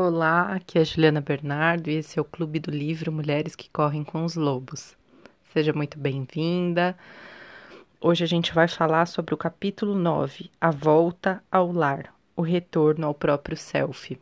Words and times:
Olá, 0.00 0.54
aqui 0.54 0.78
é 0.78 0.84
Juliana 0.84 1.20
Bernardo 1.20 1.90
e 1.90 1.94
esse 1.94 2.20
é 2.20 2.22
o 2.22 2.24
Clube 2.24 2.60
do 2.60 2.70
Livro 2.70 3.10
Mulheres 3.10 3.56
que 3.56 3.68
Correm 3.68 4.04
com 4.04 4.24
os 4.24 4.36
Lobos. 4.36 4.96
Seja 5.52 5.72
muito 5.72 5.98
bem-vinda. 5.98 6.96
Hoje 8.00 8.22
a 8.22 8.26
gente 8.28 8.54
vai 8.54 8.68
falar 8.68 9.06
sobre 9.06 9.34
o 9.34 9.36
capítulo 9.36 9.96
9, 9.96 10.52
A 10.60 10.70
Volta 10.70 11.42
ao 11.50 11.72
Lar, 11.72 12.14
o 12.36 12.42
retorno 12.42 13.08
ao 13.08 13.12
próprio 13.12 13.56
self. 13.56 14.16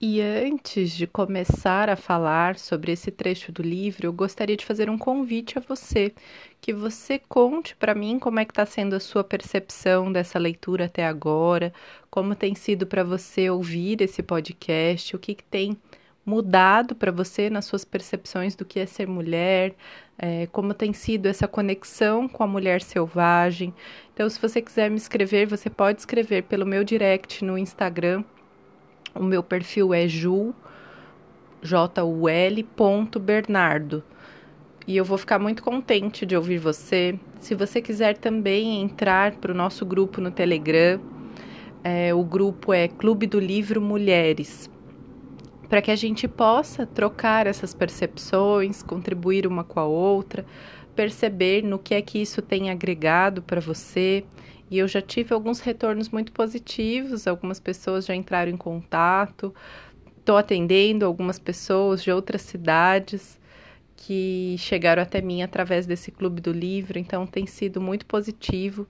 E 0.00 0.20
antes 0.20 0.92
de 0.92 1.08
começar 1.08 1.90
a 1.90 1.96
falar 1.96 2.56
sobre 2.56 2.92
esse 2.92 3.10
trecho 3.10 3.50
do 3.50 3.62
livro, 3.62 4.06
eu 4.06 4.12
gostaria 4.12 4.56
de 4.56 4.64
fazer 4.64 4.88
um 4.88 4.96
convite 4.96 5.58
a 5.58 5.60
você, 5.60 6.14
que 6.60 6.72
você 6.72 7.18
conte 7.28 7.74
para 7.74 7.96
mim 7.96 8.16
como 8.20 8.38
é 8.38 8.44
que 8.44 8.52
está 8.52 8.64
sendo 8.64 8.94
a 8.94 9.00
sua 9.00 9.24
percepção 9.24 10.12
dessa 10.12 10.38
leitura 10.38 10.84
até 10.84 11.04
agora, 11.04 11.72
como 12.08 12.36
tem 12.36 12.54
sido 12.54 12.86
para 12.86 13.02
você 13.02 13.50
ouvir 13.50 14.00
esse 14.00 14.22
podcast, 14.22 15.16
o 15.16 15.18
que, 15.18 15.34
que 15.34 15.42
tem 15.42 15.76
mudado 16.24 16.94
para 16.94 17.10
você 17.10 17.50
nas 17.50 17.64
suas 17.64 17.84
percepções 17.84 18.54
do 18.54 18.64
que 18.64 18.78
é 18.78 18.86
ser 18.86 19.08
mulher, 19.08 19.74
é, 20.16 20.46
como 20.52 20.74
tem 20.74 20.92
sido 20.92 21.26
essa 21.26 21.48
conexão 21.48 22.28
com 22.28 22.44
a 22.44 22.46
mulher 22.46 22.82
selvagem. 22.82 23.74
Então, 24.14 24.30
se 24.30 24.40
você 24.40 24.62
quiser 24.62 24.90
me 24.90 24.96
escrever, 24.96 25.46
você 25.48 25.68
pode 25.68 25.98
escrever 25.98 26.44
pelo 26.44 26.64
meu 26.64 26.84
direct 26.84 27.44
no 27.44 27.58
Instagram 27.58 28.22
o 29.18 29.24
meu 29.24 29.42
perfil 29.42 29.92
é 29.92 30.06
jul, 30.06 30.54
J-U-L, 31.62 32.62
ponto 32.76 33.18
Bernardo. 33.18 34.02
E 34.86 34.96
eu 34.96 35.04
vou 35.04 35.18
ficar 35.18 35.38
muito 35.38 35.62
contente 35.62 36.24
de 36.24 36.36
ouvir 36.36 36.58
você. 36.58 37.18
Se 37.40 37.54
você 37.54 37.82
quiser 37.82 38.16
também 38.16 38.80
entrar 38.80 39.36
para 39.36 39.52
o 39.52 39.54
nosso 39.54 39.84
grupo 39.84 40.20
no 40.20 40.30
Telegram, 40.30 41.00
é, 41.84 42.14
o 42.14 42.22
grupo 42.22 42.72
é 42.72 42.88
Clube 42.88 43.26
do 43.26 43.38
Livro 43.38 43.80
Mulheres, 43.80 44.70
para 45.68 45.82
que 45.82 45.90
a 45.90 45.96
gente 45.96 46.26
possa 46.26 46.86
trocar 46.86 47.46
essas 47.46 47.74
percepções, 47.74 48.82
contribuir 48.82 49.46
uma 49.46 49.62
com 49.62 49.78
a 49.78 49.84
outra, 49.84 50.46
perceber 50.96 51.62
no 51.62 51.78
que 51.78 51.94
é 51.94 52.02
que 52.02 52.20
isso 52.20 52.40
tem 52.40 52.70
agregado 52.70 53.42
para 53.42 53.60
você 53.60 54.24
e 54.70 54.78
eu 54.78 54.88
já 54.88 55.00
tive 55.00 55.32
alguns 55.32 55.60
retornos 55.60 56.08
muito 56.10 56.32
positivos, 56.32 57.26
algumas 57.26 57.58
pessoas 57.58 58.04
já 58.06 58.14
entraram 58.14 58.50
em 58.52 58.56
contato. 58.56 59.54
Estou 60.18 60.36
atendendo 60.36 61.06
algumas 61.06 61.38
pessoas 61.38 62.02
de 62.02 62.10
outras 62.12 62.42
cidades 62.42 63.38
que 63.96 64.56
chegaram 64.58 65.02
até 65.02 65.20
mim 65.20 65.42
através 65.42 65.86
desse 65.86 66.10
clube 66.10 66.40
do 66.40 66.52
livro, 66.52 66.98
então 66.98 67.26
tem 67.26 67.46
sido 67.46 67.80
muito 67.80 68.06
positivo. 68.06 68.86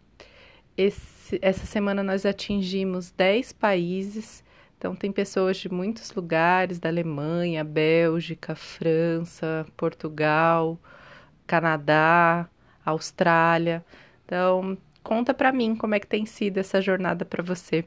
Esse, 0.76 1.38
essa 1.42 1.64
semana 1.66 2.02
nós 2.02 2.26
atingimos 2.26 3.10
10 3.12 3.52
países, 3.52 4.44
então 4.76 4.94
tem 4.94 5.10
pessoas 5.10 5.56
de 5.56 5.68
muitos 5.68 6.12
lugares, 6.12 6.78
da 6.78 6.88
Alemanha, 6.88 7.64
Bélgica, 7.64 8.54
França, 8.54 9.66
Portugal, 9.76 10.78
Canadá, 11.46 12.48
Austrália. 12.84 13.84
Então, 14.24 14.76
Conta 15.08 15.32
para 15.32 15.50
mim 15.50 15.74
como 15.74 15.94
é 15.94 15.98
que 15.98 16.06
tem 16.06 16.26
sido 16.26 16.58
essa 16.58 16.82
jornada 16.82 17.24
para 17.24 17.42
você. 17.42 17.82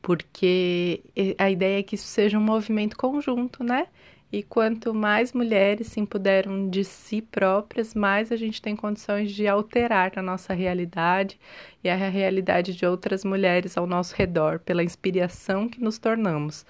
Porque 0.00 1.04
a 1.36 1.50
ideia 1.50 1.80
é 1.80 1.82
que 1.82 1.96
isso 1.96 2.06
seja 2.06 2.38
um 2.38 2.42
movimento 2.42 2.96
conjunto, 2.96 3.62
né? 3.62 3.88
E 4.32 4.42
quanto 4.42 4.94
mais 4.94 5.34
mulheres 5.34 5.88
se 5.88 6.00
empoderam 6.00 6.70
de 6.70 6.82
si 6.82 7.20
próprias, 7.20 7.94
mais 7.94 8.32
a 8.32 8.36
gente 8.36 8.62
tem 8.62 8.74
condições 8.74 9.32
de 9.32 9.46
alterar 9.46 10.12
a 10.16 10.22
nossa 10.22 10.54
realidade 10.54 11.38
e 11.84 11.90
a 11.90 11.94
realidade 11.94 12.74
de 12.74 12.86
outras 12.86 13.22
mulheres 13.22 13.76
ao 13.76 13.86
nosso 13.86 14.14
redor, 14.14 14.60
pela 14.60 14.82
inspiração 14.82 15.68
que 15.68 15.78
nos 15.78 15.98
tornamos. 15.98 16.64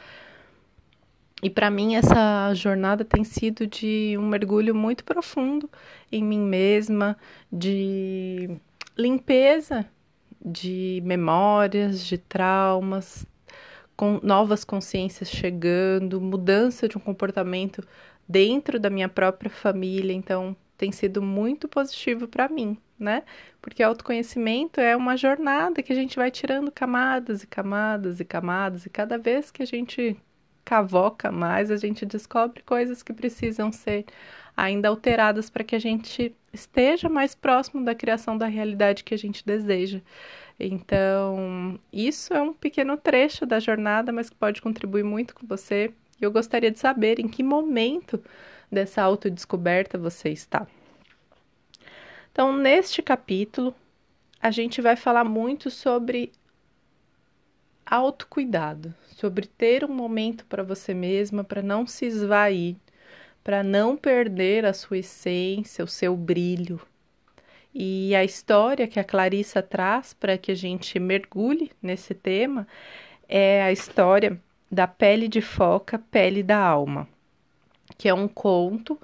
E 1.40 1.48
para 1.48 1.70
mim 1.70 1.94
essa 1.94 2.52
jornada 2.54 3.04
tem 3.04 3.22
sido 3.22 3.68
de 3.68 4.16
um 4.18 4.26
mergulho 4.26 4.74
muito 4.74 5.04
profundo 5.04 5.70
em 6.10 6.24
mim 6.24 6.40
mesma, 6.40 7.16
de 7.52 8.50
limpeza 8.96 9.86
de 10.44 11.00
memórias, 11.04 12.04
de 12.04 12.18
traumas, 12.18 13.26
com 13.96 14.20
novas 14.22 14.64
consciências 14.64 15.30
chegando, 15.30 16.20
mudança 16.20 16.88
de 16.88 16.98
um 16.98 17.00
comportamento 17.00 17.82
dentro 18.28 18.78
da 18.78 18.90
minha 18.90 19.08
própria 19.08 19.50
família. 19.50 20.12
Então, 20.12 20.56
tem 20.76 20.90
sido 20.92 21.22
muito 21.22 21.68
positivo 21.68 22.26
para 22.26 22.48
mim, 22.48 22.76
né? 22.98 23.22
Porque 23.62 23.82
autoconhecimento 23.82 24.80
é 24.80 24.96
uma 24.96 25.16
jornada 25.16 25.82
que 25.82 25.92
a 25.92 25.96
gente 25.96 26.16
vai 26.16 26.30
tirando 26.30 26.70
camadas 26.70 27.42
e 27.42 27.46
camadas 27.46 28.20
e 28.20 28.24
camadas, 28.24 28.86
e 28.86 28.90
cada 28.90 29.16
vez 29.16 29.50
que 29.50 29.62
a 29.62 29.66
gente 29.66 30.16
cavoca 30.64 31.30
mais, 31.30 31.70
a 31.70 31.76
gente 31.76 32.06
descobre 32.06 32.62
coisas 32.62 33.02
que 33.02 33.12
precisam 33.12 33.70
ser 33.70 34.06
ainda 34.56 34.88
alteradas 34.88 35.50
para 35.50 35.64
que 35.64 35.74
a 35.74 35.78
gente 35.78 36.34
esteja 36.52 37.08
mais 37.08 37.34
próximo 37.34 37.84
da 37.84 37.94
criação 37.94 38.38
da 38.38 38.46
realidade 38.46 39.04
que 39.04 39.14
a 39.14 39.18
gente 39.18 39.44
deseja. 39.44 40.00
Então, 40.58 41.78
isso 41.92 42.32
é 42.32 42.40
um 42.40 42.52
pequeno 42.52 42.96
trecho 42.96 43.44
da 43.44 43.58
jornada, 43.58 44.12
mas 44.12 44.30
que 44.30 44.36
pode 44.36 44.62
contribuir 44.62 45.02
muito 45.02 45.34
com 45.34 45.46
você. 45.46 45.92
E 46.20 46.24
eu 46.24 46.30
gostaria 46.30 46.70
de 46.70 46.78
saber 46.78 47.18
em 47.18 47.28
que 47.28 47.42
momento 47.42 48.22
dessa 48.70 49.02
autodescoberta 49.02 49.98
você 49.98 50.30
está. 50.30 50.66
Então, 52.30 52.56
neste 52.56 53.02
capítulo, 53.02 53.74
a 54.40 54.50
gente 54.50 54.80
vai 54.80 54.96
falar 54.96 55.24
muito 55.24 55.70
sobre 55.70 56.32
autocuidado, 57.86 58.94
sobre 59.08 59.46
ter 59.46 59.84
um 59.84 59.92
momento 59.92 60.44
para 60.46 60.62
você 60.62 60.94
mesma, 60.94 61.44
para 61.44 61.62
não 61.62 61.86
se 61.86 62.06
esvair, 62.06 62.76
para 63.44 63.62
não 63.62 63.94
perder 63.94 64.64
a 64.64 64.72
sua 64.72 64.98
essência, 64.98 65.84
o 65.84 65.88
seu 65.88 66.16
brilho. 66.16 66.80
E 67.74 68.14
a 68.14 68.24
história 68.24 68.88
que 68.88 68.98
a 68.98 69.04
Clarissa 69.04 69.60
traz 69.60 70.14
para 70.14 70.38
que 70.38 70.52
a 70.52 70.54
gente 70.54 70.98
mergulhe 70.98 71.70
nesse 71.82 72.14
tema 72.14 72.66
é 73.28 73.62
a 73.62 73.70
história 73.70 74.40
da 74.70 74.86
pele 74.86 75.28
de 75.28 75.42
foca, 75.42 75.98
pele 76.10 76.42
da 76.42 76.58
alma, 76.58 77.06
que 77.98 78.08
é 78.08 78.14
um 78.14 78.26
conto 78.26 78.98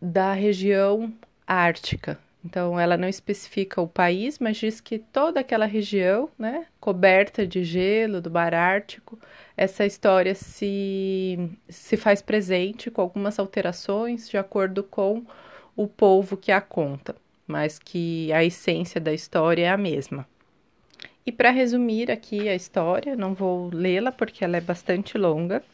da 0.00 0.32
região 0.32 1.12
ártica. 1.46 2.18
Então, 2.46 2.78
ela 2.78 2.96
não 2.96 3.08
especifica 3.08 3.80
o 3.80 3.88
país, 3.88 4.38
mas 4.38 4.56
diz 4.56 4.80
que 4.80 5.00
toda 5.00 5.40
aquela 5.40 5.66
região, 5.66 6.30
né, 6.38 6.66
coberta 6.78 7.44
de 7.44 7.64
gelo 7.64 8.20
do 8.20 8.30
Mar 8.30 8.54
Ártico, 8.54 9.18
essa 9.56 9.84
história 9.84 10.32
se, 10.32 11.50
se 11.68 11.96
faz 11.96 12.22
presente 12.22 12.88
com 12.88 13.00
algumas 13.00 13.40
alterações 13.40 14.28
de 14.28 14.38
acordo 14.38 14.84
com 14.84 15.24
o 15.74 15.88
povo 15.88 16.36
que 16.36 16.52
a 16.52 16.60
conta, 16.60 17.16
mas 17.48 17.80
que 17.80 18.32
a 18.32 18.44
essência 18.44 19.00
da 19.00 19.12
história 19.12 19.64
é 19.64 19.68
a 19.68 19.76
mesma. 19.76 20.24
E 21.26 21.32
para 21.32 21.50
resumir 21.50 22.12
aqui 22.12 22.48
a 22.48 22.54
história, 22.54 23.16
não 23.16 23.34
vou 23.34 23.70
lê-la 23.74 24.12
porque 24.12 24.44
ela 24.44 24.56
é 24.56 24.60
bastante 24.60 25.18
longa, 25.18 25.64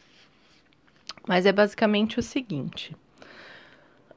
mas 1.27 1.45
é 1.45 1.51
basicamente 1.51 2.17
o 2.17 2.23
seguinte: 2.23 2.95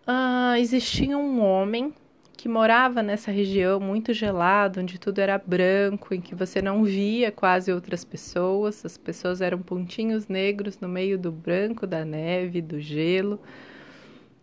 uh, 0.09 0.57
existia 0.57 1.19
um 1.19 1.43
homem 1.43 1.93
que 2.37 2.49
morava 2.49 3.03
nessa 3.03 3.31
região 3.31 3.81
muito 3.81 4.13
gelada, 4.13 4.83
onde 4.83 4.99
tudo 4.99 5.21
era 5.21 5.39
branco, 5.39 6.15
em 6.15 6.21
que 6.21 6.35
você 6.35 6.61
não 6.61 6.85
via 6.85 7.33
quase 7.33 7.73
outras 7.73 8.05
pessoas, 8.05 8.85
as 8.85 8.99
pessoas 8.99 9.41
eram 9.41 9.63
pontinhos 9.63 10.29
negros 10.29 10.79
no 10.79 10.89
meio 10.89 11.19
do 11.19 11.33
branco 11.33 11.87
da 11.87 12.05
neve, 12.05 12.61
do 12.61 12.79
gelo, 12.79 13.41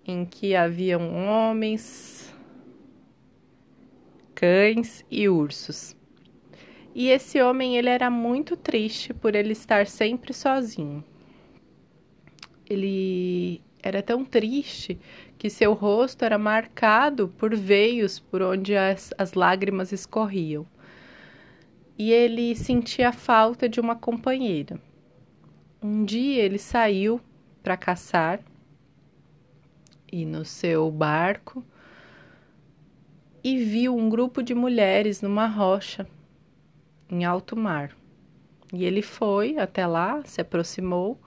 em 0.05 0.25
que 0.25 0.55
haviam 0.55 1.13
homens, 1.13 2.33
cães 4.33 5.05
e 5.09 5.29
ursos. 5.29 5.95
E 6.95 7.09
esse 7.09 7.41
homem 7.41 7.77
ele 7.77 7.89
era 7.89 8.09
muito 8.09 8.57
triste 8.57 9.13
por 9.13 9.35
ele 9.35 9.53
estar 9.53 9.85
sempre 9.87 10.33
sozinho. 10.33 11.03
Ele 12.67 13.61
era 13.81 14.01
tão 14.01 14.23
triste 14.23 14.99
que 15.43 15.49
seu 15.49 15.73
rosto 15.73 16.23
era 16.23 16.37
marcado 16.37 17.27
por 17.27 17.53
veios 17.53 18.17
por 18.17 18.41
onde 18.41 18.77
as, 18.77 19.13
as 19.17 19.33
lágrimas 19.33 19.91
escorriam. 19.91 20.65
E 21.97 22.13
ele 22.13 22.55
sentia 22.55 23.11
falta 23.11 23.67
de 23.67 23.77
uma 23.77 23.93
companheira. 23.93 24.79
Um 25.81 26.05
dia 26.05 26.41
ele 26.41 26.57
saiu 26.57 27.19
para 27.61 27.75
caçar 27.75 28.39
e 30.09 30.25
no 30.25 30.45
seu 30.45 30.89
barco 30.89 31.61
e 33.43 33.57
viu 33.65 33.97
um 33.97 34.07
grupo 34.07 34.41
de 34.41 34.55
mulheres 34.55 35.21
numa 35.21 35.45
rocha 35.45 36.07
em 37.09 37.25
alto 37.25 37.57
mar. 37.57 37.93
E 38.71 38.85
ele 38.85 39.01
foi 39.01 39.57
até 39.57 39.85
lá, 39.85 40.23
se 40.23 40.39
aproximou 40.39 41.19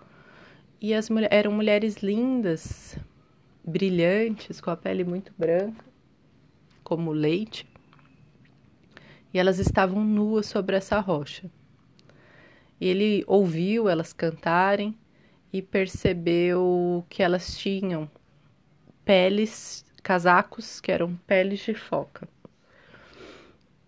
e 0.81 0.95
as 0.95 1.11
mulheres 1.11 1.37
eram 1.37 1.53
mulheres 1.53 1.97
lindas, 1.99 2.99
brilhantes, 3.67 4.61
com 4.61 4.71
a 4.71 4.77
pele 4.77 5.03
muito 5.03 5.33
branca, 5.37 5.85
como 6.85 7.11
leite, 7.11 7.67
e 9.35 9.39
elas 9.39 9.59
estavam 9.59 10.05
nuas 10.05 10.47
sobre 10.47 10.77
essa 10.77 11.01
rocha. 11.01 11.51
Ele 12.81 13.25
ouviu 13.27 13.89
elas 13.89 14.13
cantarem 14.13 14.97
e 15.53 15.61
percebeu 15.61 17.05
que 17.09 17.23
elas 17.23 17.59
tinham 17.59 18.09
peles, 19.05 19.85
casacos 20.03 20.81
que 20.81 20.93
eram 20.93 21.17
peles 21.27 21.61
de 21.61 21.75
foca. 21.75 22.29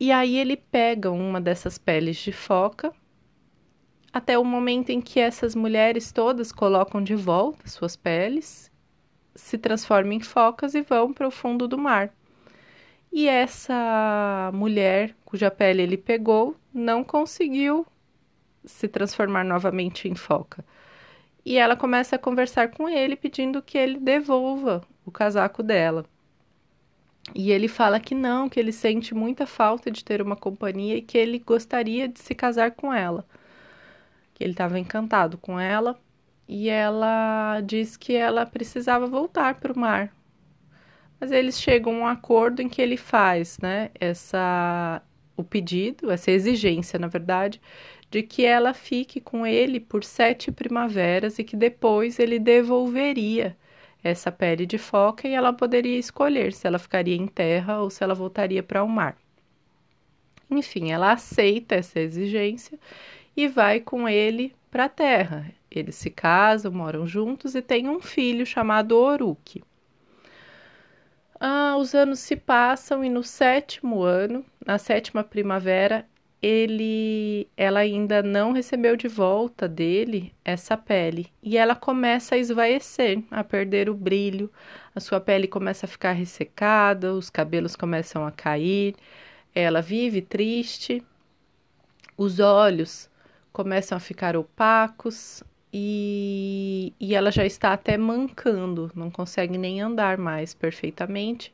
E 0.01 0.13
aí 0.13 0.39
ele 0.39 0.57
pega 0.57 1.11
uma 1.11 1.41
dessas 1.41 1.77
peles 1.77 2.17
de 2.17 2.33
foca 2.33 2.93
até 4.13 4.39
o 4.39 4.45
momento 4.45 4.91
em 4.91 5.01
que 5.01 5.21
essas 5.21 5.55
mulheres 5.55 6.11
todas 6.13 6.51
colocam 6.51 7.03
de 7.03 7.15
volta 7.15 7.69
suas 7.69 7.97
peles, 7.97 8.71
se 9.39 9.57
transformam 9.57 10.13
em 10.15 10.21
focas 10.21 10.75
e 10.75 10.83
vão 10.83 11.13
para 11.13 11.29
o 11.29 11.31
fundo 11.31 11.69
do 11.69 11.79
mar. 11.79 12.13
E 13.11 13.29
essa 13.29 14.51
mulher 14.53 15.15
cuja 15.25 15.51
pele 15.51 15.83
ele 15.83 15.97
pegou 15.97 16.57
não 16.75 17.05
conseguiu 17.05 17.87
se 18.65 18.89
transformar 18.89 19.45
novamente 19.45 20.09
em 20.09 20.15
foca. 20.15 20.65
E 21.45 21.57
ela 21.57 21.77
começa 21.77 22.17
a 22.17 22.19
conversar 22.19 22.73
com 22.73 22.89
ele 22.89 23.17
pedindo 23.17 23.63
que 23.63 23.79
ele 23.79 23.99
devolva 23.99 24.83
o 25.07 25.11
casaco 25.11 25.63
dela. 25.63 26.05
E 27.35 27.51
ele 27.51 27.69
fala 27.69 28.01
que 28.01 28.15
não, 28.15 28.49
que 28.49 28.59
ele 28.59 28.73
sente 28.73 29.15
muita 29.15 29.47
falta 29.47 29.91
de 29.91 30.05
ter 30.05 30.21
uma 30.21 30.37
companhia 30.37 30.97
e 30.97 31.03
que 31.03 31.17
ele 31.17 31.39
gostaria 31.39 32.09
de 32.09 32.19
se 32.21 32.35
casar 32.35 32.73
com 32.73 32.93
ela. 32.93 33.25
Que 34.35 34.45
ele 34.45 34.53
estava 34.53 34.79
encantado 34.79 35.39
com 35.39 35.59
ela 35.59 35.99
e 36.49 36.69
ela 36.69 37.61
diz 37.61 37.97
que 37.97 38.15
ela 38.15 38.47
precisava 38.47 39.07
voltar 39.07 39.57
para 39.57 39.73
o 39.73 39.79
mar. 39.79 40.11
Mas 41.21 41.31
eles 41.31 41.61
chegam 41.61 41.97
a 41.97 41.99
um 41.99 42.07
acordo 42.07 42.63
em 42.63 42.69
que 42.69 42.81
ele 42.81 42.97
faz, 42.97 43.59
né, 43.59 43.91
essa 44.01 45.03
o 45.37 45.45
pedido, 45.45 46.11
essa 46.11 46.33
exigência, 46.33 46.99
na 46.99 47.07
verdade, 47.07 47.61
de 48.11 48.23
que 48.23 48.45
ela 48.45 48.75
fique 48.75 49.21
com 49.21 49.47
ele 49.47 49.79
por 49.79 50.03
sete 50.03 50.51
primaveras 50.51 51.39
e 51.39 51.45
que 51.45 51.57
depois 51.57 52.19
ele 52.19 52.39
devolveria 52.41 53.57
essa 54.03 54.33
pele 54.33 54.67
de 54.67 54.79
foca 54.79 55.29
e 55.29 55.35
ela 55.35 55.53
poderia 55.53 55.99
escolher 55.99 56.53
se 56.53 56.67
ela 56.67 56.79
ficaria 56.79 57.17
em 57.17 57.27
terra 57.27 57.81
ou 57.81 57.91
se 57.91 58.03
ela 58.03 58.15
voltaria 58.15 58.63
para 58.63 58.83
o 58.83 58.89
mar. 58.89 59.17
Enfim, 60.51 60.91
ela 60.91 61.13
aceita 61.13 61.75
essa 61.75 62.01
exigência 62.01 62.79
e 63.39 63.47
vai 63.47 63.79
com 63.79 64.09
ele 64.09 64.53
para 64.69 64.87
a 64.87 64.89
terra. 64.89 65.49
Eles 65.71 65.95
se 65.95 66.11
casam, 66.11 66.73
moram 66.73 67.07
juntos 67.07 67.55
e 67.55 67.63
têm 67.63 67.89
um 67.89 68.01
filho 68.01 68.45
chamado 68.45 68.99
Oruki. 68.99 69.63
Ah, 71.39 71.77
os 71.79 71.95
anos 71.95 72.19
se 72.19 72.35
passam 72.35 73.05
e 73.05 73.09
no 73.09 73.23
sétimo 73.23 74.03
ano, 74.03 74.45
na 74.67 74.77
sétima 74.77 75.23
primavera, 75.23 76.05
ele, 76.43 77.49
ela 77.57 77.79
ainda 77.79 78.25
não 78.25 78.51
recebeu 78.51 78.97
de 78.97 79.07
volta 79.07 79.69
dele 79.69 80.35
essa 80.45 80.77
pele 80.77 81.29
e 81.41 81.57
ela 81.57 81.77
começa 81.77 82.35
a 82.35 82.39
esvaecer, 82.39 83.23
a 83.31 83.45
perder 83.45 83.89
o 83.89 83.95
brilho, 83.95 84.51
a 84.93 84.99
sua 84.99 85.21
pele 85.21 85.47
começa 85.47 85.87
a 85.87 85.89
ficar 85.89 86.11
ressecada, 86.11 87.15
os 87.15 87.31
cabelos 87.31 87.77
começam 87.77 88.27
a 88.27 88.33
cair, 88.33 88.97
ela 89.55 89.81
vive 89.81 90.23
triste, 90.23 91.01
os 92.17 92.41
olhos 92.41 93.09
começam 93.59 93.99
a 93.99 94.01
ficar 94.01 94.37
opacos 94.37 95.43
e, 95.73 96.93
e 97.01 97.13
ela 97.13 97.33
já 97.33 97.45
está 97.45 97.73
até 97.73 97.99
mancando, 97.99 98.89
não 98.95 99.11
consegue 99.11 99.59
nem 99.59 99.81
andar 99.81 100.17
mais 100.17 100.55
perfeitamente. 100.55 101.53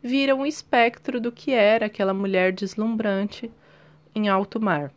Vira 0.00 0.32
um 0.32 0.46
espectro 0.46 1.20
do 1.20 1.32
que 1.32 1.50
era 1.50 1.86
aquela 1.86 2.14
mulher 2.14 2.52
deslumbrante 2.52 3.50
em 4.14 4.28
alto 4.28 4.60
mar. 4.60 4.92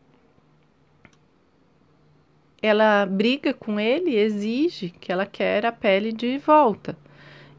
Ela 2.61 3.07
briga 3.07 3.51
com 3.51 3.79
ele, 3.79 4.15
exige 4.15 4.91
que 4.91 5.11
ela 5.11 5.25
quer 5.25 5.65
a 5.65 5.71
pele 5.71 6.13
de 6.13 6.37
volta. 6.37 6.95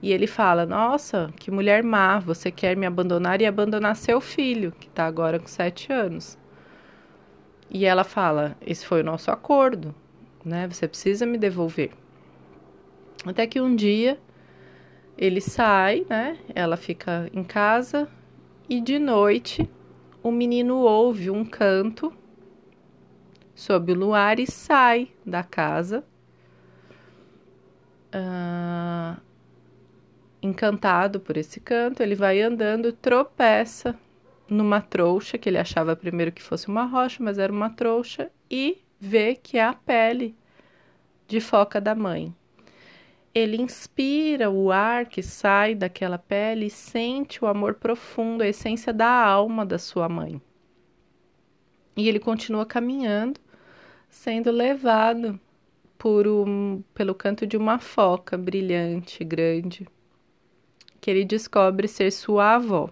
E 0.00 0.12
ele 0.12 0.28
fala: 0.28 0.64
Nossa, 0.64 1.34
que 1.40 1.50
mulher 1.50 1.82
má, 1.82 2.20
você 2.20 2.48
quer 2.48 2.76
me 2.76 2.86
abandonar 2.86 3.40
e 3.42 3.46
abandonar 3.46 3.96
seu 3.96 4.20
filho, 4.20 4.70
que 4.78 4.86
está 4.86 5.04
agora 5.04 5.40
com 5.40 5.48
sete 5.48 5.92
anos. 5.92 6.38
E 7.74 7.84
ela 7.84 8.04
fala: 8.04 8.56
Esse 8.64 8.86
foi 8.86 9.00
o 9.00 9.04
nosso 9.04 9.32
acordo, 9.32 9.92
né? 10.44 10.68
Você 10.68 10.86
precisa 10.86 11.26
me 11.26 11.36
devolver. 11.36 11.90
Até 13.26 13.48
que 13.48 13.60
um 13.60 13.74
dia 13.74 14.16
ele 15.18 15.40
sai, 15.40 16.06
né? 16.08 16.38
Ela 16.54 16.76
fica 16.76 17.28
em 17.34 17.42
casa 17.42 18.08
e 18.68 18.80
de 18.80 19.00
noite 19.00 19.68
o 20.22 20.30
menino 20.30 20.76
ouve 20.76 21.30
um 21.30 21.44
canto 21.44 22.12
sob 23.56 23.90
o 23.90 23.96
luar 23.96 24.38
e 24.38 24.46
sai 24.46 25.10
da 25.26 25.42
casa. 25.42 26.04
Uh, 28.14 29.20
encantado 30.40 31.18
por 31.18 31.36
esse 31.36 31.58
canto, 31.58 32.04
ele 32.04 32.14
vai 32.14 32.40
andando, 32.40 32.92
tropeça 32.92 33.98
numa 34.48 34.80
trouxa 34.80 35.38
que 35.38 35.48
ele 35.48 35.58
achava 35.58 35.96
primeiro 35.96 36.32
que 36.32 36.42
fosse 36.42 36.68
uma 36.68 36.84
rocha, 36.84 37.22
mas 37.22 37.38
era 37.38 37.52
uma 37.52 37.70
trouxa 37.70 38.30
e 38.50 38.78
vê 39.00 39.34
que 39.34 39.58
é 39.58 39.64
a 39.64 39.74
pele 39.74 40.36
de 41.26 41.40
foca 41.40 41.80
da 41.80 41.94
mãe 41.94 42.34
ele 43.34 43.60
inspira 43.60 44.48
o 44.48 44.70
ar 44.70 45.06
que 45.06 45.22
sai 45.22 45.74
daquela 45.74 46.16
pele 46.16 46.66
e 46.66 46.70
sente 46.70 47.44
o 47.44 47.48
amor 47.48 47.74
profundo, 47.74 48.42
a 48.42 48.48
essência 48.48 48.92
da 48.92 49.08
alma 49.08 49.66
da 49.66 49.76
sua 49.76 50.08
mãe. 50.08 50.40
E 51.96 52.08
ele 52.08 52.20
continua 52.20 52.64
caminhando, 52.64 53.40
sendo 54.08 54.52
levado 54.52 55.38
por 55.98 56.28
um, 56.28 56.82
pelo 56.94 57.14
canto 57.14 57.46
de 57.46 57.56
uma 57.56 57.78
foca 57.78 58.38
brilhante, 58.38 59.24
grande, 59.24 59.86
que 61.00 61.10
ele 61.10 61.24
descobre 61.24 61.88
ser 61.88 62.12
sua 62.12 62.54
avó. 62.54 62.90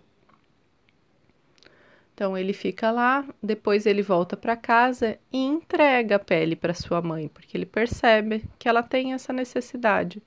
Então 2.23 2.39
ele 2.39 2.53
fica 2.53 2.93
lá, 2.93 3.27
depois 3.43 3.85
ele 3.85 4.01
volta 4.01 4.37
para 4.37 4.55
casa 4.55 5.19
e 5.33 5.39
entrega 5.39 6.15
a 6.15 6.19
pele 6.21 6.55
para 6.55 6.73
sua 6.73 7.03
mãe, 7.03 7.27
porque 7.27 7.57
ele 7.57 7.67
percebe 7.67 8.45
que 8.61 8.69
ela 8.69 8.81
tem 8.81 9.13
essa 9.13 9.33
necessidade. 9.33 10.23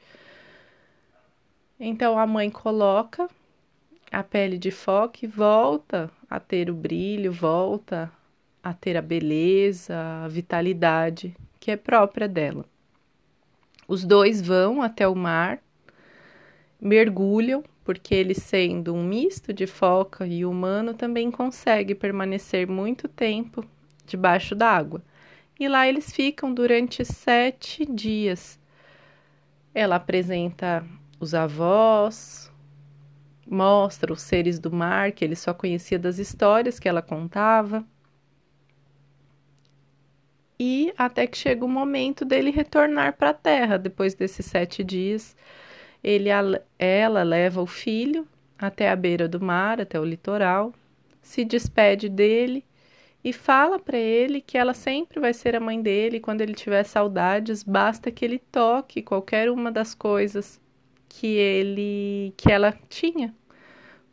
Então 1.80 2.20
a 2.20 2.28
mãe 2.28 2.50
coloca 2.50 3.30
a 4.12 4.22
pele 4.22 4.58
de 4.58 4.72
foca 4.72 5.20
e 5.24 5.28
volta 5.28 6.12
a 6.30 6.38
ter 6.38 6.70
o 6.70 6.74
brilho, 6.74 7.32
volta 7.32 8.12
a 8.62 8.74
ter 8.74 8.98
a 8.98 9.02
beleza, 9.02 9.96
a 9.98 10.28
vitalidade 10.28 11.34
que 11.62 11.72
é 11.72 11.78
própria 11.78 12.28
dela. 12.28 12.66
Os 13.88 14.04
dois 14.04 14.42
vão 14.42 14.82
até 14.82 15.08
o 15.08 15.16
mar, 15.16 15.60
mergulham 16.78 17.64
porque 17.86 18.16
ele, 18.16 18.34
sendo 18.34 18.96
um 18.96 19.04
misto 19.04 19.54
de 19.54 19.68
foca 19.68 20.26
e 20.26 20.44
humano, 20.44 20.96
também 20.96 21.30
consegue 21.30 21.94
permanecer 21.94 22.68
muito 22.68 23.08
tempo 23.08 23.64
debaixo 24.08 24.56
d'água. 24.56 25.04
E 25.60 25.68
lá 25.68 25.88
eles 25.88 26.12
ficam 26.12 26.52
durante 26.52 27.06
sete 27.06 27.86
dias. 27.86 28.60
Ela 29.74 29.98
apresenta 29.98 30.84
os 31.20 31.36
avós, 31.36 32.52
mostra 33.48 34.12
os 34.12 34.24
seres 34.24 34.58
do 34.58 34.72
mar 34.72 35.12
que 35.12 35.24
ele 35.24 35.36
só 35.36 35.54
conhecia 35.54 36.00
das 36.00 36.18
histórias 36.18 36.80
que 36.80 36.90
ela 36.90 37.04
contava. 37.04 37.86
E 40.60 40.92
até 40.98 41.28
que 41.28 41.38
chega 41.38 41.64
o 41.64 41.70
momento 41.70 42.26
dele 42.26 42.50
retornar 42.50 43.14
para 43.14 43.30
a 43.30 43.34
terra 43.34 43.78
depois 43.78 44.16
desses 44.16 44.48
sete 44.48 44.84
dias 44.84 45.36
ele, 46.06 46.30
ela 46.78 47.24
leva 47.24 47.64
o 47.64 47.66
filho 47.66 48.28
até 48.60 48.92
a 48.92 48.96
beira 48.96 49.28
do 49.28 49.42
mar, 49.42 49.82
até 49.82 50.00
o 50.00 50.06
litoral, 50.06 50.72
se 51.20 51.44
despede 51.44 52.08
dele 52.08 52.64
e 53.24 53.34
fala 53.34 53.80
para 53.80 53.98
ele 53.98 54.40
que 54.40 54.56
ela 54.56 54.76
sempre 54.76 55.20
vai 55.20 55.34
ser 55.34 55.56
a 55.56 55.60
mãe 55.60 55.82
dele. 55.82 56.20
Quando 56.20 56.42
ele 56.42 56.54
tiver 56.54 56.84
saudades, 56.84 57.64
basta 57.64 58.12
que 58.12 58.24
ele 58.24 58.38
toque 58.38 59.02
qualquer 59.02 59.50
uma 59.50 59.72
das 59.72 59.96
coisas 59.96 60.62
que 61.10 61.26
ele, 61.26 62.32
que 62.38 62.52
ela 62.52 62.72
tinha, 62.88 63.34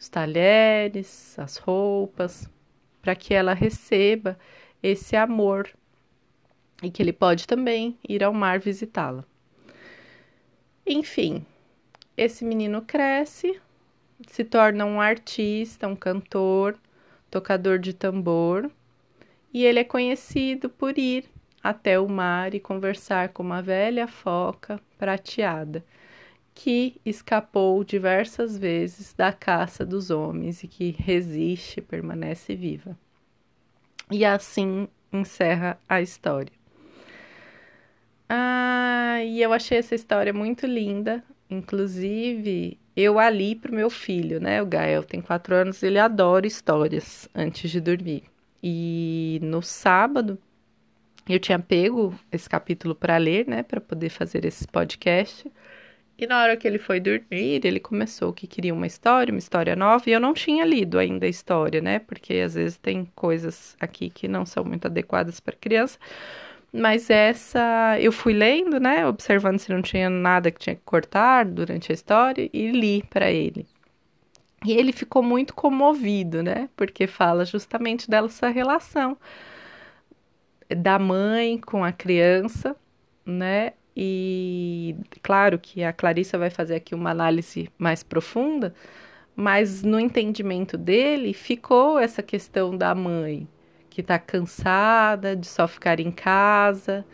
os 0.01 0.09
talheres, 0.09 1.39
as 1.39 1.59
roupas, 1.59 2.49
para 3.03 3.15
que 3.15 3.35
ela 3.35 3.53
receba 3.53 4.39
esse 4.83 5.15
amor 5.15 5.69
e 6.83 6.91
que 6.91 7.03
ele 7.03 7.13
pode 7.13 7.47
também 7.47 7.99
ir 8.09 8.25
ao 8.25 8.33
mar 8.33 8.59
visitá-la. 8.59 9.27
Enfim, 10.87 11.45
esse 12.17 12.45
menino 12.45 12.83
cresce, 12.83 13.61
se 14.29 14.45
torna 14.45 14.85
um 14.85 15.01
artista, 15.01 15.89
um 15.89 15.97
cantor, 15.97 16.77
tocador 17.31 17.79
de 17.79 17.93
tambor, 17.93 18.71
e 19.53 19.65
ele 19.65 19.79
é 19.79 19.85
conhecido 19.85 20.69
por 20.69 20.99
ir 20.99 21.25
até 21.63 21.99
o 21.99 22.09
mar 22.09 22.55
e 22.55 22.61
conversar 22.61 23.31
com 23.31 23.43
uma 23.43 23.63
velha 23.63 24.07
foca 24.07 24.81
prateada 24.99 25.85
que 26.55 27.01
escapou 27.05 27.83
diversas 27.83 28.59
vezes 28.59 29.15
da 29.15 29.33
caça 29.33 29.85
dos 29.85 30.11
homens 30.11 30.63
e 30.63 30.69
que 30.69 30.91
resiste, 30.91 31.81
permanece 31.81 32.55
viva. 32.55 32.97
E 34.11 34.25
assim 34.25 34.89
encerra 35.13 35.79
a 35.89 36.01
história. 36.01 36.53
Ah, 38.29 39.23
e 39.25 39.43
eu 39.43 39.53
achei 39.53 39.79
essa 39.79 39.95
história 39.95 40.33
muito 40.33 40.67
linda. 40.67 41.23
Inclusive, 41.53 42.79
eu 42.97 43.19
ali 43.19 43.55
pro 43.55 43.75
meu 43.75 43.91
filho, 43.91 44.41
né? 44.41 44.63
O 44.63 44.67
Gael 44.67 45.03
tem 45.03 45.21
quatro 45.21 45.55
anos, 45.55 45.83
ele 45.83 45.99
adora 45.99 46.47
histórias 46.47 47.29
antes 47.35 47.71
de 47.71 47.81
dormir. 47.81 48.25
E 48.63 49.39
no 49.43 49.61
sábado 49.61 50.39
eu 51.29 51.39
tinha 51.39 51.59
pego 51.59 52.15
esse 52.31 52.49
capítulo 52.49 52.95
para 52.95 53.17
ler, 53.17 53.47
né, 53.47 53.63
para 53.63 53.81
poder 53.81 54.09
fazer 54.09 54.45
esse 54.45 54.67
podcast. 54.67 55.51
E 56.19 56.27
na 56.27 56.43
hora 56.43 56.57
que 56.57 56.67
ele 56.67 56.79
foi 56.79 57.01
dormir, 57.01 57.65
ele 57.65 57.81
começou 57.81 58.33
que 58.33 58.47
queria 58.47 58.73
uma 58.73 58.87
história, 58.87 59.33
uma 59.33 59.39
história 59.39 59.75
nova, 59.77 60.09
e 60.09 60.13
eu 60.13 60.21
não 60.21 60.33
tinha 60.35 60.65
lido 60.65 60.99
ainda 60.99 61.27
a 61.27 61.29
história, 61.29 61.81
né? 61.81 61.99
Porque 61.99 62.35
às 62.35 62.55
vezes 62.55 62.77
tem 62.77 63.07
coisas 63.15 63.77
aqui 63.81 64.11
que 64.11 64.29
não 64.29 64.47
são 64.47 64.65
muito 64.65 64.87
adequadas 64.87 65.41
para 65.41 65.57
criança. 65.57 65.99
Mas 66.73 67.11
essa 67.11 67.99
eu 68.01 68.11
fui 68.11 68.33
lendo, 68.33 68.81
né, 68.81 69.07
observando 69.07 69.59
se 69.59 69.71
não 69.71 69.83
tinha 69.83 70.09
nada 70.09 70.51
que 70.51 70.59
tinha 70.59 70.75
que 70.75 70.83
cortar 70.85 71.45
durante 71.45 71.93
a 71.93 71.95
história 71.95 72.49
e 72.53 72.71
li 72.71 73.03
para 73.11 73.31
ele. 73.31 73.67
E 74.65 74.73
ele 74.73 74.93
ficou 74.93 75.23
muito 75.23 75.55
comovido, 75.55 76.43
né? 76.43 76.69
Porque 76.77 77.07
fala 77.07 77.45
justamente 77.45 78.09
dessa 78.09 78.49
relação 78.49 79.17
da 80.77 80.99
mãe 80.99 81.59
com 81.59 81.85
a 81.85 81.93
criança, 81.93 82.77
né? 83.27 83.73
E 83.97 84.97
claro 85.23 85.59
que 85.59 85.85
a 85.85 85.93
Clarissa 85.93 86.39
vai 86.39 86.49
fazer 86.49 86.77
aqui 86.77 86.95
uma 86.95 87.11
análise 87.11 87.69
mais 87.79 88.03
profunda, 88.03 88.75
mas 89.37 89.83
no 89.83 90.01
entendimento 90.01 90.79
dele 90.79 91.35
ficou 91.35 91.99
essa 91.99 92.23
questão 92.23 92.77
da 92.77 92.95
mãe 92.95 93.47
que 93.93 94.01
está 94.01 94.19
cansada 94.19 95.37
de 95.37 95.47
só 95.47 95.69
ficar 95.69 96.01
em 96.01 96.11
casa, 96.11 97.05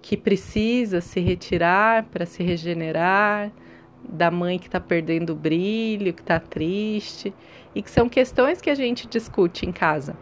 que 0.00 0.16
precisa 0.16 1.00
se 1.00 1.20
retirar 1.20 2.04
para 2.04 2.26
se 2.26 2.42
regenerar, 2.42 3.50
da 4.08 4.30
mãe 4.30 4.58
que 4.58 4.66
está 4.66 4.80
perdendo 4.80 5.30
o 5.30 5.36
brilho, 5.36 6.14
que 6.14 6.22
está 6.22 6.38
triste, 6.40 7.34
e 7.74 7.82
que 7.82 7.90
são 7.90 8.08
questões 8.08 8.60
que 8.60 8.70
a 8.70 8.74
gente 8.74 9.06
discute 9.06 9.66
em 9.66 9.72
casa 9.72 10.16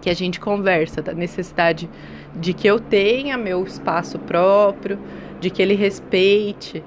que 0.00 0.10
a 0.10 0.14
gente 0.14 0.38
conversa, 0.38 1.02
da 1.02 1.12
necessidade 1.12 1.90
de 2.34 2.52
que 2.52 2.68
eu 2.68 2.78
tenha 2.78 3.36
meu 3.36 3.64
espaço 3.64 4.18
próprio, 4.20 4.98
de 5.40 5.50
que 5.50 5.60
ele 5.60 5.74
respeite 5.74 6.80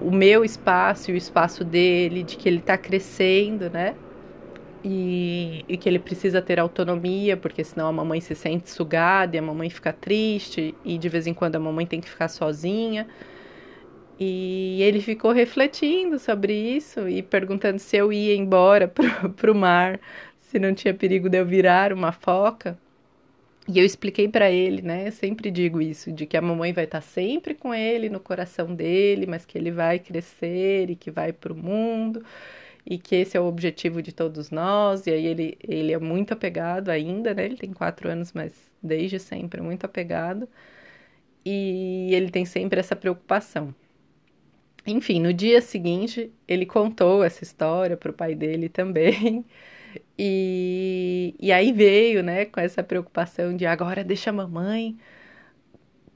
o 0.00 0.10
meu 0.10 0.44
espaço 0.44 1.10
e 1.10 1.14
o 1.14 1.16
espaço 1.16 1.64
dele, 1.64 2.22
de 2.22 2.36
que 2.36 2.48
ele 2.48 2.58
está 2.58 2.78
crescendo, 2.78 3.68
né? 3.68 3.94
E, 4.88 5.64
e, 5.68 5.76
que 5.76 5.88
ele 5.88 5.98
precisa 5.98 6.40
ter 6.40 6.60
autonomia, 6.60 7.36
porque 7.36 7.64
senão 7.64 7.88
a 7.88 7.92
mamãe 7.92 8.20
se 8.20 8.36
sente 8.36 8.70
sugada 8.70 9.34
e 9.34 9.38
a 9.38 9.42
mamãe 9.42 9.68
fica 9.68 9.92
triste, 9.92 10.76
e 10.84 10.96
de 10.96 11.08
vez 11.08 11.26
em 11.26 11.34
quando 11.34 11.56
a 11.56 11.58
mamãe 11.58 11.84
tem 11.84 12.00
que 12.00 12.08
ficar 12.08 12.28
sozinha. 12.28 13.08
E 14.16 14.80
ele 14.80 15.00
ficou 15.00 15.32
refletindo 15.32 16.20
sobre 16.20 16.52
isso 16.54 17.08
e 17.08 17.20
perguntando 17.20 17.80
se 17.80 17.96
eu 17.96 18.12
ia 18.12 18.36
embora 18.36 18.86
para 19.36 19.50
o 19.50 19.54
mar 19.56 19.98
se 20.40 20.56
não 20.60 20.72
tinha 20.72 20.94
perigo 20.94 21.28
de 21.28 21.38
eu 21.38 21.44
virar 21.44 21.92
uma 21.92 22.12
foca. 22.12 22.78
E 23.68 23.80
eu 23.80 23.84
expliquei 23.84 24.28
para 24.28 24.52
ele, 24.52 24.82
né? 24.82 25.08
Eu 25.08 25.12
sempre 25.12 25.50
digo 25.50 25.82
isso, 25.82 26.12
de 26.12 26.26
que 26.26 26.36
a 26.36 26.40
mamãe 26.40 26.72
vai 26.72 26.84
estar 26.84 27.00
tá 27.00 27.06
sempre 27.06 27.54
com 27.54 27.74
ele 27.74 28.08
no 28.08 28.20
coração 28.20 28.72
dele, 28.72 29.26
mas 29.26 29.44
que 29.44 29.58
ele 29.58 29.72
vai 29.72 29.98
crescer 29.98 30.90
e 30.90 30.94
que 30.94 31.10
vai 31.10 31.32
para 31.32 31.52
o 31.52 31.56
mundo 31.56 32.24
e 32.86 32.98
que 32.98 33.16
esse 33.16 33.36
é 33.36 33.40
o 33.40 33.46
objetivo 33.46 34.00
de 34.02 34.12
todos 34.12 34.50
nós. 34.50 35.06
E 35.06 35.10
aí 35.10 35.26
ele, 35.26 35.58
ele 35.62 35.92
é 35.92 35.98
muito 35.98 36.32
apegado 36.32 36.90
ainda, 36.90 37.34
né? 37.34 37.44
Ele 37.46 37.56
tem 37.56 37.72
quatro 37.72 38.08
anos, 38.08 38.32
mas 38.32 38.52
desde 38.82 39.18
sempre 39.18 39.60
muito 39.60 39.84
apegado. 39.84 40.48
E 41.44 42.08
ele 42.14 42.30
tem 42.30 42.44
sempre 42.44 42.80
essa 42.80 42.96
preocupação. 42.96 43.74
Enfim, 44.86 45.20
no 45.20 45.32
dia 45.32 45.60
seguinte, 45.60 46.32
ele 46.46 46.64
contou 46.64 47.24
essa 47.24 47.42
história 47.42 47.96
para 47.96 48.10
o 48.10 48.14
pai 48.14 48.34
dele 48.34 48.68
também. 48.68 49.44
E, 50.18 51.34
e 51.40 51.50
aí 51.52 51.72
veio, 51.72 52.22
né, 52.22 52.44
com 52.44 52.60
essa 52.60 52.82
preocupação 52.82 53.56
de 53.56 53.64
agora 53.66 54.04
deixa 54.04 54.28
a 54.30 54.32
mamãe 54.32 54.98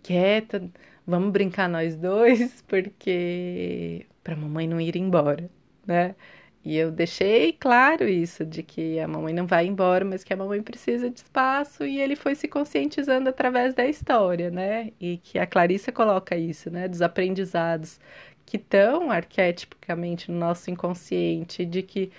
quieta, 0.02 0.70
vamos 1.06 1.32
brincar 1.32 1.68
nós 1.68 1.96
dois, 1.96 2.62
porque 2.68 4.06
para 4.22 4.34
a 4.34 4.36
mamãe 4.36 4.66
não 4.68 4.80
ir 4.80 4.96
embora, 4.96 5.50
né? 5.86 6.14
E 6.64 6.76
eu 6.76 6.90
deixei 6.92 7.52
claro 7.54 8.06
isso, 8.08 8.44
de 8.44 8.62
que 8.62 9.00
a 9.00 9.08
mamãe 9.08 9.32
não 9.32 9.46
vai 9.46 9.66
embora, 9.66 10.04
mas 10.04 10.22
que 10.22 10.32
a 10.32 10.36
mamãe 10.36 10.62
precisa 10.62 11.08
de 11.08 11.18
espaço, 11.20 11.84
e 11.86 11.98
ele 12.00 12.14
foi 12.14 12.34
se 12.34 12.46
conscientizando 12.48 13.30
através 13.30 13.74
da 13.74 13.86
história, 13.86 14.50
né? 14.50 14.92
E 15.00 15.16
que 15.18 15.38
a 15.38 15.46
Clarissa 15.46 15.90
coloca 15.90 16.36
isso, 16.36 16.70
né? 16.70 16.86
Dos 16.86 17.00
aprendizados 17.00 17.98
que 18.44 18.56
estão 18.58 19.10
arquetipicamente 19.10 20.30
no 20.30 20.38
nosso 20.38 20.70
inconsciente, 20.70 21.64
de 21.64 21.82
que 21.82 22.12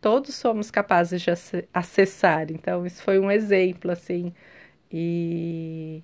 todos 0.00 0.34
somos 0.34 0.70
capazes 0.70 1.22
de 1.22 1.30
acessar. 1.72 2.50
Então, 2.50 2.86
isso 2.86 3.02
foi 3.02 3.18
um 3.18 3.30
exemplo, 3.30 3.90
assim. 3.92 4.32
E, 4.92 6.02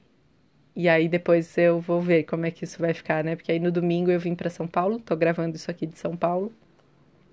e 0.76 0.88
aí 0.88 1.08
depois 1.08 1.56
eu 1.58 1.80
vou 1.80 2.00
ver 2.00 2.24
como 2.24 2.46
é 2.46 2.50
que 2.50 2.64
isso 2.64 2.78
vai 2.80 2.94
ficar, 2.94 3.24
né? 3.24 3.36
Porque 3.36 3.52
aí 3.52 3.58
no 3.60 3.72
domingo 3.72 4.10
eu 4.10 4.20
vim 4.20 4.34
para 4.34 4.50
São 4.50 4.66
Paulo, 4.68 5.00
tô 5.00 5.16
gravando 5.16 5.56
isso 5.56 5.70
aqui 5.70 5.86
de 5.86 5.98
São 5.98 6.16
Paulo. 6.16 6.52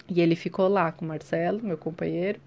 E 0.10 0.22
ele 0.22 0.36
ficou 0.36 0.68
lá 0.68 0.92
com 0.92 1.06
o 1.06 1.08
Marcelo, 1.08 1.62
meu 1.62 1.78
companheiro, 1.78 2.40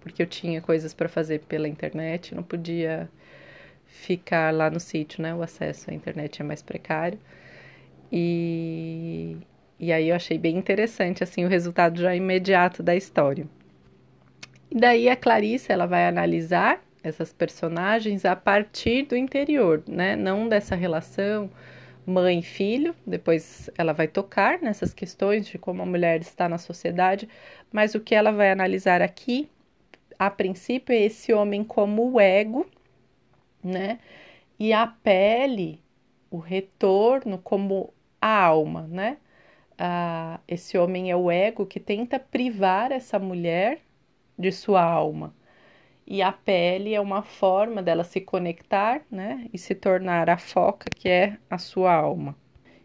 porque 0.00 0.22
eu 0.22 0.26
tinha 0.26 0.60
coisas 0.60 0.94
para 0.94 1.08
fazer 1.08 1.40
pela 1.40 1.68
internet, 1.68 2.34
não 2.34 2.42
podia 2.42 3.08
ficar 3.86 4.52
lá 4.54 4.70
no 4.70 4.78
sítio, 4.78 5.22
né? 5.22 5.34
O 5.34 5.42
acesso 5.42 5.90
à 5.90 5.94
internet 5.94 6.40
é 6.40 6.44
mais 6.44 6.62
precário. 6.62 7.18
E, 8.12 9.36
e 9.78 9.92
aí 9.92 10.08
eu 10.08 10.16
achei 10.16 10.38
bem 10.38 10.56
interessante 10.56 11.22
assim 11.22 11.44
o 11.44 11.48
resultado 11.48 12.00
já 12.00 12.14
imediato 12.14 12.82
da 12.82 12.94
história. 12.94 13.46
E 14.70 14.78
daí 14.78 15.08
a 15.08 15.16
Clarice 15.16 15.72
ela 15.72 15.86
vai 15.86 16.06
analisar 16.06 16.80
essas 17.02 17.32
personagens 17.32 18.24
a 18.24 18.36
partir 18.36 19.04
do 19.04 19.16
interior, 19.16 19.82
né? 19.86 20.14
Não 20.14 20.48
dessa 20.48 20.74
relação 20.74 21.50
mãe 22.08 22.42
filho. 22.42 22.94
Depois 23.06 23.70
ela 23.76 23.92
vai 23.92 24.08
tocar 24.08 24.60
nessas 24.62 24.94
questões 24.94 25.46
de 25.46 25.58
como 25.58 25.82
a 25.82 25.86
mulher 25.86 26.20
está 26.20 26.48
na 26.48 26.58
sociedade, 26.58 27.28
mas 27.72 27.94
o 27.94 28.00
que 28.00 28.14
ela 28.14 28.32
vai 28.32 28.50
analisar 28.50 29.02
aqui, 29.02 29.48
a 30.18 30.30
princípio, 30.30 30.94
é 30.94 31.02
esse 31.02 31.32
homem 31.32 31.62
como 31.64 32.12
o 32.12 32.20
ego, 32.20 32.66
né? 33.62 33.98
E 34.58 34.72
a 34.72 34.86
pele, 34.86 35.82
o 36.30 36.38
retorno 36.38 37.38
como 37.38 37.92
a 38.20 38.44
alma, 38.44 38.86
né? 38.88 39.18
Ah, 39.78 40.40
esse 40.48 40.76
homem 40.78 41.10
é 41.10 41.16
o 41.16 41.30
ego 41.30 41.66
que 41.66 41.80
tenta 41.80 42.18
privar 42.18 42.92
essa 42.92 43.18
mulher 43.18 43.80
de 44.38 44.52
sua 44.52 44.82
alma. 44.82 45.34
E 46.10 46.22
a 46.22 46.32
pele 46.32 46.94
é 46.94 47.00
uma 47.02 47.22
forma 47.22 47.82
dela 47.82 48.02
se 48.02 48.18
conectar, 48.18 49.02
né, 49.10 49.46
e 49.52 49.58
se 49.58 49.74
tornar 49.74 50.30
a 50.30 50.38
foca 50.38 50.86
que 50.88 51.06
é 51.06 51.36
a 51.50 51.58
sua 51.58 51.92
alma. 51.92 52.34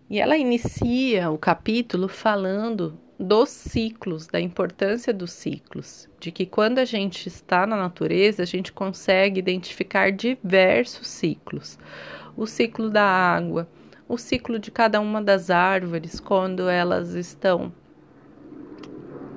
E 0.10 0.20
ela 0.20 0.36
inicia 0.36 1.32
o 1.32 1.38
capítulo 1.38 2.10
falando 2.10 3.00
dos 3.18 3.48
ciclos, 3.48 4.28
da 4.28 4.42
importância 4.42 5.14
dos 5.14 5.32
ciclos, 5.32 6.10
de 6.20 6.34
que 6.34 6.46
quando 6.46 6.80
a 6.80 6.86
gente 6.86 7.28
está 7.28 7.66
na 7.66 7.78
natureza, 7.78 8.44
a 8.44 8.46
gente 8.46 8.74
consegue 8.74 9.40
identificar 9.40 10.12
diversos 10.12 11.08
ciclos. 11.08 11.80
O 12.36 12.46
ciclo 12.46 12.90
da 12.90 13.06
água, 13.06 13.70
o 14.06 14.18
ciclo 14.18 14.60
de 14.60 14.70
cada 14.70 15.00
uma 15.00 15.22
das 15.22 15.50
árvores, 15.50 16.20
quando 16.20 16.68
elas 16.68 17.14
estão 17.14 17.72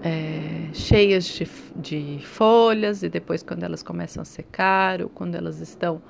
é, 0.06 0.72
cheias 0.72 1.24
de, 1.24 1.48
de 1.74 2.24
folhas 2.24 3.02
e 3.02 3.08
depois 3.08 3.42
quando 3.42 3.64
elas 3.64 3.82
começam 3.82 4.22
a 4.22 4.24
secar 4.24 5.02
ou 5.02 5.08
quando 5.08 5.34
elas 5.34 5.60
estão 5.60 6.00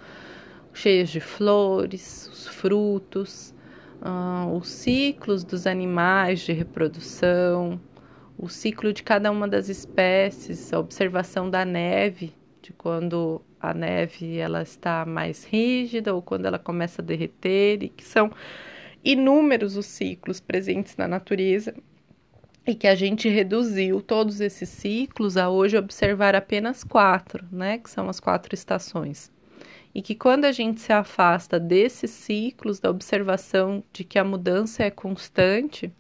cheias 0.75 1.09
de 1.09 1.19
flores, 1.19 2.29
os 2.31 2.47
frutos, 2.47 3.55
uh, 4.03 4.55
os 4.55 4.69
ciclos 4.69 5.43
dos 5.45 5.67
animais 5.67 6.41
de 6.41 6.53
reprodução, 6.53 7.81
o 8.37 8.51
ciclo 8.51 8.93
de 8.93 9.03
cada 9.03 9.31
uma 9.31 9.49
das 9.49 9.71
espécies, 9.71 10.71
a 10.75 10.79
observação 10.79 11.49
da 11.49 11.65
neve, 11.65 12.35
de 12.61 12.75
quando 12.75 13.41
a 13.59 13.73
neve 13.73 14.37
ela 14.37 14.61
está 14.61 15.07
mais 15.07 15.45
rígida 15.45 16.15
ou 16.15 16.21
quando 16.21 16.45
ela 16.45 16.59
começa 16.59 17.01
a 17.01 17.05
derreter, 17.05 17.83
e 17.83 17.89
que 17.89 18.05
são 18.05 18.31
inúmeros 19.03 19.75
os 19.75 19.87
ciclos 19.87 20.39
presentes 20.39 20.99
na 20.99 21.09
natureza 21.09 21.75
e 22.67 22.75
que 22.75 22.89
a 22.89 22.95
gente 22.95 23.29
reduziu 23.29 24.03
todos 24.03 24.41
esses 24.41 24.69
ciclos 24.69 25.37
a 25.37 25.49
hoje 25.49 25.77
observar 25.77 26.35
apenas 26.35 26.83
quatro, 26.83 27.47
né, 27.51 27.79
que 27.79 27.89
são 27.89 28.09
as 28.09 28.19
quatro 28.19 28.55
estações. 28.55 29.31
E 29.95 30.03
que 30.03 30.15
quando 30.15 30.45
a 30.45 30.53
gente 30.53 30.81
se 30.81 30.93
afasta 30.93 31.61
desses 31.61 32.11
ciclos, 32.11 32.81
da 32.81 32.91
observação 32.91 33.83
de 33.93 34.05
que 34.05 34.19
a 34.19 34.25
mudança 34.25 34.83
é 34.83 34.91
constante, 34.91 35.93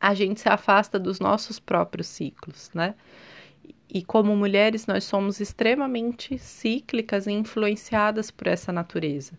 a 0.00 0.14
gente 0.14 0.40
se 0.40 0.48
afasta 0.48 0.98
dos 0.98 1.20
nossos 1.20 1.58
próprios 1.58 2.06
ciclos, 2.06 2.70
né? 2.72 2.94
E 3.88 4.02
como 4.02 4.34
mulheres, 4.34 4.86
nós 4.86 5.04
somos 5.04 5.38
extremamente 5.38 6.38
cíclicas 6.38 7.26
e 7.26 7.32
influenciadas 7.32 8.30
por 8.30 8.46
essa 8.46 8.72
natureza. 8.72 9.32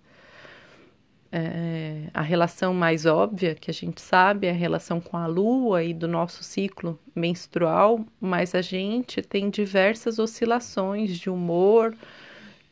É, 1.36 2.10
a 2.14 2.22
relação 2.22 2.76
mais 2.76 3.08
óbvia 3.08 3.56
que 3.56 3.72
a 3.72 3.74
gente 3.74 4.00
sabe 4.00 4.46
é 4.46 4.52
a 4.52 4.54
relação 4.54 5.02
com 5.02 5.18
a 5.18 5.26
lua 5.26 5.84
e 5.84 5.92
do 5.92 6.08
nosso 6.08 6.44
ciclo 6.44 7.00
menstrual, 7.16 8.06
mas 8.22 8.54
a 8.54 8.62
gente 8.62 9.20
tem 9.24 9.50
diversas 9.50 10.20
oscilações 10.20 11.18
de 11.18 11.32
humor, 11.32 11.96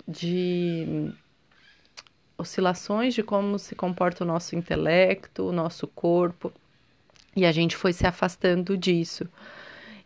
de 0.07 1.11
oscilações 2.37 3.15
de 3.15 3.23
como 3.23 3.57
se 3.57 3.73
comporta 3.73 4.23
o 4.23 4.27
nosso 4.27 4.55
intelecto, 4.55 5.43
o 5.43 5.51
nosso 5.51 5.87
corpo, 5.87 6.53
e 7.35 7.47
a 7.47 7.51
gente 7.51 7.75
foi 7.75 7.93
se 7.93 8.05
afastando 8.05 8.77
disso. 8.77 9.27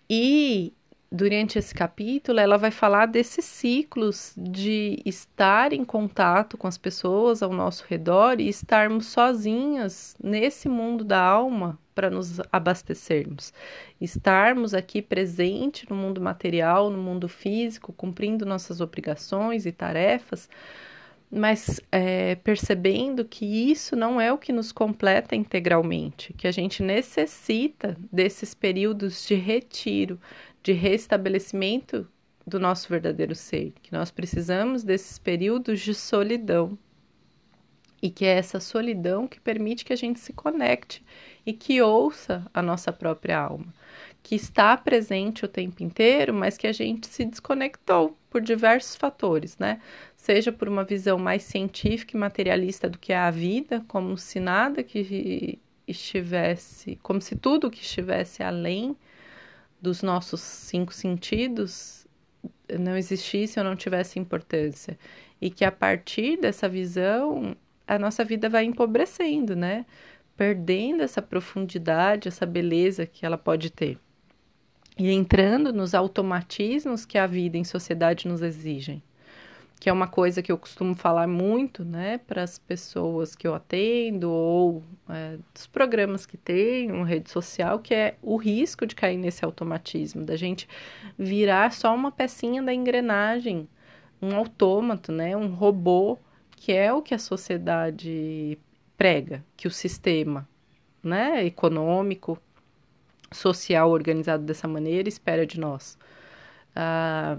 E 0.10 0.72
durante 1.16 1.58
esse 1.58 1.74
capítulo, 1.74 2.40
ela 2.40 2.58
vai 2.58 2.72
falar 2.72 3.06
desses 3.06 3.46
ciclos 3.46 4.34
de 4.38 5.02
estar 5.06 5.72
em 5.72 5.86
contato 5.86 6.58
com 6.58 6.68
as 6.68 6.78
pessoas 6.78 7.42
ao 7.42 7.52
nosso 7.54 7.86
redor 7.88 8.40
e 8.40 8.50
estarmos 8.50 9.08
sozinhas 9.08 10.16
nesse 10.22 10.68
mundo 10.68 11.04
da 11.04 11.20
alma 11.20 11.80
para 11.96 12.10
nos 12.10 12.42
abastecermos. 12.52 13.54
Estarmos 14.00 14.74
aqui 14.74 15.02
presente 15.02 15.90
no 15.90 15.96
mundo 15.96 16.20
material, 16.20 16.90
no 16.90 16.98
mundo 16.98 17.30
físico, 17.30 17.94
cumprindo 17.94 18.46
nossas 18.46 18.82
obrigações 18.82 19.66
e 19.66 19.72
tarefas, 19.72 20.50
mas 21.32 21.80
é, 21.92 22.36
percebendo 22.36 23.26
que 23.26 23.46
isso 23.46 23.96
não 23.96 24.20
é 24.20 24.32
o 24.32 24.38
que 24.38 24.52
nos 24.52 24.72
completa 24.72 25.36
integralmente, 25.36 26.34
que 26.34 26.48
a 26.48 26.52
gente 26.52 26.84
necessita 26.84 27.98
desses 28.12 28.54
períodos 28.54 29.26
de 29.26 29.36
retiro, 29.36 30.20
de 30.66 30.72
restabelecimento 30.72 32.08
do 32.46 32.60
nosso 32.60 32.90
verdadeiro 32.90 33.36
ser, 33.36 33.72
que 33.84 33.94
nós 33.94 34.10
precisamos 34.10 34.84
desses 34.84 35.20
períodos 35.20 35.80
de 35.80 35.94
solidão. 35.94 36.76
E 38.02 38.10
que 38.10 38.26
é 38.26 38.36
essa 38.36 38.60
solidão 38.60 39.28
que 39.28 39.40
permite 39.40 39.86
que 39.86 39.94
a 39.94 39.96
gente 39.96 40.20
se 40.20 40.34
conecte 40.34 41.04
e 41.46 41.54
que 41.54 41.82
ouça 41.84 42.46
a 42.52 42.64
nossa 42.64 42.92
própria 42.92 43.40
alma, 43.40 43.72
que 44.24 44.34
está 44.34 44.76
presente 44.76 45.46
o 45.46 45.48
tempo 45.48 45.84
inteiro, 45.84 46.34
mas 46.34 46.58
que 46.58 46.66
a 46.66 46.74
gente 46.74 47.06
se 47.08 47.26
desconectou 47.26 48.18
por 48.28 48.42
diversos 48.42 48.96
fatores, 48.96 49.60
né? 49.60 49.80
Seja 50.16 50.52
por 50.52 50.68
uma 50.68 50.84
visão 50.84 51.20
mais 51.20 51.44
científica 51.44 52.18
e 52.18 52.20
materialista 52.20 52.90
do 52.90 52.98
que 52.98 53.14
é 53.14 53.18
a 53.18 53.30
vida, 53.30 53.86
como 53.88 54.18
se 54.18 54.40
nada 54.40 54.82
que 54.82 55.60
estivesse, 55.88 56.98
como 57.04 57.22
se 57.22 57.36
tudo 57.36 57.70
que 57.70 57.82
estivesse 57.82 58.42
além 58.42 58.96
dos 59.86 60.02
nossos 60.02 60.42
cinco 60.42 60.92
sentidos 60.92 62.08
não 62.80 62.98
existisse 62.98 63.60
ou 63.60 63.64
não 63.64 63.76
tivesse 63.76 64.18
importância. 64.18 64.98
E 65.40 65.52
que 65.52 65.64
a 65.64 65.72
partir 65.72 66.38
dessa 66.38 66.68
visão, 66.68 67.56
a 67.88 68.00
nossa 68.00 68.26
vida 68.26 68.50
vai 68.50 68.66
empobrecendo, 68.66 69.56
né? 69.56 69.86
Perdendo 70.36 71.04
essa 71.04 71.22
profundidade, 71.22 72.28
essa 72.28 72.48
beleza 72.48 73.06
que 73.06 73.26
ela 73.28 73.38
pode 73.38 73.70
ter. 73.70 74.00
E 74.98 75.12
entrando 75.12 75.72
nos 75.72 75.94
automatismos 75.94 77.06
que 77.06 77.20
a 77.20 77.28
vida 77.28 77.56
em 77.56 77.64
sociedade 77.64 78.28
nos 78.28 78.42
exigem 78.42 79.04
que 79.86 79.90
é 79.90 79.94
uma 79.94 80.08
coisa 80.08 80.42
que 80.42 80.52
eu 80.52 80.58
costumo 80.58 80.96
falar 80.96 81.28
muito, 81.28 81.86
né, 81.86 82.18
para 82.18 82.42
as 82.42 82.58
pessoas 82.58 83.36
que 83.36 83.48
eu 83.48 83.54
atendo 83.54 84.32
ou 84.32 84.84
é, 85.08 85.38
dos 85.54 85.68
programas 85.68 86.26
que 86.26 86.38
tenho, 86.38 87.04
rede 87.04 87.30
social, 87.30 87.78
que 87.78 87.94
é 87.94 88.16
o 88.20 88.36
risco 88.36 88.88
de 88.88 88.96
cair 88.96 89.16
nesse 89.16 89.46
automatismo, 89.46 90.26
da 90.26 90.36
gente 90.36 90.68
virar 91.20 91.72
só 91.72 91.94
uma 91.94 92.12
pecinha 92.12 92.64
da 92.64 92.74
engrenagem, 92.74 93.70
um 94.20 94.36
autômato, 94.36 95.12
né, 95.12 95.38
um 95.38 95.54
robô, 95.54 96.18
que 96.50 96.74
é 96.74 96.92
o 96.92 97.00
que 97.00 97.14
a 97.14 97.20
sociedade 97.20 98.58
prega, 98.98 99.46
que 99.56 99.68
o 99.68 99.72
sistema, 99.72 100.50
né, 101.04 101.46
econômico, 101.46 102.42
social 103.32 103.92
organizado 103.92 104.44
dessa 104.44 104.68
maneira 104.68 105.08
espera 105.08 105.46
de 105.46 105.60
nós. 105.60 105.96
Ah, 106.76 107.38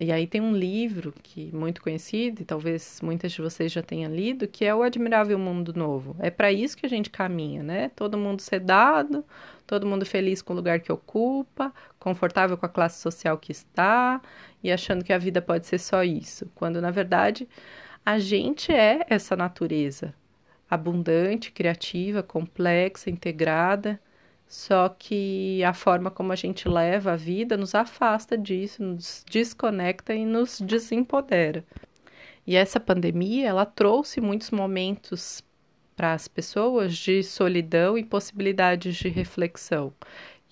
e 0.00 0.12
aí 0.12 0.26
tem 0.28 0.40
um 0.40 0.54
livro 0.54 1.12
que 1.22 1.52
muito 1.54 1.82
conhecido, 1.82 2.42
e 2.42 2.44
talvez 2.44 3.00
muitas 3.02 3.32
de 3.32 3.42
vocês 3.42 3.72
já 3.72 3.82
tenham 3.82 4.14
lido, 4.14 4.46
que 4.46 4.64
é 4.64 4.72
O 4.74 4.82
Admirável 4.82 5.38
Mundo 5.38 5.72
Novo. 5.74 6.14
É 6.20 6.30
para 6.30 6.52
isso 6.52 6.76
que 6.76 6.86
a 6.86 6.88
gente 6.88 7.10
caminha, 7.10 7.62
né? 7.64 7.90
Todo 7.96 8.16
mundo 8.16 8.40
sedado, 8.40 9.24
todo 9.66 9.86
mundo 9.86 10.06
feliz 10.06 10.40
com 10.40 10.52
o 10.52 10.56
lugar 10.56 10.78
que 10.80 10.92
ocupa, 10.92 11.72
confortável 11.98 12.56
com 12.56 12.66
a 12.66 12.68
classe 12.68 13.00
social 13.00 13.36
que 13.38 13.50
está 13.50 14.22
e 14.62 14.70
achando 14.70 15.04
que 15.04 15.12
a 15.12 15.18
vida 15.18 15.42
pode 15.42 15.66
ser 15.66 15.78
só 15.78 16.04
isso, 16.04 16.50
quando 16.54 16.80
na 16.80 16.90
verdade 16.92 17.48
a 18.06 18.18
gente 18.18 18.72
é 18.72 19.04
essa 19.08 19.34
natureza 19.36 20.14
abundante, 20.70 21.50
criativa, 21.50 22.22
complexa, 22.22 23.10
integrada 23.10 24.00
só 24.48 24.88
que 24.88 25.62
a 25.62 25.74
forma 25.74 26.10
como 26.10 26.32
a 26.32 26.36
gente 26.36 26.66
leva 26.68 27.12
a 27.12 27.16
vida 27.16 27.54
nos 27.54 27.74
afasta 27.74 28.36
disso, 28.36 28.82
nos 28.82 29.22
desconecta 29.30 30.14
e 30.14 30.24
nos 30.24 30.58
desempodera. 30.60 31.62
E 32.46 32.56
essa 32.56 32.80
pandemia, 32.80 33.46
ela 33.46 33.66
trouxe 33.66 34.22
muitos 34.22 34.50
momentos 34.50 35.44
para 35.94 36.14
as 36.14 36.26
pessoas 36.26 36.96
de 36.96 37.22
solidão 37.22 37.98
e 37.98 38.02
possibilidades 38.02 38.96
de 38.96 39.08
reflexão. 39.08 39.92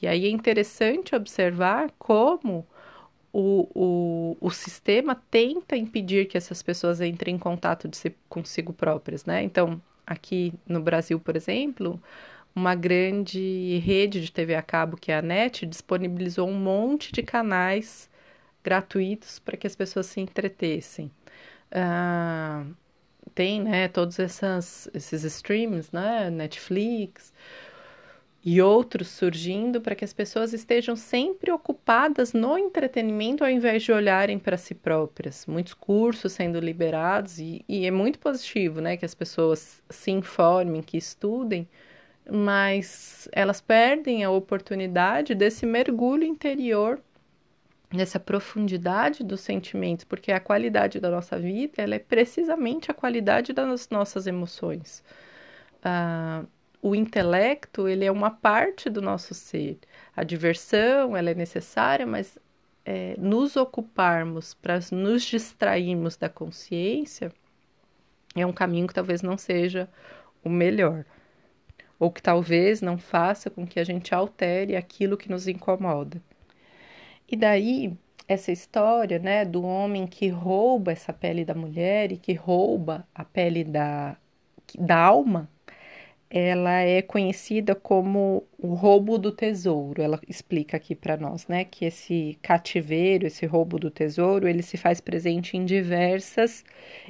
E 0.03 0.07
aí 0.07 0.27
é 0.27 0.29
interessante 0.29 1.15
observar 1.15 1.91
como 1.99 2.67
o, 3.33 3.69
o, 3.75 4.37
o 4.41 4.51
sistema 4.51 5.15
tenta 5.31 5.75
impedir 5.75 6.27
que 6.27 6.37
essas 6.37 6.63
pessoas 6.63 7.01
entrem 7.01 7.37
em 7.37 7.39
contato 7.39 7.89
si, 7.95 8.15
consigo 8.29 8.75
próprias, 8.75 9.25
né? 9.25 9.43
Então, 9.43 9.81
aqui 10.07 10.53
no 10.67 10.81
Brasil, 10.81 11.19
por 11.19 11.35
exemplo, 11.35 11.99
uma 12.57 12.75
grande 12.75 13.79
rede 13.85 14.23
de 14.23 14.33
TV 14.33 14.55
a 14.55 14.63
cabo, 14.63 14.97
que 14.97 15.13
é 15.13 15.19
a 15.19 15.23
NET, 15.23 15.67
disponibilizou 15.67 16.49
um 16.49 16.59
monte 16.59 17.13
de 17.13 17.23
canais 17.23 18.09
gratuitos 18.65 19.39
para 19.39 19.59
que 19.59 19.67
as 19.67 19.77
pessoas 19.77 20.07
se 20.07 20.21
entretessem. 20.21 21.11
Uh, 21.71 22.75
tem, 23.35 23.63
né, 23.63 23.89
todos 23.89 24.19
essas, 24.19 24.89
esses 24.95 25.23
streams, 25.23 25.91
né, 25.93 26.31
Netflix 26.31 27.35
e 28.43 28.63
outros 28.63 29.09
surgindo 29.09 29.81
para 29.81 29.95
que 29.95 30.05
as 30.05 30.15
pessoas 30.15 30.55
estejam 30.55 30.97
sempre 30.97 31.51
ocupadas 31.51 32.33
no 32.33 32.57
entretenimento 32.57 33.45
ao 33.45 33.51
invés 33.51 33.83
de 33.83 33.93
olharem 33.93 34.39
para 34.39 34.57
si 34.57 34.75
próprias. 34.75 35.45
Muitos 35.47 35.75
cursos 35.75 36.33
sendo 36.33 36.59
liberados 36.59 37.39
e, 37.39 37.63
e 37.69 37.85
é 37.85 37.91
muito 37.91 38.19
positivo, 38.19 38.81
né, 38.81 38.97
que 38.97 39.05
as 39.05 39.15
pessoas 39.15 39.83
se 39.91 40.11
informem, 40.11 40.81
que 40.81 40.97
estudem, 40.97 41.69
mas 42.31 43.29
elas 43.33 43.61
perdem 43.61 44.25
a 44.25 44.31
oportunidade 44.31 45.35
desse 45.35 45.65
mergulho 45.65 46.25
interior, 46.25 47.01
dessa 47.91 48.19
profundidade 48.19 49.23
dos 49.23 49.41
sentimentos, 49.41 50.05
porque 50.05 50.33
a 50.33 50.41
qualidade 50.41 50.99
da 51.01 51.11
nossa 51.11 51.39
vida 51.39 51.75
ela 51.79 51.95
é 51.95 51.99
precisamente 51.99 52.91
a 52.91 52.95
qualidade 52.95 53.53
das 53.53 53.89
nossas 53.91 54.27
emoções. 54.27 55.05
Ah, 55.83 56.45
o 56.83 56.95
intelecto 56.95 57.89
ele 57.89 58.05
é 58.05 58.11
uma 58.11 58.31
parte 58.31 58.91
do 58.91 59.01
nosso 59.01 59.35
ser. 59.35 59.79
A 60.17 60.25
diversão 60.25 61.17
ela 61.17 61.31
é 61.31 61.35
necessária, 61.35 62.07
mas 62.07 62.39
é, 62.85 63.15
nos 63.19 63.57
ocuparmos 63.57 64.55
para 64.55 64.79
nos 64.93 65.25
distrairmos 65.25 66.17
da 66.17 66.29
consciência 66.29 67.33
é 68.35 68.47
um 68.47 68.53
caminho 68.53 68.87
que 68.87 68.95
talvez 68.95 69.23
não 69.23 69.39
seja 69.39 69.89
o 70.45 70.49
melhor 70.49 71.05
ou 71.99 72.11
que 72.11 72.23
talvez 72.23 72.81
não 72.81 72.99
faça 72.99 73.51
com 73.51 73.67
que 73.67 73.81
a 73.81 73.85
gente 73.85 74.15
altere 74.15 74.77
aquilo 74.77 75.17
que 75.17 75.31
nos 75.31 75.49
incomoda. 75.49 76.21
E 77.29 77.37
daí 77.37 77.93
essa 78.29 78.51
história, 78.51 79.19
né, 79.19 79.45
do 79.45 79.63
homem 79.65 80.07
que 80.07 80.29
rouba 80.29 80.93
essa 80.93 81.13
pele 81.13 81.45
da 81.45 81.55
mulher 81.55 82.13
e 82.13 82.17
que 82.17 82.35
rouba 82.35 83.07
a 83.15 83.25
pele 83.25 83.63
da, 83.65 84.17
da 84.79 84.99
alma, 84.99 85.49
ela 86.29 86.81
é 86.81 87.03
conhecida 87.03 87.75
como 87.75 88.43
o 88.59 88.75
roubo 88.75 89.17
do 89.17 89.31
tesouro. 89.31 90.03
Ela 90.03 90.21
explica 90.29 90.77
aqui 90.77 90.95
para 90.95 91.17
nós, 91.17 91.47
né, 91.47 91.65
que 91.65 91.85
esse 91.85 92.37
cativeiro, 92.43 93.27
esse 93.27 93.47
roubo 93.47 93.79
do 93.79 93.91
tesouro, 93.91 94.49
ele 94.49 94.63
se 94.63 94.77
faz 94.77 95.01
presente 95.01 95.57
em 95.57 95.65
diversas 95.65 96.65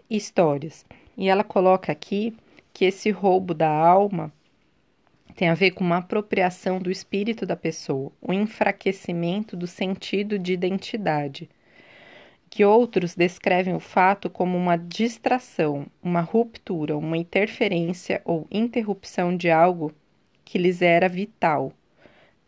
histórias. 0.09 0.85
E 1.17 1.29
ela 1.29 1.45
coloca 1.45 1.91
aqui 1.91 2.37
que 2.75 2.85
esse 2.85 3.11
roubo 3.11 3.55
da 3.55 3.71
alma 3.71 4.31
tem 5.37 5.51
a 5.51 5.55
ver 5.55 5.73
com 5.73 5.85
uma 5.85 5.99
apropriação 5.99 6.79
do 6.79 6.91
espírito 6.91 7.45
da 7.45 7.55
pessoa, 7.55 8.11
o 8.23 8.33
um 8.33 8.33
enfraquecimento 8.33 9.55
do 9.55 9.67
sentido 9.67 10.39
de 10.39 10.55
identidade. 10.55 11.51
Que 12.49 12.65
outros 12.65 13.15
descrevem 13.15 13.75
o 13.75 13.81
fato 13.81 14.31
como 14.31 14.57
uma 14.57 14.79
distração, 14.79 15.87
uma 16.03 16.23
ruptura, 16.23 16.97
uma 16.97 17.19
interferência 17.19 18.23
ou 18.25 18.47
interrupção 18.51 19.37
de 19.37 19.51
algo 19.51 19.93
que 20.43 20.57
lhes 20.57 20.81
era 20.81 21.07
vital. 21.07 21.71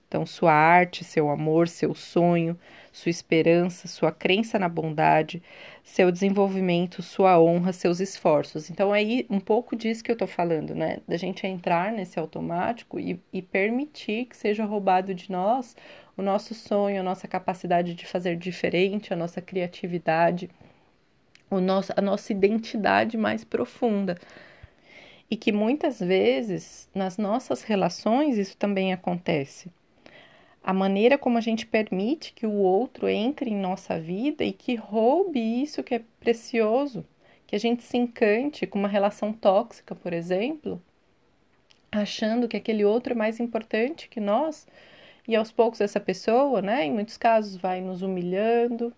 Então, 0.08 0.24
sua 0.24 0.52
arte, 0.54 1.04
seu 1.04 1.28
amor, 1.28 1.68
seu 1.68 1.94
sonho, 1.94 2.58
sua 2.90 3.10
esperança, 3.10 3.86
sua 3.86 4.10
crença 4.10 4.58
na 4.58 4.66
bondade, 4.68 5.42
seu 5.84 6.10
desenvolvimento, 6.10 7.02
sua 7.02 7.38
honra, 7.38 7.74
seus 7.74 8.00
esforços. 8.00 8.70
Então, 8.70 8.94
é 8.94 9.02
um 9.28 9.38
pouco 9.38 9.76
disso 9.76 10.02
que 10.02 10.10
eu 10.10 10.14
estou 10.14 10.26
falando, 10.26 10.74
né? 10.74 11.00
Da 11.06 11.18
gente 11.18 11.46
entrar 11.46 11.92
nesse 11.92 12.18
automático 12.18 12.98
e, 12.98 13.20
e 13.30 13.42
permitir 13.42 14.24
que 14.24 14.36
seja 14.36 14.64
roubado 14.64 15.14
de 15.14 15.30
nós 15.30 15.76
o 16.16 16.22
nosso 16.22 16.54
sonho, 16.54 17.00
a 17.00 17.04
nossa 17.04 17.28
capacidade 17.28 17.94
de 17.94 18.06
fazer 18.06 18.36
diferente, 18.36 19.12
a 19.12 19.16
nossa 19.16 19.42
criatividade, 19.42 20.48
o 21.50 21.60
nosso, 21.60 21.92
a 21.94 22.00
nossa 22.00 22.32
identidade 22.32 23.18
mais 23.18 23.44
profunda. 23.44 24.16
E 25.30 25.36
que 25.36 25.52
muitas 25.52 26.00
vezes 26.00 26.88
nas 26.94 27.18
nossas 27.18 27.62
relações 27.62 28.38
isso 28.38 28.56
também 28.56 28.94
acontece 28.94 29.70
a 30.68 30.74
maneira 30.74 31.16
como 31.16 31.38
a 31.38 31.40
gente 31.40 31.64
permite 31.64 32.34
que 32.34 32.46
o 32.46 32.52
outro 32.52 33.08
entre 33.08 33.48
em 33.48 33.56
nossa 33.56 33.98
vida 33.98 34.44
e 34.44 34.52
que 34.52 34.74
roube 34.74 35.40
isso 35.40 35.82
que 35.82 35.94
é 35.94 36.02
precioso, 36.20 37.06
que 37.46 37.56
a 37.56 37.58
gente 37.58 37.82
se 37.82 37.96
encante 37.96 38.66
com 38.66 38.78
uma 38.78 38.86
relação 38.86 39.32
tóxica, 39.32 39.94
por 39.94 40.12
exemplo, 40.12 40.78
achando 41.90 42.46
que 42.46 42.54
aquele 42.54 42.84
outro 42.84 43.14
é 43.14 43.16
mais 43.16 43.40
importante 43.40 44.10
que 44.10 44.20
nós, 44.20 44.66
e 45.26 45.34
aos 45.34 45.50
poucos 45.50 45.80
essa 45.80 45.98
pessoa, 45.98 46.60
né, 46.60 46.84
em 46.84 46.92
muitos 46.92 47.16
casos, 47.16 47.56
vai 47.56 47.80
nos 47.80 48.02
humilhando, 48.02 48.92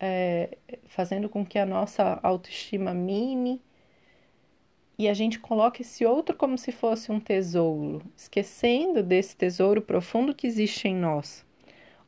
é, 0.00 0.58
fazendo 0.86 1.28
com 1.28 1.46
que 1.46 1.56
a 1.56 1.64
nossa 1.64 2.18
autoestima 2.20 2.92
mine 2.92 3.62
e 4.98 5.08
a 5.08 5.14
gente 5.14 5.38
coloca 5.38 5.82
esse 5.82 6.04
outro 6.06 6.34
como 6.34 6.56
se 6.56 6.72
fosse 6.72 7.12
um 7.12 7.20
tesouro, 7.20 8.02
esquecendo 8.16 9.02
desse 9.02 9.36
tesouro 9.36 9.82
profundo 9.82 10.34
que 10.34 10.46
existe 10.46 10.88
em 10.88 10.94
nós. 10.94 11.44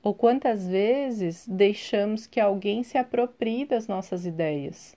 Ou 0.03 0.14
quantas 0.14 0.66
vezes 0.66 1.46
deixamos 1.46 2.27
que 2.27 2.40
alguém 2.40 2.83
se 2.83 2.96
aproprie 2.96 3.66
das 3.66 3.87
nossas 3.87 4.24
ideias, 4.24 4.96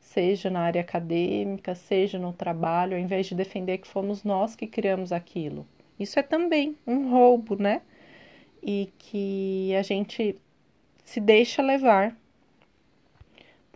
seja 0.00 0.48
na 0.48 0.60
área 0.60 0.80
acadêmica, 0.80 1.74
seja 1.74 2.18
no 2.18 2.32
trabalho, 2.32 2.94
ao 2.94 3.00
invés 3.02 3.26
de 3.26 3.34
defender 3.34 3.78
que 3.78 3.88
fomos 3.88 4.24
nós 4.24 4.56
que 4.56 4.66
criamos 4.66 5.12
aquilo. 5.12 5.66
Isso 5.98 6.18
é 6.18 6.22
também 6.22 6.76
um 6.86 7.10
roubo, 7.10 7.60
né? 7.60 7.82
E 8.62 8.90
que 8.98 9.74
a 9.74 9.82
gente 9.82 10.36
se 11.04 11.20
deixa 11.20 11.60
levar 11.60 12.16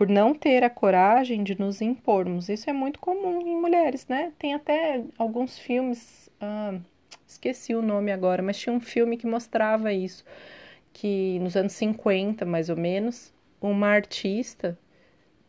por 0.01 0.09
não 0.09 0.35
ter 0.35 0.65
a 0.65 0.71
coragem 0.71 1.45
de 1.45 1.61
nos 1.61 1.83
impormos. 1.83 2.49
Isso 2.49 2.71
é 2.71 2.73
muito 2.73 2.99
comum 2.99 3.47
em 3.47 3.61
mulheres, 3.61 4.07
né? 4.09 4.33
Tem 4.39 4.55
até 4.55 5.05
alguns 5.19 5.59
filmes, 5.59 6.31
ah, 6.41 6.75
esqueci 7.27 7.75
o 7.75 7.83
nome 7.83 8.11
agora, 8.11 8.43
mas 8.43 8.59
tinha 8.59 8.75
um 8.75 8.81
filme 8.81 9.19
que 9.19 9.27
mostrava 9.27 9.93
isso, 9.93 10.25
que 10.91 11.39
nos 11.41 11.55
anos 11.55 11.75
50, 11.75 12.47
mais 12.47 12.71
ou 12.71 12.79
menos, 12.79 13.31
uma 13.61 13.89
artista, 13.89 14.79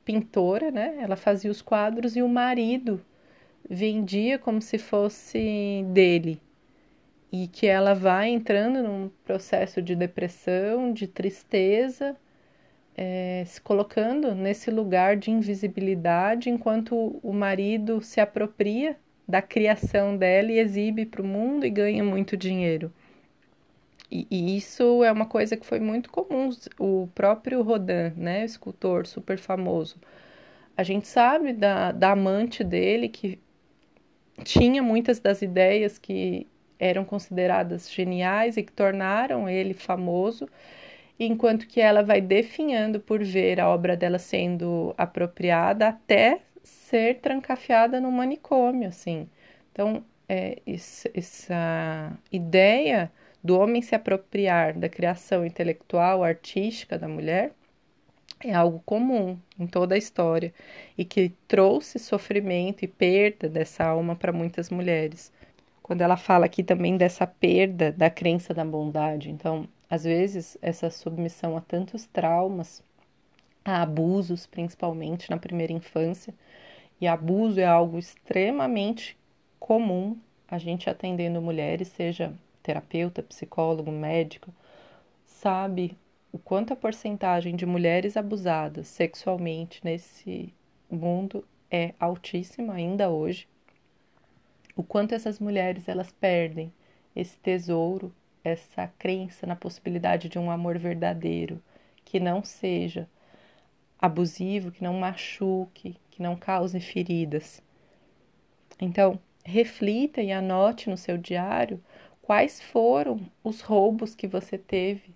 pintora, 0.04 0.70
né? 0.70 0.98
Ela 1.00 1.16
fazia 1.16 1.50
os 1.50 1.62
quadros 1.62 2.18
e 2.18 2.22
o 2.22 2.28
marido 2.28 3.00
vendia 3.70 4.38
como 4.38 4.62
se 4.62 4.78
fosse 4.78 5.86
dele. 5.94 6.42
E 7.32 7.48
que 7.48 7.68
ela 7.68 7.94
vai 7.96 8.28
entrando 8.28 8.84
num 8.84 9.10
processo 9.24 9.82
de 9.82 9.96
depressão, 9.96 10.92
de 10.92 11.08
tristeza, 11.08 12.18
é, 12.98 13.44
se 13.46 13.62
colocando 13.62 14.36
nesse 14.36 14.70
lugar 14.70 15.16
de 15.18 15.32
invisibilidade 15.32 16.50
enquanto 16.50 17.20
o 17.24 17.34
marido 17.34 18.02
se 18.02 18.20
apropria 18.20 18.98
da 19.28 19.42
criação 19.42 20.16
dela 20.18 20.52
e 20.52 20.60
exibe 20.60 21.06
para 21.06 21.22
o 21.22 21.26
mundo 21.26 21.66
e 21.66 21.70
ganha 21.70 22.04
muito 22.04 22.36
dinheiro. 22.36 22.92
E, 24.12 24.28
e, 24.30 24.58
isso 24.58 25.04
é 25.04 25.12
uma 25.12 25.26
coisa 25.26 25.56
que 25.56 25.66
foi 25.66 25.80
muito 25.80 26.12
comum. 26.12 26.50
O 26.78 27.08
próprio 27.16 27.62
Rodin, 27.62 28.12
né, 28.18 28.44
escultor 28.44 29.08
super 29.08 29.38
famoso, 29.38 29.96
a 30.76 30.84
gente 30.84 31.08
sabe 31.08 31.54
da, 31.54 31.94
da 31.94 32.12
amante 32.12 32.64
dele 32.64 33.08
que 33.08 33.40
tinha 34.44 34.84
muitas 34.84 35.20
das 35.20 35.42
ideias 35.42 35.98
que 35.98 36.46
eram 36.78 37.06
consideradas 37.06 37.90
geniais 37.90 38.58
e 38.58 38.64
que 38.64 38.72
tornaram 38.72 39.48
ele 39.48 39.74
famoso 39.74 40.48
enquanto 41.26 41.68
que 41.68 41.80
ela 41.80 42.04
vai 42.04 42.20
definhando 42.22 43.00
por 43.00 43.24
ver 43.24 43.60
a 43.60 43.70
obra 43.70 43.96
dela 43.96 44.18
sendo 44.20 44.94
apropriada 44.98 45.88
até 45.88 46.42
ser 46.64 47.20
trancafiada 47.20 48.00
no 48.02 48.12
manicômio, 48.12 48.90
assim. 48.90 49.30
Então, 49.72 50.04
é, 50.28 50.62
essa 51.14 52.18
ideia 52.32 53.12
do 53.44 53.58
homem 53.60 53.82
se 53.82 53.96
apropriar 53.96 54.78
da 54.78 54.90
criação 54.90 55.46
intelectual, 55.46 56.24
artística 56.24 56.98
da 56.98 57.08
mulher 57.08 57.52
é 58.40 58.54
algo 58.54 58.82
comum 58.86 59.38
em 59.60 59.68
toda 59.68 59.96
a 59.96 59.98
história 59.98 60.52
e 60.98 61.06
que 61.06 61.32
trouxe 61.48 62.00
sofrimento 62.00 62.84
e 62.84 62.88
perda 62.88 63.48
dessa 63.48 63.84
alma 63.86 64.16
para 64.16 64.32
muitas 64.32 64.70
mulheres. 64.70 65.32
Quando 65.84 66.02
ela 66.02 66.18
fala 66.18 66.46
aqui 66.46 66.64
também 66.64 66.98
dessa 66.98 67.28
perda 67.28 67.92
da 67.92 68.10
crença 68.10 68.54
da 68.54 68.66
bondade, 68.66 69.30
então 69.30 69.68
às 69.92 70.06
vezes, 70.06 70.58
essa 70.62 70.90
submissão 70.90 71.58
a 71.58 71.60
tantos 71.60 72.06
traumas, 72.06 72.82
a 73.66 73.82
abusos, 73.82 74.48
principalmente 74.48 75.30
na 75.30 75.36
primeira 75.36 75.74
infância, 75.74 76.34
e 77.02 77.06
abuso 77.06 77.60
é 77.60 77.66
algo 77.66 78.00
extremamente 78.00 79.18
comum 79.60 80.18
a 80.48 80.58
gente 80.58 80.90
atendendo 80.90 81.42
mulheres, 81.42 81.90
seja 81.90 82.34
terapeuta, 82.64 83.22
psicólogo, 83.22 83.92
médico, 83.92 84.54
sabe 85.26 85.98
o 86.32 86.40
quanto 86.40 86.72
a 86.72 86.78
porcentagem 86.78 87.54
de 87.54 87.66
mulheres 87.66 88.16
abusadas 88.16 88.88
sexualmente 88.88 89.82
nesse 89.84 90.54
mundo 90.90 91.46
é 91.70 91.94
altíssima 92.00 92.76
ainda 92.76 93.10
hoje. 93.10 93.46
O 94.74 94.84
quanto 94.84 95.14
essas 95.14 95.38
mulheres 95.38 95.90
elas 95.90 96.14
perdem 96.14 96.72
esse 97.14 97.38
tesouro 97.40 98.14
essa 98.44 98.88
crença 99.00 99.46
na 99.46 99.56
possibilidade 99.56 100.30
de 100.30 100.40
um 100.40 100.50
amor 100.50 100.78
verdadeiro, 100.78 101.62
que 102.04 102.20
não 102.20 102.44
seja 102.44 103.08
abusivo, 104.00 104.72
que 104.72 104.84
não 104.84 104.96
machuque, 104.96 105.96
que 106.10 106.22
não 106.22 106.36
cause 106.36 106.80
feridas. 106.80 107.62
Então, 108.80 109.20
reflita 109.44 110.22
e 110.22 110.32
anote 110.32 110.90
no 110.90 110.98
seu 110.98 111.18
diário 111.18 111.82
quais 112.22 112.62
foram 112.62 113.22
os 113.44 113.62
roubos 113.62 114.16
que 114.16 114.28
você 114.28 114.58
teve 114.58 115.14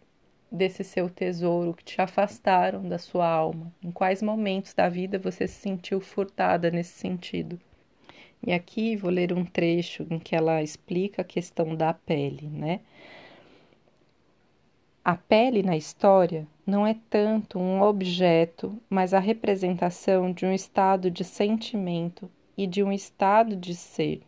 desse 0.51 0.83
seu 0.83 1.09
tesouro 1.09 1.73
que 1.73 1.83
te 1.83 2.01
afastaram 2.01 2.87
da 2.87 2.97
sua 2.97 3.27
alma. 3.27 3.73
Em 3.83 3.91
quais 3.91 4.21
momentos 4.21 4.73
da 4.73 4.87
vida 4.87 5.17
você 5.17 5.47
se 5.47 5.59
sentiu 5.59 5.99
furtada 5.99 6.69
nesse 6.69 6.93
sentido? 6.93 7.59
E 8.45 8.53
aqui 8.53 8.95
vou 8.95 9.09
ler 9.09 9.33
um 9.33 9.43
trecho 9.43 10.05
em 10.07 10.19
que 10.19 10.35
ela 10.35 10.61
explica 10.61 11.23
a 11.23 11.25
questão 11.25 11.75
da 11.75 11.91
pele, 11.93 12.47
né? 12.47 12.79
A 15.03 15.15
pele 15.15 15.63
na 15.63 15.75
história 15.75 16.47
não 16.65 16.85
é 16.85 16.95
tanto 17.09 17.57
um 17.57 17.81
objeto, 17.81 18.79
mas 18.87 19.15
a 19.15 19.19
representação 19.19 20.31
de 20.31 20.45
um 20.45 20.53
estado 20.53 21.09
de 21.09 21.23
sentimento 21.23 22.29
e 22.55 22.67
de 22.67 22.83
um 22.83 22.91
estado 22.91 23.55
de 23.55 23.73
ser, 23.73 24.21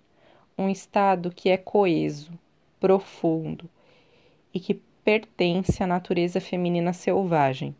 um 0.57 0.67
estado 0.67 1.31
que 1.31 1.49
é 1.49 1.57
coeso, 1.57 2.31
profundo 2.79 3.69
e 4.51 4.59
que 4.59 4.81
pertence 5.03 5.83
à 5.83 5.87
natureza 5.87 6.41
feminina 6.41 6.91
selvagem. 6.91 7.75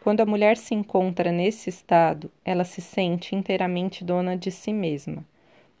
Quando 0.00 0.20
a 0.20 0.26
mulher 0.26 0.56
se 0.56 0.74
encontra 0.74 1.30
nesse 1.30 1.70
estado, 1.70 2.30
ela 2.44 2.64
se 2.64 2.80
sente 2.80 3.36
inteiramente 3.36 4.04
dona 4.04 4.36
de 4.36 4.50
si 4.50 4.72
mesma, 4.72 5.24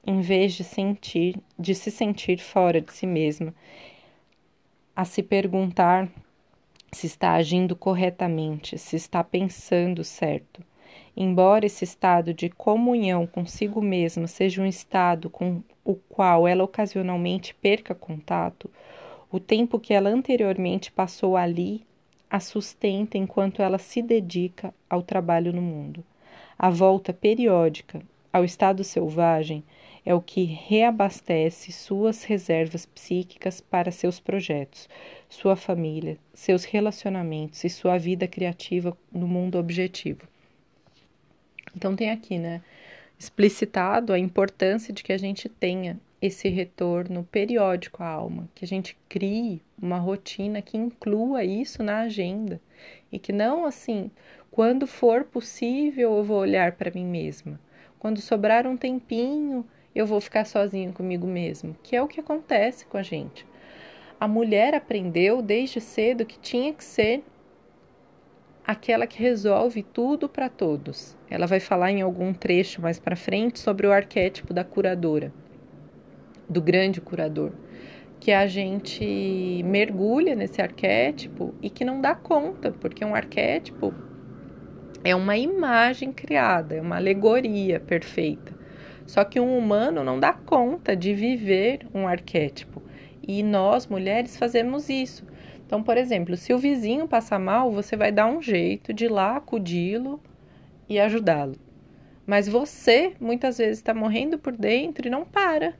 em 0.06 0.20
vez 0.20 0.54
de 0.54 0.64
sentir, 0.64 1.36
de 1.58 1.74
se 1.74 1.90
sentir 1.90 2.38
fora 2.38 2.80
de 2.80 2.92
si 2.92 3.06
mesma, 3.06 3.54
a 4.94 5.04
se 5.04 5.22
perguntar 5.22 6.10
se 6.92 7.06
está 7.06 7.34
agindo 7.34 7.76
corretamente, 7.76 8.78
se 8.78 8.96
está 8.96 9.22
pensando 9.22 10.02
certo. 10.02 10.62
Embora 11.16 11.66
esse 11.66 11.84
estado 11.84 12.32
de 12.32 12.48
comunhão 12.48 13.26
consigo 13.26 13.82
mesma 13.82 14.26
seja 14.26 14.62
um 14.62 14.66
estado 14.66 15.28
com 15.28 15.62
o 15.84 15.94
qual 15.94 16.46
ela 16.46 16.64
ocasionalmente 16.64 17.54
perca 17.54 17.94
contato, 17.94 18.70
o 19.30 19.38
tempo 19.38 19.78
que 19.78 19.92
ela 19.92 20.08
anteriormente 20.08 20.90
passou 20.90 21.36
ali 21.36 21.86
a 22.30 22.40
sustenta 22.40 23.18
enquanto 23.18 23.62
ela 23.62 23.78
se 23.78 24.00
dedica 24.00 24.72
ao 24.88 25.02
trabalho 25.02 25.52
no 25.52 25.62
mundo. 25.62 26.04
A 26.58 26.70
volta 26.70 27.12
periódica 27.12 28.00
ao 28.32 28.44
estado 28.44 28.84
selvagem 28.84 29.64
é 30.08 30.14
o 30.14 30.22
que 30.22 30.42
reabastece 30.42 31.70
suas 31.70 32.24
reservas 32.24 32.86
psíquicas 32.86 33.60
para 33.60 33.92
seus 33.92 34.18
projetos, 34.18 34.88
sua 35.28 35.54
família, 35.54 36.16
seus 36.32 36.64
relacionamentos 36.64 37.62
e 37.62 37.68
sua 37.68 37.98
vida 37.98 38.26
criativa 38.26 38.96
no 39.12 39.28
mundo 39.28 39.58
objetivo. 39.58 40.22
Então 41.76 41.94
tem 41.94 42.10
aqui, 42.10 42.38
né, 42.38 42.62
explicitado 43.18 44.14
a 44.14 44.18
importância 44.18 44.94
de 44.94 45.02
que 45.02 45.12
a 45.12 45.18
gente 45.18 45.46
tenha 45.46 46.00
esse 46.22 46.48
retorno 46.48 47.28
periódico 47.30 48.02
à 48.02 48.08
alma, 48.08 48.48
que 48.54 48.64
a 48.64 48.68
gente 48.68 48.96
crie 49.10 49.60
uma 49.78 49.98
rotina 49.98 50.62
que 50.62 50.78
inclua 50.78 51.44
isso 51.44 51.82
na 51.82 51.98
agenda 51.98 52.58
e 53.12 53.18
que 53.18 53.30
não 53.30 53.66
assim, 53.66 54.10
quando 54.50 54.86
for 54.86 55.24
possível 55.24 56.16
eu 56.16 56.24
vou 56.24 56.38
olhar 56.38 56.72
para 56.72 56.90
mim 56.90 57.04
mesma. 57.04 57.60
Quando 57.98 58.22
sobrar 58.22 58.66
um 58.66 58.74
tempinho, 58.74 59.66
eu 59.94 60.06
vou 60.06 60.20
ficar 60.20 60.44
sozinho 60.44 60.92
comigo 60.92 61.26
mesmo, 61.26 61.76
que 61.82 61.96
é 61.96 62.02
o 62.02 62.08
que 62.08 62.20
acontece 62.20 62.86
com 62.86 62.96
a 62.96 63.02
gente. 63.02 63.46
A 64.20 64.26
mulher 64.26 64.74
aprendeu 64.74 65.40
desde 65.40 65.80
cedo 65.80 66.26
que 66.26 66.38
tinha 66.38 66.72
que 66.72 66.84
ser 66.84 67.22
aquela 68.66 69.06
que 69.06 69.22
resolve 69.22 69.82
tudo 69.82 70.28
para 70.28 70.48
todos. 70.48 71.16
Ela 71.30 71.46
vai 71.46 71.58
falar 71.58 71.90
em 71.90 72.02
algum 72.02 72.34
trecho 72.34 72.82
mais 72.82 72.98
para 72.98 73.16
frente 73.16 73.58
sobre 73.58 73.86
o 73.86 73.92
arquétipo 73.92 74.52
da 74.52 74.62
curadora, 74.62 75.32
do 76.48 76.60
grande 76.60 77.00
curador, 77.00 77.52
que 78.20 78.32
a 78.32 78.46
gente 78.46 79.62
mergulha 79.64 80.34
nesse 80.34 80.60
arquétipo 80.60 81.54
e 81.62 81.70
que 81.70 81.84
não 81.84 82.00
dá 82.00 82.14
conta, 82.14 82.72
porque 82.72 83.04
um 83.04 83.14
arquétipo 83.14 83.94
é 85.02 85.14
uma 85.14 85.36
imagem 85.36 86.12
criada, 86.12 86.74
é 86.74 86.80
uma 86.80 86.96
alegoria 86.96 87.80
perfeita. 87.80 88.57
Só 89.08 89.24
que 89.24 89.40
um 89.40 89.56
humano 89.56 90.04
não 90.04 90.20
dá 90.20 90.34
conta 90.34 90.94
de 90.94 91.14
viver 91.14 91.88
um 91.94 92.06
arquétipo. 92.06 92.82
E 93.26 93.42
nós, 93.42 93.86
mulheres, 93.86 94.36
fazemos 94.36 94.90
isso. 94.90 95.26
Então, 95.66 95.82
por 95.82 95.96
exemplo, 95.96 96.36
se 96.36 96.52
o 96.52 96.58
vizinho 96.58 97.08
passar 97.08 97.38
mal, 97.38 97.72
você 97.72 97.96
vai 97.96 98.12
dar 98.12 98.26
um 98.26 98.42
jeito 98.42 98.92
de 98.92 99.06
ir 99.06 99.08
lá 99.10 99.38
acudi-lo 99.38 100.20
e 100.86 101.00
ajudá-lo. 101.00 101.56
Mas 102.26 102.46
você 102.46 103.14
muitas 103.18 103.56
vezes 103.56 103.78
está 103.78 103.94
morrendo 103.94 104.38
por 104.38 104.54
dentro 104.54 105.08
e 105.08 105.10
não 105.10 105.24
para 105.24 105.74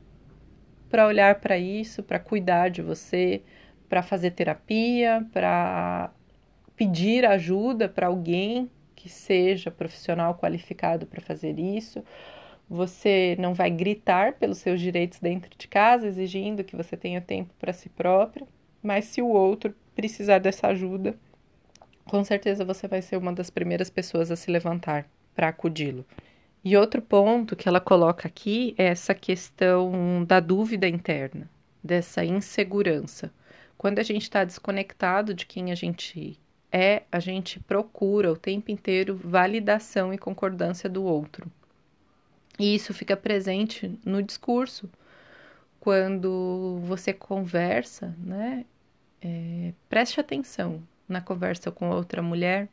para 0.89 1.05
olhar 1.05 1.35
para 1.35 1.55
isso, 1.55 2.01
para 2.01 2.17
cuidar 2.17 2.69
de 2.69 2.81
você, 2.81 3.43
para 3.87 4.01
fazer 4.01 4.31
terapia, 4.31 5.23
para 5.31 6.09
pedir 6.75 7.27
ajuda 7.27 7.87
para 7.87 8.07
alguém 8.07 8.71
que 8.95 9.07
seja 9.07 9.69
profissional 9.69 10.33
qualificado 10.33 11.05
para 11.05 11.21
fazer 11.21 11.59
isso. 11.59 12.03
Você 12.69 13.35
não 13.39 13.53
vai 13.53 13.71
gritar 13.71 14.33
pelos 14.33 14.59
seus 14.59 14.79
direitos 14.79 15.19
dentro 15.19 15.49
de 15.57 15.67
casa, 15.67 16.07
exigindo 16.07 16.63
que 16.63 16.75
você 16.75 16.95
tenha 16.95 17.19
tempo 17.19 17.53
para 17.59 17.73
si 17.73 17.89
própria 17.89 18.47
mas 18.81 19.05
se 19.05 19.21
o 19.21 19.27
outro 19.27 19.75
precisar 19.95 20.39
dessa 20.39 20.67
ajuda, 20.67 21.17
com 22.05 22.23
certeza 22.23 22.65
você 22.65 22.87
vai 22.87 23.01
ser 23.01 23.17
uma 23.17 23.33
das 23.33 23.49
primeiras 23.49 23.89
pessoas 23.89 24.31
a 24.31 24.35
se 24.35 24.49
levantar 24.49 25.07
para 25.35 25.49
acudi-lo. 25.49 26.05
E 26.63 26.75
outro 26.75 27.01
ponto 27.01 27.55
que 27.55 27.67
ela 27.69 27.79
coloca 27.79 28.27
aqui 28.27 28.73
é 28.77 28.85
essa 28.85 29.13
questão 29.13 30.23
da 30.25 30.39
dúvida 30.39 30.87
interna, 30.87 31.49
dessa 31.83 32.23
insegurança. 32.25 33.31
Quando 33.77 33.99
a 33.99 34.03
gente 34.03 34.23
está 34.23 34.43
desconectado 34.43 35.33
de 35.33 35.45
quem 35.45 35.71
a 35.71 35.75
gente 35.75 36.39
é, 36.71 37.03
a 37.11 37.19
gente 37.19 37.59
procura 37.61 38.31
o 38.31 38.37
tempo 38.37 38.69
inteiro 38.69 39.15
validação 39.15 40.13
e 40.13 40.17
concordância 40.17 40.89
do 40.89 41.03
outro. 41.03 41.49
E 42.59 42.75
isso 42.75 42.93
fica 42.93 43.15
presente 43.15 43.97
no 44.05 44.21
discurso, 44.21 44.89
quando 45.79 46.79
você 46.83 47.13
conversa, 47.13 48.13
né? 48.19 48.65
É, 49.21 49.73
preste 49.87 50.19
atenção 50.19 50.83
na 51.07 51.21
conversa 51.21 51.71
com 51.71 51.89
outra 51.89 52.21
mulher, 52.21 52.67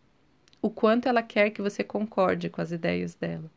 o 0.61 0.69
quanto 0.69 1.09
ela 1.09 1.23
quer 1.23 1.51
que 1.51 1.63
você 1.63 1.85
concorde 1.85 2.51
com 2.51 2.61
as 2.61 2.73
ideias 2.73 3.15
dela, 3.15 3.51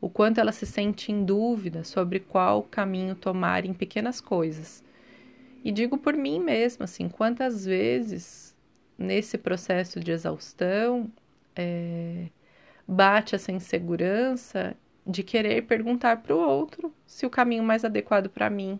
o 0.00 0.10
quanto 0.10 0.40
ela 0.40 0.52
se 0.52 0.66
sente 0.66 1.12
em 1.12 1.24
dúvida 1.24 1.84
sobre 1.84 2.18
qual 2.18 2.64
caminho 2.64 3.14
tomar 3.14 3.64
em 3.64 3.72
pequenas 3.72 4.20
coisas. 4.20 4.82
E 5.64 5.70
digo 5.70 5.96
por 5.96 6.14
mim 6.14 6.40
mesma, 6.40 6.84
assim, 6.84 7.08
quantas 7.08 7.64
vezes 7.64 8.54
nesse 8.98 9.38
processo 9.38 10.00
de 10.00 10.10
exaustão 10.10 11.10
é, 11.54 12.26
bate 12.86 13.36
essa 13.36 13.52
insegurança 13.52 14.76
de 15.06 15.22
querer 15.22 15.62
perguntar 15.62 16.18
para 16.22 16.34
o 16.34 16.38
outro 16.38 16.92
se 17.06 17.26
o 17.26 17.30
caminho 17.30 17.62
mais 17.62 17.84
adequado 17.84 18.28
para 18.28 18.48
mim 18.48 18.78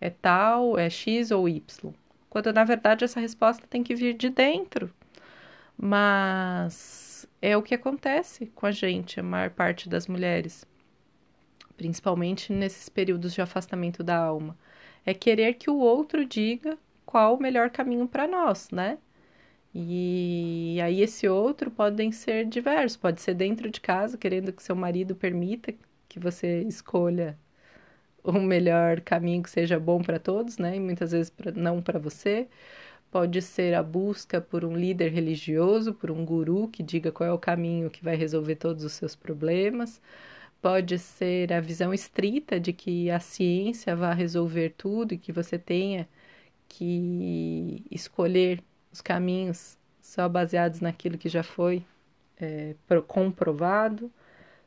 é 0.00 0.10
tal, 0.10 0.78
é 0.78 0.88
X 0.88 1.30
ou 1.30 1.48
Y. 1.48 1.92
Quando 2.28 2.52
na 2.52 2.64
verdade 2.64 3.04
essa 3.04 3.20
resposta 3.20 3.66
tem 3.66 3.82
que 3.82 3.94
vir 3.94 4.14
de 4.14 4.30
dentro. 4.30 4.90
Mas 5.76 7.26
é 7.40 7.56
o 7.56 7.62
que 7.62 7.74
acontece 7.74 8.46
com 8.54 8.66
a 8.66 8.70
gente, 8.70 9.18
a 9.18 9.22
maior 9.22 9.50
parte 9.50 9.88
das 9.88 10.06
mulheres, 10.06 10.66
principalmente 11.76 12.52
nesses 12.52 12.88
períodos 12.88 13.32
de 13.32 13.40
afastamento 13.40 14.02
da 14.02 14.16
alma. 14.16 14.56
É 15.04 15.14
querer 15.14 15.54
que 15.54 15.70
o 15.70 15.78
outro 15.78 16.24
diga 16.24 16.78
qual 17.06 17.34
o 17.36 17.42
melhor 17.42 17.70
caminho 17.70 18.06
para 18.06 18.28
nós, 18.28 18.70
né? 18.70 18.98
E 19.74 20.78
aí 20.82 21.00
esse 21.02 21.28
outro 21.28 21.70
podem 21.70 22.10
ser 22.12 22.46
diversos, 22.46 22.96
pode 22.96 23.20
ser 23.20 23.34
dentro 23.34 23.70
de 23.70 23.80
casa, 23.80 24.18
querendo 24.18 24.52
que 24.52 24.62
seu 24.62 24.74
marido 24.74 25.14
permita 25.14 25.72
que 26.08 26.18
você 26.18 26.62
escolha 26.62 27.38
o 28.24 28.32
melhor 28.32 29.00
caminho 29.00 29.42
que 29.42 29.50
seja 29.50 29.78
bom 29.78 30.02
para 30.02 30.18
todos, 30.18 30.58
né? 30.58 30.76
E 30.76 30.80
muitas 30.80 31.12
vezes 31.12 31.30
pra, 31.30 31.52
não 31.52 31.82
para 31.82 31.98
você. 31.98 32.48
Pode 33.10 33.42
ser 33.42 33.74
a 33.74 33.82
busca 33.82 34.40
por 34.40 34.64
um 34.64 34.76
líder 34.76 35.10
religioso, 35.12 35.94
por 35.94 36.10
um 36.10 36.24
guru 36.24 36.68
que 36.68 36.82
diga 36.82 37.12
qual 37.12 37.28
é 37.30 37.32
o 37.32 37.38
caminho 37.38 37.90
que 37.90 38.04
vai 38.04 38.16
resolver 38.16 38.56
todos 38.56 38.84
os 38.84 38.92
seus 38.92 39.16
problemas. 39.16 40.00
Pode 40.62 40.98
ser 40.98 41.52
a 41.52 41.60
visão 41.60 41.94
estrita 41.94 42.60
de 42.60 42.72
que 42.72 43.10
a 43.10 43.20
ciência 43.20 43.96
vai 43.96 44.14
resolver 44.14 44.74
tudo 44.76 45.14
e 45.14 45.18
que 45.18 45.32
você 45.32 45.58
tenha 45.58 46.08
que 46.68 47.84
escolher 47.90 48.62
os 48.92 49.00
caminhos 49.00 49.78
só 50.00 50.28
baseados 50.28 50.80
naquilo 50.80 51.16
que 51.16 51.28
já 51.28 51.42
foi 51.42 51.84
é, 52.40 52.74
comprovado, 53.06 54.10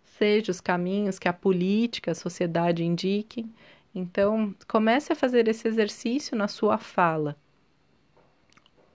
seja 0.04 0.52
os 0.52 0.62
caminhos 0.62 1.20
que 1.20 1.28
a 1.28 1.34
política, 1.34 2.12
a 2.12 2.16
sociedade 2.16 2.84
indiquem. 2.84 3.52
Então, 3.94 4.56
comece 4.68 5.12
a 5.12 5.16
fazer 5.16 5.48
esse 5.48 5.68
exercício 5.68 6.38
na 6.38 6.48
sua 6.48 6.78
fala, 6.78 7.36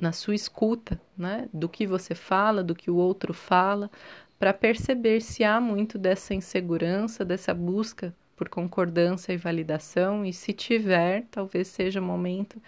na 0.01 0.13
sua 0.13 0.35
escuta, 0.35 1.01
né? 1.17 1.49
Do 1.53 1.69
que 1.69 1.87
você 1.87 2.15
fala, 2.15 2.63
do 2.63 2.75
que 2.75 2.91
o 2.91 2.97
outro 2.97 3.35
fala, 3.35 3.91
para 4.39 4.55
perceber 4.55 5.21
se 5.21 5.45
há 5.45 5.61
muito 5.61 5.99
dessa 5.99 6.35
insegurança, 6.35 7.25
dessa 7.25 7.53
busca 7.53 8.15
por 8.37 8.49
concordância 8.49 9.33
e 9.33 9.37
validação, 9.37 10.25
e 10.25 10.33
se 10.33 10.53
tiver, 10.53 11.27
talvez 11.31 11.67
seja 11.69 12.01
o 12.01 12.05
momento 12.05 12.63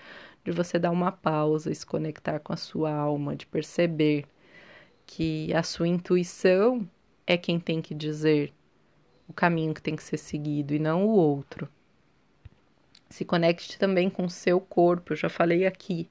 de 0.51 0.57
você 0.57 0.79
dar 0.79 0.91
uma 0.91 1.13
pausa 1.13 1.71
e 1.71 1.75
se 1.75 1.87
conectar 1.87 2.41
com 2.41 2.53
a 2.53 2.57
sua 2.57 2.93
alma, 2.93 3.37
de 3.37 3.47
perceber 3.47 4.25
que 5.07 5.53
a 5.55 5.63
sua 5.63 5.87
intuição 5.87 6.89
é 7.27 7.37
quem 7.37 7.61
tem 7.61 7.81
que 7.81 7.95
dizer 7.95 8.53
o 9.29 9.33
caminho 9.33 9.73
que 9.73 9.83
tem 9.83 9.95
que 9.95 10.03
ser 10.03 10.19
seguido 10.19 10.75
e 10.75 10.79
não 10.79 11.07
o 11.07 11.11
outro. 11.11 11.69
Se 13.09 13.25
conecte 13.25 13.79
também 13.79 14.11
com 14.11 14.25
o 14.25 14.31
seu 14.31 14.61
corpo. 14.61 15.13
Eu 15.13 15.17
já 15.17 15.29
falei 15.29 15.67
aqui 15.67 16.09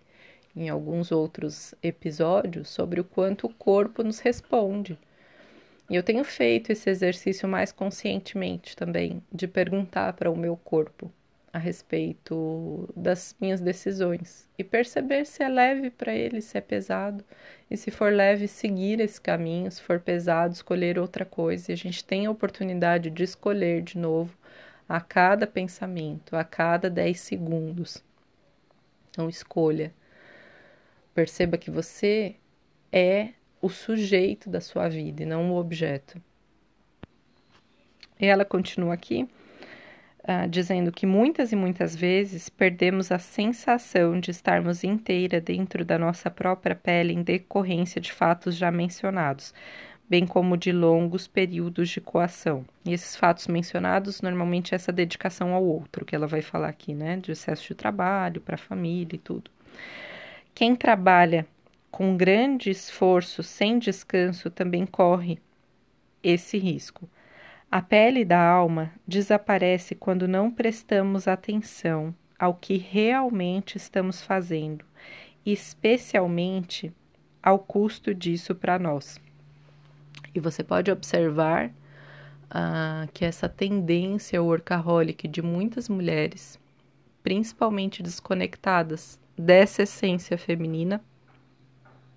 em 0.55 0.69
alguns 0.69 1.11
outros 1.11 1.75
episódios 1.83 2.69
sobre 2.69 2.99
o 2.99 3.03
quanto 3.03 3.47
o 3.47 3.53
corpo 3.53 4.03
nos 4.03 4.19
responde. 4.19 4.97
E 5.89 5.95
eu 5.95 6.03
tenho 6.03 6.23
feito 6.23 6.71
esse 6.71 6.89
exercício 6.89 7.47
mais 7.47 7.71
conscientemente 7.71 8.75
também, 8.75 9.23
de 9.31 9.47
perguntar 9.47 10.13
para 10.13 10.31
o 10.31 10.37
meu 10.37 10.55
corpo 10.55 11.11
a 11.51 11.57
respeito 11.57 12.87
das 12.95 13.35
minhas 13.39 13.59
decisões 13.59 14.47
e 14.57 14.63
perceber 14.63 15.25
se 15.25 15.43
é 15.43 15.49
leve 15.49 15.89
para 15.89 16.13
ele, 16.13 16.41
se 16.41 16.57
é 16.57 16.61
pesado, 16.61 17.23
e 17.69 17.75
se 17.75 17.89
for 17.91 18.13
leve, 18.13 18.47
seguir 18.47 18.99
esse 18.99 19.19
caminho, 19.19 19.71
se 19.71 19.81
for 19.81 19.99
pesado, 19.99 20.53
escolher 20.53 20.99
outra 20.99 21.25
coisa. 21.25 21.71
E 21.71 21.73
a 21.73 21.77
gente 21.77 22.03
tem 22.03 22.25
a 22.25 22.31
oportunidade 22.31 23.09
de 23.09 23.23
escolher 23.23 23.81
de 23.81 23.97
novo 23.97 24.37
a 24.87 24.99
cada 25.01 25.45
pensamento, 25.45 26.35
a 26.35 26.43
cada 26.43 26.89
10 26.89 27.19
segundos. 27.19 28.03
Então, 29.09 29.29
escolha. 29.29 29.93
Perceba 31.13 31.57
que 31.57 31.69
você 31.69 32.35
é 32.91 33.29
o 33.61 33.69
sujeito 33.69 34.49
da 34.49 34.61
sua 34.61 34.87
vida 34.87 35.23
e 35.23 35.25
não 35.25 35.51
o 35.51 35.57
objeto. 35.57 36.21
E 38.19 38.25
ela 38.25 38.45
continua 38.45 38.93
aqui 38.93 39.27
uh, 40.29 40.47
dizendo 40.47 40.91
que 40.91 41.07
muitas 41.07 41.51
e 41.51 41.55
muitas 41.55 41.95
vezes 41.95 42.47
perdemos 42.47 43.11
a 43.11 43.17
sensação 43.17 44.19
de 44.19 44.29
estarmos 44.29 44.83
inteira 44.83 45.41
dentro 45.41 45.83
da 45.83 45.97
nossa 45.97 46.29
própria 46.29 46.75
pele 46.75 47.13
em 47.13 47.23
decorrência 47.23 47.99
de 47.99 48.11
fatos 48.11 48.55
já 48.55 48.69
mencionados, 48.69 49.53
bem 50.07 50.27
como 50.27 50.55
de 50.55 50.71
longos 50.71 51.27
períodos 51.27 51.89
de 51.89 51.99
coação. 51.99 52.63
E 52.85 52.93
esses 52.93 53.15
fatos 53.15 53.47
mencionados, 53.47 54.21
normalmente, 54.21 54.73
é 54.73 54.75
essa 54.75 54.91
dedicação 54.91 55.53
ao 55.53 55.63
outro, 55.63 56.05
que 56.05 56.15
ela 56.15 56.27
vai 56.27 56.41
falar 56.41 56.69
aqui, 56.69 56.93
né? 56.93 57.17
De 57.17 57.31
excesso 57.31 57.67
de 57.67 57.75
trabalho, 57.75 58.41
para 58.41 58.55
a 58.55 58.57
família 58.57 59.15
e 59.15 59.19
tudo. 59.19 59.49
Quem 60.53 60.75
trabalha 60.75 61.47
com 61.91 62.15
grande 62.15 62.69
esforço, 62.69 63.41
sem 63.41 63.79
descanso, 63.79 64.49
também 64.49 64.85
corre 64.85 65.39
esse 66.23 66.57
risco. 66.57 67.09
A 67.71 67.83
pele 67.83 68.25
da 68.25 68.41
alma 68.43 68.91
desaparece 69.07 69.93
quando 69.93 70.27
não 70.27 70.49
prestamos 70.49 71.27
atenção 71.27 72.15
ao 72.37 72.55
que 72.55 72.77
realmente 72.77 73.77
estamos 73.77 74.23
fazendo, 74.23 74.83
especialmente 75.45 76.91
ao 77.43 77.59
custo 77.59 78.11
disso 78.11 78.55
para 78.55 78.79
nós. 78.79 79.21
E 80.33 80.39
você 80.39 80.63
pode 80.63 80.89
observar 80.89 81.71
ah, 82.49 83.07
que 83.13 83.23
essa 83.23 83.47
tendência 83.47 84.41
workaholic 84.41 85.27
de 85.27 85.43
muitas 85.43 85.87
mulheres, 85.87 86.59
principalmente 87.21 88.01
desconectadas 88.01 89.19
dessa 89.37 89.83
essência 89.83 90.39
feminina, 90.39 91.03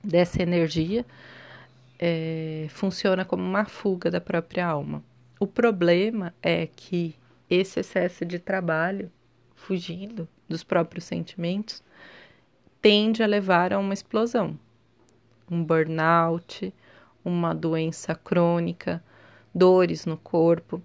dessa 0.02 0.42
energia, 0.42 1.04
é, 1.98 2.68
funciona 2.70 3.22
como 3.22 3.44
uma 3.44 3.66
fuga 3.66 4.10
da 4.10 4.20
própria 4.20 4.66
alma. 4.66 5.04
O 5.42 5.46
problema 5.48 6.32
é 6.40 6.68
que 6.68 7.16
esse 7.50 7.80
excesso 7.80 8.24
de 8.24 8.38
trabalho, 8.38 9.10
fugindo 9.56 10.28
dos 10.48 10.62
próprios 10.62 11.04
sentimentos, 11.04 11.82
tende 12.80 13.24
a 13.24 13.26
levar 13.26 13.72
a 13.72 13.78
uma 13.80 13.92
explosão, 13.92 14.56
um 15.50 15.64
burnout, 15.64 16.72
uma 17.24 17.52
doença 17.52 18.14
crônica, 18.14 19.02
dores 19.52 20.06
no 20.06 20.16
corpo, 20.16 20.80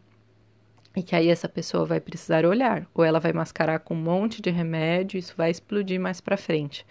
e 0.96 1.04
que 1.04 1.16
aí 1.16 1.28
essa 1.28 1.48
pessoa 1.48 1.86
vai 1.86 2.00
precisar 2.00 2.44
olhar, 2.44 2.90
ou 2.96 3.04
ela 3.04 3.20
vai 3.20 3.34
mascarar 3.34 3.78
com 3.82 3.94
um 3.94 4.02
monte 4.02 4.42
de 4.42 4.50
remédio, 4.50 5.20
isso 5.20 5.36
vai 5.38 5.52
explodir 5.52 6.00
mais 6.00 6.20
para 6.20 6.36
frente. 6.36 6.84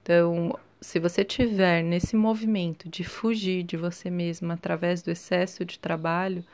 Então, 0.00 0.56
se 0.80 1.00
você 1.00 1.24
tiver 1.24 1.82
nesse 1.82 2.14
movimento 2.14 2.88
de 2.88 3.02
fugir 3.02 3.64
de 3.64 3.76
você 3.76 4.08
mesma 4.08 4.54
através 4.54 5.02
do 5.02 5.10
excesso 5.10 5.64
de 5.64 5.76
trabalho, 5.76 6.44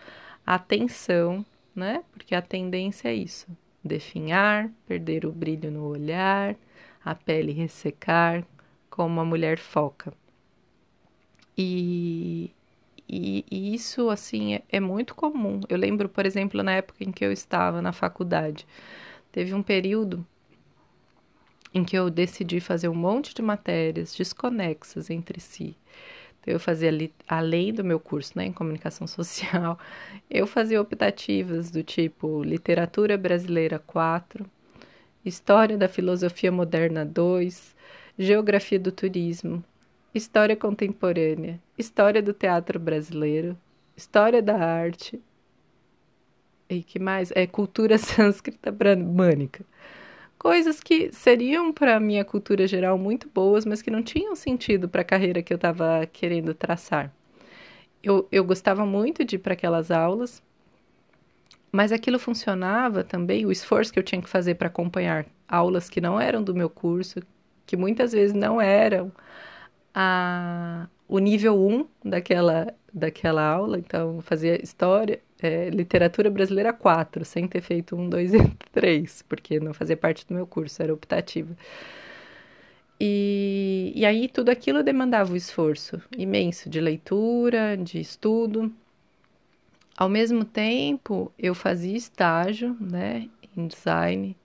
atenção, 0.46 1.44
né? 1.74 2.04
Porque 2.12 2.34
a 2.34 2.40
tendência 2.42 3.08
é 3.08 3.14
isso: 3.14 3.46
definhar, 3.84 4.70
perder 4.86 5.26
o 5.26 5.32
brilho 5.32 5.70
no 5.70 5.84
olhar, 5.88 6.56
a 7.04 7.14
pele 7.14 7.52
ressecar, 7.52 8.46
como 8.88 9.20
a 9.20 9.24
mulher 9.24 9.58
foca. 9.58 10.12
E, 11.58 12.50
e, 13.08 13.44
e 13.50 13.74
isso, 13.74 14.10
assim, 14.10 14.54
é, 14.54 14.62
é 14.68 14.80
muito 14.80 15.14
comum. 15.14 15.60
Eu 15.68 15.78
lembro, 15.78 16.08
por 16.08 16.26
exemplo, 16.26 16.62
na 16.62 16.72
época 16.72 17.04
em 17.04 17.12
que 17.12 17.24
eu 17.24 17.32
estava 17.32 17.80
na 17.82 17.92
faculdade, 17.92 18.66
teve 19.32 19.54
um 19.54 19.62
período 19.62 20.26
em 21.72 21.84
que 21.84 21.96
eu 21.96 22.08
decidi 22.10 22.60
fazer 22.60 22.88
um 22.88 22.94
monte 22.94 23.34
de 23.34 23.42
matérias 23.42 24.14
desconexas 24.14 25.10
entre 25.10 25.40
si. 25.40 25.76
Eu 26.46 26.60
fazia, 26.60 26.90
além 27.28 27.72
do 27.72 27.82
meu 27.84 27.98
curso 27.98 28.32
né, 28.36 28.46
em 28.46 28.52
comunicação 28.52 29.06
social, 29.08 29.78
eu 30.30 30.46
fazia 30.46 30.80
optativas 30.80 31.70
do 31.70 31.82
tipo 31.82 32.42
Literatura 32.42 33.16
Brasileira 33.18 33.78
4, 33.78 34.46
História 35.24 35.76
da 35.76 35.88
Filosofia 35.88 36.52
Moderna 36.52 37.04
2, 37.04 37.74
Geografia 38.18 38.78
do 38.78 38.92
Turismo, 38.92 39.64
História 40.14 40.56
Contemporânea, 40.56 41.60
História 41.76 42.22
do 42.22 42.32
Teatro 42.32 42.78
Brasileiro, 42.78 43.58
História 43.96 44.40
da 44.40 44.56
Arte, 44.56 45.20
e 46.68 46.82
que 46.82 46.98
mais? 46.98 47.30
É 47.34 47.46
Cultura 47.46 47.96
Sânscrita 47.98 48.70
Brahmânica. 48.70 49.64
Coisas 50.38 50.80
que 50.80 51.10
seriam 51.12 51.72
para 51.72 51.96
a 51.96 52.00
minha 52.00 52.24
cultura 52.24 52.66
geral 52.66 52.98
muito 52.98 53.28
boas, 53.28 53.64
mas 53.64 53.82
que 53.82 53.90
não 53.90 54.02
tinham 54.02 54.36
sentido 54.36 54.88
para 54.88 55.00
a 55.00 55.04
carreira 55.04 55.42
que 55.42 55.52
eu 55.52 55.56
estava 55.56 56.06
querendo 56.12 56.54
traçar. 56.54 57.12
Eu, 58.02 58.28
eu 58.30 58.44
gostava 58.44 58.86
muito 58.86 59.24
de 59.24 59.36
ir 59.36 59.38
para 59.38 59.54
aquelas 59.54 59.90
aulas, 59.90 60.42
mas 61.72 61.92
aquilo 61.92 62.18
funcionava 62.18 63.02
também, 63.04 63.44
o 63.46 63.52
esforço 63.52 63.92
que 63.92 63.98
eu 63.98 64.02
tinha 64.02 64.22
que 64.22 64.28
fazer 64.28 64.54
para 64.54 64.68
acompanhar 64.68 65.26
aulas 65.48 65.88
que 65.90 66.00
não 66.00 66.20
eram 66.20 66.42
do 66.42 66.54
meu 66.54 66.70
curso, 66.70 67.20
que 67.66 67.76
muitas 67.76 68.12
vezes 68.12 68.34
não 68.34 68.60
eram 68.60 69.12
a, 69.94 70.88
o 71.08 71.18
nível 71.18 71.58
1 71.58 71.86
daquela, 72.04 72.72
daquela 72.96 73.42
aula, 73.42 73.78
então 73.78 74.20
fazia 74.22 74.62
história, 74.62 75.20
é, 75.40 75.68
literatura 75.70 76.30
brasileira 76.30 76.72
4, 76.72 77.24
sem 77.24 77.46
ter 77.46 77.60
feito 77.60 77.94
1, 77.94 78.08
2 78.08 78.34
e 78.34 78.38
3, 78.72 79.22
porque 79.22 79.60
não 79.60 79.74
fazia 79.74 79.96
parte 79.96 80.26
do 80.26 80.34
meu 80.34 80.46
curso, 80.46 80.82
era 80.82 80.92
optativa. 80.92 81.56
E, 82.98 83.92
e 83.94 84.06
aí 84.06 84.28
tudo 84.28 84.48
aquilo 84.48 84.82
demandava 84.82 85.32
um 85.32 85.36
esforço 85.36 86.00
imenso 86.16 86.70
de 86.70 86.80
leitura, 86.80 87.76
de 87.76 88.00
estudo. 88.00 88.72
Ao 89.96 90.08
mesmo 90.08 90.44
tempo, 90.44 91.30
eu 91.38 91.54
fazia 91.54 91.96
estágio 91.96 92.76
né, 92.80 93.28
em 93.56 93.66
design 93.66 94.36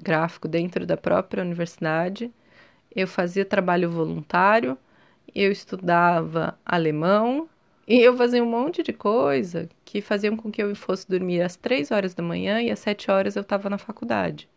gráfico 0.00 0.48
dentro 0.48 0.84
da 0.84 0.96
própria 0.96 1.42
universidade 1.42 2.32
eu 2.94 3.08
fazia 3.08 3.44
trabalho 3.44 3.90
voluntário, 3.90 4.78
eu 5.34 5.52
estudava 5.52 6.58
alemão 6.64 7.48
e 7.86 8.00
eu 8.00 8.16
fazia 8.16 8.42
um 8.42 8.50
monte 8.50 8.82
de 8.82 8.92
coisa 8.92 9.68
que 9.84 10.00
faziam 10.00 10.36
com 10.36 10.50
que 10.50 10.62
eu 10.62 10.74
fosse 10.74 11.08
dormir 11.08 11.42
às 11.42 11.54
três 11.56 11.90
horas 11.90 12.14
da 12.14 12.22
manhã 12.22 12.60
e 12.62 12.70
às 12.70 12.78
sete 12.78 13.10
horas 13.10 13.36
eu 13.36 13.42
estava 13.42 13.70
na 13.70 13.78
faculdade. 13.78 14.48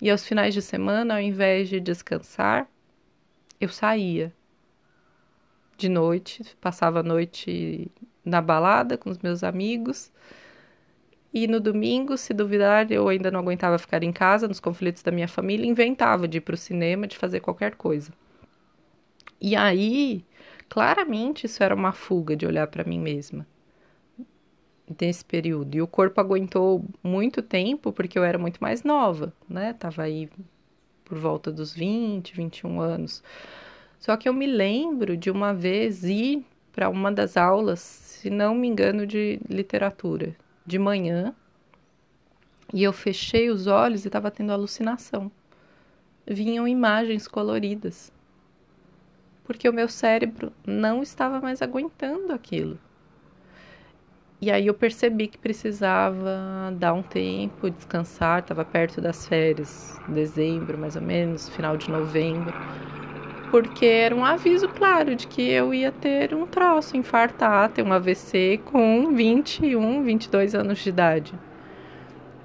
E 0.00 0.10
aos 0.10 0.26
finais 0.26 0.54
de 0.54 0.62
semana, 0.62 1.14
ao 1.14 1.20
invés 1.20 1.68
de 1.68 1.78
descansar, 1.78 2.68
eu 3.60 3.68
saía 3.68 4.32
de 5.76 5.88
noite, 5.88 6.44
passava 6.60 7.00
a 7.00 7.02
noite 7.02 7.90
na 8.24 8.40
balada 8.40 8.96
com 8.96 9.10
os 9.10 9.18
meus 9.18 9.44
amigos 9.44 10.10
e 11.34 11.46
no 11.46 11.58
domingo, 11.58 12.18
se 12.18 12.34
duvidar, 12.34 12.92
eu 12.92 13.08
ainda 13.08 13.30
não 13.30 13.40
aguentava 13.40 13.78
ficar 13.78 14.02
em 14.02 14.12
casa, 14.12 14.46
nos 14.46 14.60
conflitos 14.60 15.02
da 15.02 15.10
minha 15.10 15.28
família, 15.28 15.66
inventava 15.66 16.28
de 16.28 16.38
ir 16.38 16.40
para 16.42 16.54
o 16.54 16.58
cinema, 16.58 17.06
de 17.06 17.16
fazer 17.16 17.40
qualquer 17.40 17.74
coisa. 17.74 18.12
E 19.42 19.56
aí, 19.56 20.24
claramente, 20.68 21.46
isso 21.46 21.64
era 21.64 21.74
uma 21.74 21.92
fuga 21.92 22.36
de 22.36 22.46
olhar 22.46 22.66
para 22.68 22.84
mim 22.84 23.00
mesma 23.00 23.46
nesse 25.00 25.24
período. 25.24 25.74
E 25.74 25.82
o 25.82 25.86
corpo 25.86 26.20
aguentou 26.20 26.84
muito 27.02 27.42
tempo 27.42 27.92
porque 27.92 28.18
eu 28.18 28.24
era 28.24 28.38
muito 28.38 28.58
mais 28.60 28.84
nova, 28.84 29.32
né? 29.48 29.72
Tava 29.72 30.02
aí 30.02 30.28
por 31.04 31.18
volta 31.18 31.50
dos 31.50 31.74
20, 31.74 32.34
21 32.34 32.80
anos. 32.80 33.22
Só 33.98 34.16
que 34.16 34.28
eu 34.28 34.32
me 34.32 34.46
lembro 34.46 35.16
de 35.16 35.30
uma 35.30 35.52
vez 35.52 36.04
ir 36.04 36.44
para 36.72 36.88
uma 36.88 37.10
das 37.10 37.36
aulas, 37.36 37.80
se 37.80 38.30
não 38.30 38.54
me 38.54 38.68
engano, 38.68 39.06
de 39.06 39.40
literatura 39.48 40.36
de 40.64 40.78
manhã 40.78 41.34
e 42.72 42.82
eu 42.82 42.92
fechei 42.92 43.50
os 43.50 43.66
olhos 43.66 44.04
e 44.04 44.08
estava 44.08 44.30
tendo 44.30 44.52
alucinação. 44.52 45.30
Vinham 46.26 46.66
imagens 46.66 47.28
coloridas. 47.28 48.10
Porque 49.44 49.68
o 49.68 49.72
meu 49.72 49.88
cérebro 49.88 50.52
não 50.66 51.02
estava 51.02 51.40
mais 51.40 51.62
aguentando 51.62 52.32
aquilo. 52.32 52.78
E 54.40 54.50
aí 54.50 54.66
eu 54.66 54.74
percebi 54.74 55.28
que 55.28 55.38
precisava 55.38 56.72
dar 56.76 56.92
um 56.92 57.02
tempo, 57.02 57.70
descansar, 57.70 58.40
estava 58.40 58.64
perto 58.64 59.00
das 59.00 59.26
férias, 59.26 60.00
dezembro 60.08 60.76
mais 60.76 60.96
ou 60.96 61.02
menos, 61.02 61.48
final 61.48 61.76
de 61.76 61.90
novembro 61.90 62.52
porque 63.52 63.84
era 63.84 64.16
um 64.16 64.24
aviso 64.24 64.66
claro 64.66 65.14
de 65.14 65.26
que 65.26 65.42
eu 65.42 65.74
ia 65.74 65.92
ter 65.92 66.32
um 66.34 66.46
troço, 66.46 66.96
infartar, 66.96 67.68
ter 67.68 67.82
um 67.82 67.92
AVC 67.92 68.58
com 68.64 69.14
21, 69.14 70.02
22 70.02 70.54
anos 70.54 70.78
de 70.78 70.88
idade. 70.88 71.34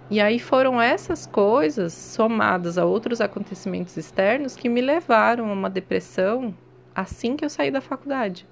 E 0.09 0.19
aí 0.19 0.37
foram 0.37 0.81
essas 0.81 1.25
coisas, 1.25 1.93
somadas 1.93 2.77
a 2.77 2.83
outros 2.83 3.21
acontecimentos 3.21 3.95
externos, 3.95 4.57
que 4.57 4.67
me 4.67 4.81
levaram 4.81 5.49
a 5.49 5.53
uma 5.53 5.69
depressão 5.69 6.53
assim 6.97 7.37
que 7.37 7.45
eu 7.45 7.49
saí 7.49 7.69
da 7.69 7.79
faculdade. 7.79 8.47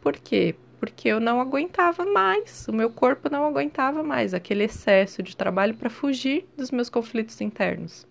Por 0.00 0.14
quê? 0.16 0.56
Porque 0.80 1.08
eu 1.08 1.20
não 1.20 1.40
aguentava 1.40 2.04
mais, 2.04 2.66
o 2.68 2.72
meu 2.72 2.90
corpo 2.90 3.30
não 3.30 3.44
aguentava 3.44 4.02
mais 4.02 4.34
aquele 4.34 4.64
excesso 4.64 5.22
de 5.22 5.36
trabalho 5.36 5.74
para 5.74 5.88
fugir 5.88 6.46
dos 6.56 6.72
meus 6.72 6.90
conflitos 6.90 7.40
internos. 7.40 8.04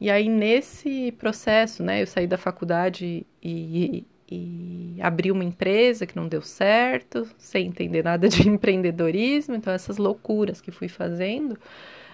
E 0.00 0.10
aí, 0.10 0.28
nesse 0.28 1.12
processo, 1.12 1.82
né, 1.82 2.02
eu 2.02 2.06
saí 2.06 2.26
da 2.26 2.38
faculdade 2.38 3.26
e, 3.42 4.06
e, 4.30 4.96
e 4.96 5.02
abri 5.02 5.30
uma 5.30 5.44
empresa 5.44 6.06
que 6.06 6.16
não 6.16 6.28
deu 6.28 6.40
certo, 6.40 7.28
sem 7.36 7.66
entender 7.66 8.04
nada 8.04 8.28
de 8.28 8.46
empreendedorismo, 8.48 9.54
então 9.54 9.72
essas 9.72 9.98
loucuras 9.98 10.60
que 10.60 10.70
fui 10.70 10.88
fazendo 10.88 11.58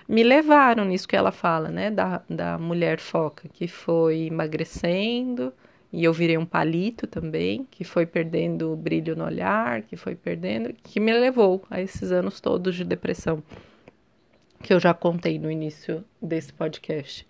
me 0.09 0.23
levaram 0.23 0.85
nisso 0.85 1.09
que 1.09 1.16
ela 1.16 1.33
fala, 1.33 1.69
né, 1.71 1.91
da, 1.91 2.23
da 2.29 2.59
mulher 2.59 3.01
foca, 3.01 3.49
que 3.49 3.66
foi 3.66 4.27
emagrecendo, 4.27 5.53
e 5.95 6.03
eu 6.03 6.13
virei 6.13 6.37
um 6.37 6.45
palito 6.45 7.07
também, 7.07 7.69
que 7.71 7.85
foi 7.85 8.05
perdendo 8.05 8.73
o 8.73 8.77
brilho 8.77 9.15
no 9.15 9.25
olhar, 9.25 9.83
que 9.83 9.97
foi 9.97 10.17
perdendo, 10.17 10.75
que 10.83 10.99
me 10.99 11.13
levou 11.13 11.65
a 11.71 11.81
esses 11.81 12.11
anos 12.11 12.41
todos 12.41 12.75
de 12.75 12.83
depressão 12.83 13.41
que 14.61 14.73
eu 14.75 14.81
já 14.81 14.93
contei 14.93 15.39
no 15.39 15.49
início 15.49 16.05
desse 16.21 16.53
podcast. 16.53 17.25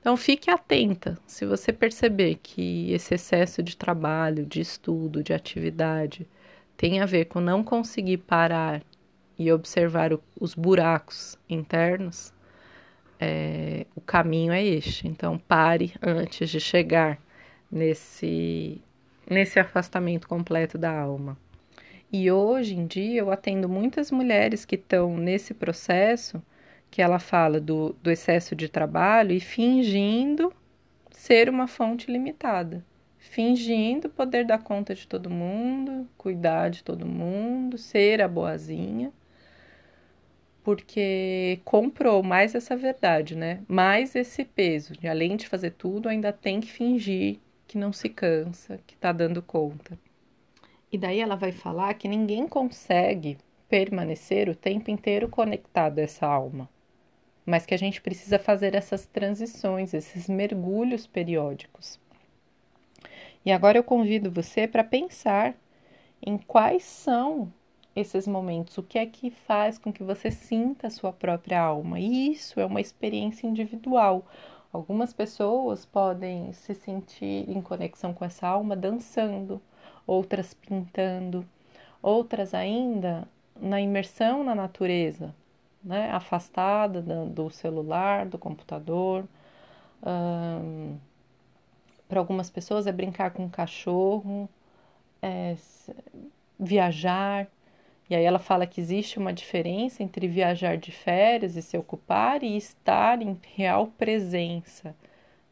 Então 0.00 0.16
fique 0.16 0.50
atenta, 0.50 1.18
se 1.26 1.44
você 1.44 1.74
perceber 1.74 2.36
que 2.42 2.90
esse 2.90 3.16
excesso 3.16 3.62
de 3.62 3.76
trabalho, 3.76 4.46
de 4.46 4.62
estudo, 4.62 5.22
de 5.22 5.34
atividade 5.34 6.26
tem 6.78 7.02
a 7.02 7.06
ver 7.06 7.26
com 7.26 7.38
não 7.38 7.62
conseguir 7.62 8.16
parar 8.16 8.80
e 9.38 9.52
observar 9.52 10.10
o, 10.10 10.22
os 10.40 10.54
buracos 10.54 11.36
internos, 11.50 12.32
é, 13.20 13.84
o 13.94 14.00
caminho 14.00 14.54
é 14.54 14.64
este. 14.64 15.06
Então, 15.06 15.38
pare 15.38 15.92
antes 16.02 16.48
de 16.48 16.58
chegar 16.58 17.22
nesse, 17.74 18.80
nesse 19.28 19.58
afastamento 19.58 20.28
completo 20.28 20.78
da 20.78 20.96
alma. 20.96 21.36
E 22.12 22.30
hoje 22.30 22.76
em 22.76 22.86
dia 22.86 23.20
eu 23.20 23.30
atendo 23.30 23.68
muitas 23.68 24.12
mulheres 24.12 24.64
que 24.64 24.76
estão 24.76 25.16
nesse 25.16 25.52
processo 25.52 26.40
que 26.88 27.02
ela 27.02 27.18
fala 27.18 27.60
do, 27.60 27.96
do 28.00 28.10
excesso 28.10 28.54
de 28.54 28.68
trabalho 28.68 29.32
e 29.32 29.40
fingindo 29.40 30.52
ser 31.10 31.48
uma 31.48 31.66
fonte 31.66 32.08
limitada, 32.08 32.84
fingindo 33.18 34.08
poder 34.08 34.46
dar 34.46 34.62
conta 34.62 34.94
de 34.94 35.08
todo 35.08 35.28
mundo, 35.28 36.08
cuidar 36.16 36.70
de 36.70 36.84
todo 36.84 37.04
mundo, 37.04 37.76
ser 37.76 38.22
a 38.22 38.28
boazinha, 38.28 39.12
porque 40.62 41.58
comprou 41.64 42.22
mais 42.22 42.54
essa 42.54 42.76
verdade, 42.76 43.34
né? 43.36 43.60
Mais 43.66 44.14
esse 44.14 44.44
peso, 44.44 44.92
de 44.92 45.08
além 45.08 45.36
de 45.36 45.48
fazer 45.48 45.72
tudo, 45.72 46.08
ainda 46.08 46.32
tem 46.32 46.60
que 46.60 46.70
fingir 46.70 47.40
que 47.66 47.78
não 47.78 47.92
se 47.92 48.08
cansa, 48.08 48.78
que 48.86 48.96
tá 48.96 49.12
dando 49.12 49.42
conta. 49.42 49.98
E 50.90 50.98
daí 50.98 51.20
ela 51.20 51.36
vai 51.36 51.52
falar 51.52 51.94
que 51.94 52.08
ninguém 52.08 52.46
consegue 52.46 53.38
permanecer 53.68 54.48
o 54.48 54.54
tempo 54.54 54.90
inteiro 54.90 55.28
conectado 55.28 55.98
a 55.98 56.02
essa 56.02 56.26
alma 56.26 56.68
mas 57.44 57.66
que 57.66 57.74
a 57.74 57.78
gente 57.78 58.00
precisa 58.00 58.38
fazer 58.38 58.74
essas 58.74 59.06
transições, 59.06 59.92
esses 59.92 60.28
mergulhos 60.28 61.06
periódicos. 61.06 62.00
E 63.44 63.52
agora 63.52 63.78
eu 63.78 63.84
convido 63.84 64.30
você 64.30 64.66
para 64.66 64.82
pensar 64.82 65.54
em 66.24 66.38
quais 66.38 66.84
são 66.84 67.52
esses 67.94 68.26
momentos, 68.26 68.78
o 68.78 68.82
que 68.82 68.98
é 68.98 69.06
que 69.06 69.30
faz 69.30 69.78
com 69.78 69.92
que 69.92 70.02
você 70.02 70.30
sinta 70.30 70.86
a 70.86 70.90
sua 70.90 71.12
própria 71.12 71.60
alma. 71.60 72.00
E 72.00 72.32
isso 72.32 72.58
é 72.58 72.64
uma 72.64 72.80
experiência 72.80 73.46
individual. 73.46 74.26
Algumas 74.74 75.12
pessoas 75.12 75.86
podem 75.86 76.52
se 76.52 76.74
sentir 76.74 77.48
em 77.48 77.62
conexão 77.62 78.12
com 78.12 78.24
essa 78.24 78.48
alma 78.48 78.74
dançando, 78.74 79.62
outras 80.04 80.52
pintando, 80.52 81.46
outras 82.02 82.52
ainda 82.52 83.28
na 83.54 83.80
imersão 83.80 84.42
na 84.42 84.52
natureza, 84.52 85.32
né, 85.80 86.10
afastada 86.10 87.00
do 87.00 87.48
celular, 87.50 88.26
do 88.26 88.36
computador. 88.36 89.24
Para 92.08 92.18
algumas 92.18 92.50
pessoas 92.50 92.88
é 92.88 92.92
brincar 92.92 93.30
com 93.30 93.44
um 93.44 93.48
cachorro, 93.48 94.48
é 95.22 95.54
viajar. 96.58 97.46
E 98.08 98.14
aí 98.14 98.24
ela 98.24 98.38
fala 98.38 98.66
que 98.66 98.80
existe 98.80 99.18
uma 99.18 99.32
diferença 99.32 100.02
entre 100.02 100.28
viajar 100.28 100.76
de 100.76 100.92
férias 100.92 101.56
e 101.56 101.62
se 101.62 101.76
ocupar 101.78 102.42
e 102.42 102.56
estar 102.56 103.22
em 103.22 103.38
real 103.54 103.86
presença 103.86 104.94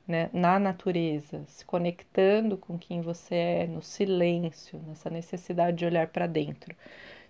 né, 0.07 0.29
na 0.33 0.59
natureza, 0.59 1.45
se 1.47 1.65
conectando 1.65 2.57
com 2.59 2.79
quem 2.79 3.01
você 3.01 3.35
é, 3.35 3.67
no 3.67 3.81
silêncio, 3.81 4.79
nessa 4.87 5.09
necessidade 5.09 5.79
de 5.79 5.87
olhar 5.87 6.09
para 6.09 6.27
dentro. 6.27 6.75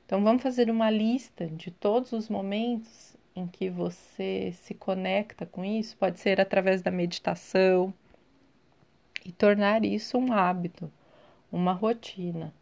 Então, 0.05 0.23
vamos 0.25 0.43
fazer 0.43 0.68
uma 0.70 0.91
lista 0.91 1.47
de 1.47 1.70
todos 1.70 2.12
os 2.12 2.29
momentos 2.29 3.16
em 3.35 3.47
que 3.47 3.70
você 3.70 4.53
se 4.53 4.75
conecta 4.75 5.47
com 5.47 5.64
isso. 5.64 5.97
Pode 5.97 6.18
ser 6.20 6.41
através 6.41 6.83
da 6.83 6.91
meditação 6.91 7.95
e 9.25 9.33
tornar 9.33 9.85
isso 9.85 10.18
um 10.18 10.33
hábito, 10.33 10.91
uma 11.51 11.73
rotina. 11.73 12.53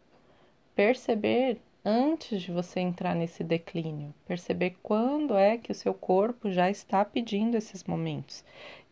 Perceber 0.75 1.59
antes 1.83 2.43
de 2.43 2.51
você 2.51 2.79
entrar 2.79 3.15
nesse 3.15 3.43
declínio, 3.43 4.13
perceber 4.27 4.75
quando 4.83 5.35
é 5.35 5.57
que 5.57 5.71
o 5.71 5.75
seu 5.75 5.93
corpo 5.93 6.51
já 6.51 6.69
está 6.69 7.03
pedindo 7.03 7.57
esses 7.57 7.83
momentos. 7.83 8.43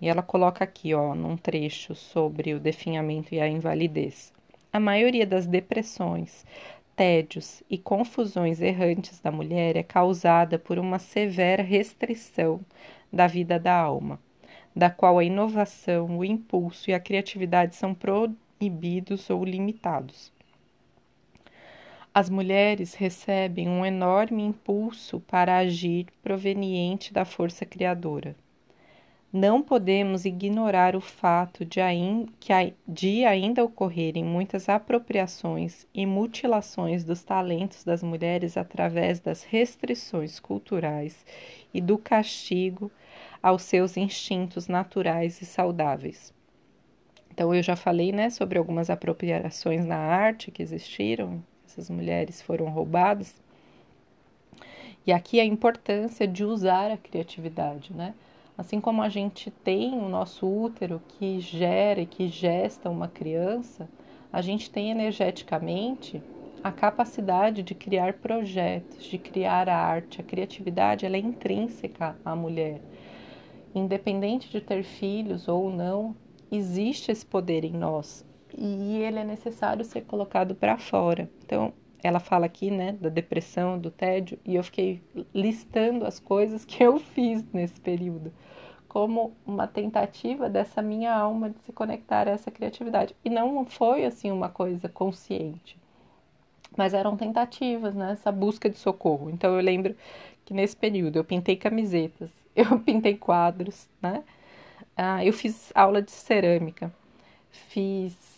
E 0.01 0.09
ela 0.09 0.23
coloca 0.23 0.63
aqui, 0.63 0.93
ó, 0.93 1.13
num 1.13 1.37
trecho 1.37 1.93
sobre 1.93 2.53
o 2.53 2.59
definhamento 2.59 3.33
e 3.33 3.39
a 3.39 3.47
invalidez. 3.47 4.33
A 4.73 4.79
maioria 4.79 5.25
das 5.25 5.45
depressões, 5.45 6.45
tédios 6.95 7.63
e 7.69 7.77
confusões 7.77 8.59
errantes 8.59 9.19
da 9.19 9.31
mulher 9.31 9.75
é 9.75 9.83
causada 9.83 10.57
por 10.57 10.79
uma 10.79 10.99
severa 10.99 11.63
restrição 11.63 12.59
da 13.13 13.27
vida 13.27 13.59
da 13.59 13.73
alma, 13.73 14.19
da 14.75 14.89
qual 14.89 15.19
a 15.19 15.23
inovação, 15.23 16.17
o 16.17 16.25
impulso 16.25 16.89
e 16.89 16.93
a 16.93 16.99
criatividade 16.99 17.75
são 17.75 17.93
proibidos 17.93 19.29
ou 19.29 19.43
limitados. 19.43 20.31
As 22.13 22.29
mulheres 22.29 22.93
recebem 22.93 23.67
um 23.67 23.85
enorme 23.85 24.43
impulso 24.43 25.19
para 25.21 25.57
agir 25.57 26.07
proveniente 26.21 27.13
da 27.13 27.25
força 27.25 27.65
criadora 27.65 28.35
não 29.31 29.61
podemos 29.61 30.25
ignorar 30.25 30.95
o 30.95 31.01
fato 31.01 31.63
de, 31.63 31.79
de 32.87 33.25
ainda 33.25 33.63
ocorrerem 33.63 34.23
muitas 34.23 34.67
apropriações 34.67 35.85
e 35.93 36.03
mutilações 36.03 37.03
dos 37.03 37.21
talentos 37.21 37.83
das 37.83 38.01
mulheres 38.01 38.57
através 38.57 39.19
das 39.19 39.43
restrições 39.43 40.39
culturais 40.39 41.23
e 41.71 41.79
do 41.79 41.95
castigo 41.95 42.91
aos 43.41 43.61
seus 43.61 43.97
instintos 43.97 44.67
naturais 44.67 45.39
e 45.43 45.45
saudáveis. 45.45 46.33
Então, 47.31 47.53
eu 47.53 47.61
já 47.61 47.75
falei 47.75 48.11
né, 48.11 48.31
sobre 48.31 48.57
algumas 48.57 48.89
apropriações 48.89 49.85
na 49.85 49.95
arte 49.95 50.49
que 50.49 50.63
existiram, 50.63 51.41
essas 51.69 51.89
mulheres 51.89 52.41
foram 52.41 52.67
roubadas. 52.69 53.35
E 55.05 55.11
aqui 55.11 55.39
a 55.39 55.45
importância 55.45 56.27
de 56.27 56.43
usar 56.43 56.91
a 56.91 56.97
criatividade, 56.97 57.93
né? 57.93 58.15
Assim 58.57 58.81
como 58.81 59.01
a 59.01 59.07
gente 59.07 59.51
tem 59.51 59.93
o 59.97 60.09
nosso 60.09 60.47
útero 60.47 61.01
que 61.07 61.39
gera 61.39 62.01
e 62.01 62.05
que 62.05 62.27
gesta 62.27 62.89
uma 62.89 63.07
criança, 63.07 63.87
a 64.33 64.41
gente 64.41 64.69
tem 64.69 64.91
energeticamente 64.91 66.21
a 66.61 66.71
capacidade 66.71 67.63
de 67.63 67.73
criar 67.73 68.13
projetos, 68.13 69.05
de 69.05 69.17
criar 69.17 69.69
arte. 69.69 70.19
A 70.19 70.23
criatividade 70.23 71.05
ela 71.05 71.15
é 71.15 71.19
intrínseca 71.19 72.17
à 72.25 72.35
mulher. 72.35 72.81
Independente 73.73 74.49
de 74.49 74.59
ter 74.59 74.83
filhos 74.83 75.47
ou 75.47 75.71
não, 75.71 76.15
existe 76.51 77.11
esse 77.11 77.25
poder 77.25 77.63
em 77.63 77.73
nós 77.73 78.27
e 78.57 78.97
ele 79.01 79.19
é 79.19 79.23
necessário 79.23 79.83
ser 79.85 80.01
colocado 80.01 80.55
para 80.55 80.77
fora. 80.77 81.29
Então, 81.43 81.73
ela 82.03 82.19
fala 82.19 82.45
aqui, 82.45 82.71
né, 82.71 82.93
da 82.93 83.09
depressão, 83.09 83.77
do 83.77 83.91
tédio, 83.91 84.39
e 84.45 84.55
eu 84.55 84.63
fiquei 84.63 85.01
listando 85.33 86.05
as 86.05 86.19
coisas 86.19 86.63
que 86.65 86.83
eu 86.83 86.99
fiz 86.99 87.43
nesse 87.51 87.79
período, 87.79 88.31
como 88.87 89.33
uma 89.45 89.67
tentativa 89.67 90.49
dessa 90.49 90.81
minha 90.81 91.13
alma 91.13 91.49
de 91.49 91.59
se 91.59 91.71
conectar 91.73 92.27
a 92.27 92.31
essa 92.31 92.49
criatividade. 92.49 93.15
E 93.23 93.29
não 93.29 93.65
foi 93.65 94.05
assim 94.05 94.31
uma 94.31 94.49
coisa 94.49 94.87
consciente, 94.89 95.77
mas 96.77 96.93
eram 96.93 97.17
tentativas, 97.17 97.93
né, 97.95 98.11
essa 98.13 98.31
busca 98.31 98.69
de 98.69 98.77
socorro. 98.77 99.29
Então 99.29 99.55
eu 99.55 99.61
lembro 99.61 99.95
que 100.45 100.53
nesse 100.53 100.75
período 100.75 101.17
eu 101.17 101.23
pintei 101.23 101.55
camisetas, 101.55 102.31
eu 102.55 102.79
pintei 102.79 103.15
quadros, 103.17 103.87
né? 104.01 104.23
Ah, 104.95 105.23
eu 105.23 105.31
fiz 105.31 105.71
aula 105.75 106.01
de 106.01 106.11
cerâmica, 106.11 106.93
fiz 107.51 108.28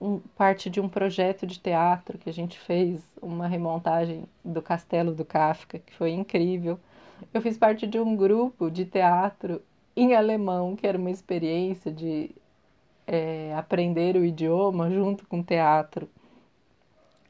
um, 0.00 0.18
parte 0.36 0.68
de 0.68 0.80
um 0.80 0.88
projeto 0.88 1.46
de 1.46 1.58
teatro 1.58 2.18
que 2.18 2.28
a 2.28 2.32
gente 2.32 2.58
fez, 2.58 3.02
uma 3.20 3.46
remontagem 3.46 4.24
do 4.44 4.60
Castelo 4.60 5.14
do 5.14 5.24
Kafka, 5.24 5.78
que 5.78 5.94
foi 5.94 6.10
incrível. 6.10 6.78
Eu 7.32 7.40
fiz 7.40 7.56
parte 7.56 7.86
de 7.86 7.98
um 7.98 8.14
grupo 8.14 8.70
de 8.70 8.84
teatro 8.84 9.62
em 9.96 10.14
alemão, 10.14 10.76
que 10.76 10.86
era 10.86 10.98
uma 10.98 11.10
experiência 11.10 11.90
de 11.90 12.30
é, 13.06 13.54
aprender 13.54 14.16
o 14.16 14.24
idioma 14.24 14.90
junto 14.90 15.26
com 15.26 15.42
teatro. 15.42 16.08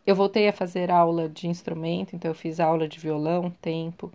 Eu 0.07 0.15
voltei 0.15 0.49
a 0.49 0.53
fazer 0.53 0.91
aula 0.91 1.29
de 1.29 1.49
instrumento, 1.49 2.15
então 2.15 2.31
eu 2.31 2.35
fiz 2.35 2.59
aula 2.61 2.89
de 2.89 2.99
violão, 2.99 3.51
tempo. 3.61 4.13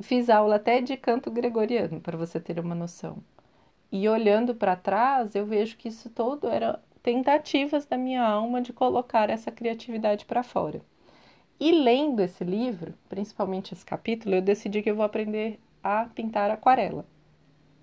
Fiz 0.00 0.28
aula 0.28 0.56
até 0.56 0.80
de 0.80 0.96
canto 0.96 1.30
gregoriano, 1.30 2.00
para 2.00 2.16
você 2.16 2.40
ter 2.40 2.58
uma 2.58 2.74
noção. 2.74 3.18
E 3.90 4.08
olhando 4.08 4.54
para 4.54 4.74
trás, 4.76 5.34
eu 5.34 5.46
vejo 5.46 5.76
que 5.76 5.88
isso 5.88 6.10
todo 6.10 6.48
era 6.48 6.80
tentativas 7.02 7.84
da 7.84 7.98
minha 7.98 8.22
alma 8.22 8.62
de 8.62 8.72
colocar 8.72 9.28
essa 9.28 9.50
criatividade 9.50 10.24
para 10.24 10.42
fora. 10.42 10.80
E 11.58 11.72
lendo 11.72 12.20
esse 12.20 12.44
livro, 12.44 12.94
principalmente 13.08 13.72
esse 13.72 13.84
capítulo, 13.84 14.34
eu 14.34 14.42
decidi 14.42 14.82
que 14.82 14.90
eu 14.90 14.96
vou 14.96 15.04
aprender 15.04 15.60
a 15.82 16.06
pintar 16.06 16.50
aquarela. 16.50 17.04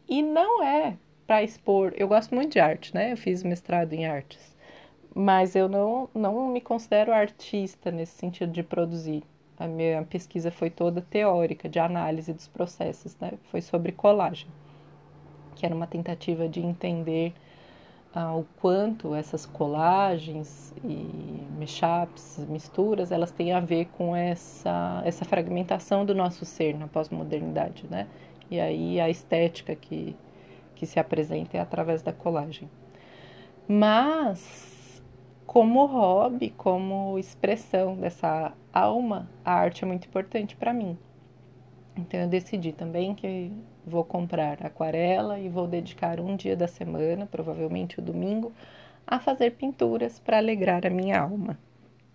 E 0.07 0.21
não 0.21 0.63
é 0.63 0.97
para 1.27 1.43
expor. 1.43 1.93
Eu 1.95 2.07
gosto 2.07 2.33
muito 2.33 2.53
de 2.53 2.59
arte, 2.59 2.93
né? 2.95 3.11
Eu 3.11 3.17
fiz 3.17 3.43
mestrado 3.43 3.93
em 3.93 4.05
artes, 4.05 4.55
mas 5.13 5.55
eu 5.55 5.69
não, 5.69 6.09
não 6.13 6.47
me 6.47 6.61
considero 6.61 7.13
artista 7.13 7.91
nesse 7.91 8.17
sentido 8.17 8.51
de 8.51 8.63
produzir. 8.63 9.23
A 9.57 9.67
minha 9.67 10.03
pesquisa 10.03 10.49
foi 10.49 10.69
toda 10.69 11.01
teórica, 11.01 11.69
de 11.69 11.79
análise 11.79 12.33
dos 12.33 12.47
processos, 12.47 13.15
né? 13.19 13.33
Foi 13.51 13.61
sobre 13.61 13.91
colagem, 13.91 14.47
que 15.55 15.65
era 15.65 15.75
uma 15.75 15.85
tentativa 15.85 16.47
de 16.47 16.61
entender 16.61 17.33
ao 18.13 18.45
quanto 18.59 19.13
essas 19.13 19.45
colagens 19.45 20.73
e 20.83 21.43
mashups, 21.59 22.45
misturas, 22.49 23.11
elas 23.11 23.31
têm 23.31 23.53
a 23.53 23.59
ver 23.59 23.85
com 23.97 24.15
essa, 24.15 25.01
essa 25.05 25.23
fragmentação 25.25 26.05
do 26.05 26.15
nosso 26.15 26.45
ser 26.45 26.77
na 26.77 26.87
pós-modernidade, 26.87 27.85
né? 27.89 28.07
E 28.49 28.59
aí 28.59 28.99
a 28.99 29.09
estética 29.09 29.75
que, 29.75 30.15
que 30.75 30.85
se 30.85 30.99
apresenta 30.99 31.57
é 31.57 31.59
através 31.59 32.01
da 32.01 32.11
colagem. 32.11 32.69
Mas, 33.67 35.03
como 35.45 35.85
hobby, 35.85 36.49
como 36.49 37.19
expressão 37.19 37.95
dessa 37.95 38.51
alma, 38.73 39.29
a 39.45 39.53
arte 39.53 39.83
é 39.83 39.87
muito 39.87 40.07
importante 40.07 40.55
para 40.55 40.73
mim. 40.73 40.97
Então 41.95 42.19
eu 42.19 42.27
decidi 42.27 42.71
também 42.71 43.13
que 43.13 43.51
vou 43.89 44.05
comprar 44.05 44.65
aquarela 44.65 45.39
e 45.39 45.49
vou 45.49 45.67
dedicar 45.67 46.19
um 46.19 46.35
dia 46.35 46.55
da 46.55 46.67
semana, 46.67 47.25
provavelmente 47.25 47.99
o 47.99 48.01
domingo, 48.01 48.53
a 49.05 49.19
fazer 49.19 49.51
pinturas 49.51 50.19
para 50.19 50.37
alegrar 50.37 50.85
a 50.85 50.89
minha 50.89 51.19
alma. 51.19 51.59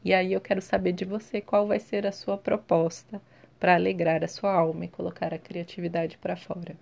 E 0.05 0.15
aí 0.15 0.33
eu 0.33 0.41
quero 0.41 0.63
saber 0.63 0.93
de 0.93 1.05
você 1.05 1.41
qual 1.41 1.67
vai 1.67 1.81
ser 1.81 2.07
a 2.07 2.13
sua 2.13 2.39
proposta 2.39 3.21
para 3.59 3.75
alegrar 3.75 4.23
a 4.23 4.29
sua 4.29 4.53
alma 4.53 4.85
e 4.85 4.89
colocar 4.89 5.35
a 5.35 5.39
criatividade 5.39 6.17
para 6.19 6.37
fora. 6.37 6.77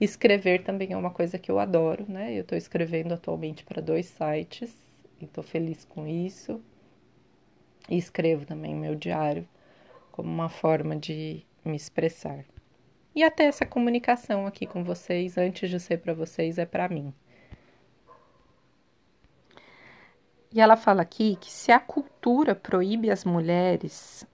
Escrever 0.00 0.62
também 0.62 0.92
é 0.92 0.96
uma 0.96 1.10
coisa 1.10 1.38
que 1.38 1.50
eu 1.50 1.58
adoro, 1.58 2.06
né? 2.08 2.32
Eu 2.32 2.42
estou 2.42 2.56
escrevendo 2.56 3.12
atualmente 3.12 3.64
para 3.64 3.82
dois 3.82 4.06
sites 4.06 4.72
e 5.20 5.24
estou 5.24 5.42
feliz 5.44 5.84
com 5.84 6.06
isso. 6.06 6.60
E 7.88 7.98
escrevo 7.98 8.46
também 8.46 8.74
meu 8.74 8.94
diário 8.94 9.46
como 10.12 10.28
uma 10.28 10.48
forma 10.48 10.96
de 10.96 11.42
me 11.64 11.76
expressar. 11.76 12.44
E 13.14 13.24
até 13.24 13.44
essa 13.44 13.66
comunicação 13.66 14.46
aqui 14.46 14.66
com 14.66 14.84
vocês, 14.84 15.36
antes 15.36 15.68
de 15.68 15.80
ser 15.80 15.98
para 15.98 16.14
vocês, 16.14 16.58
é 16.58 16.64
para 16.64 16.88
mim. 16.88 17.12
E 20.52 20.60
ela 20.60 20.76
fala 20.76 21.02
aqui 21.02 21.36
que 21.36 21.50
se 21.50 21.72
a 21.72 21.78
cultura 21.78 22.54
proíbe 22.54 23.10
às 23.10 23.24
mulheres 23.24 24.26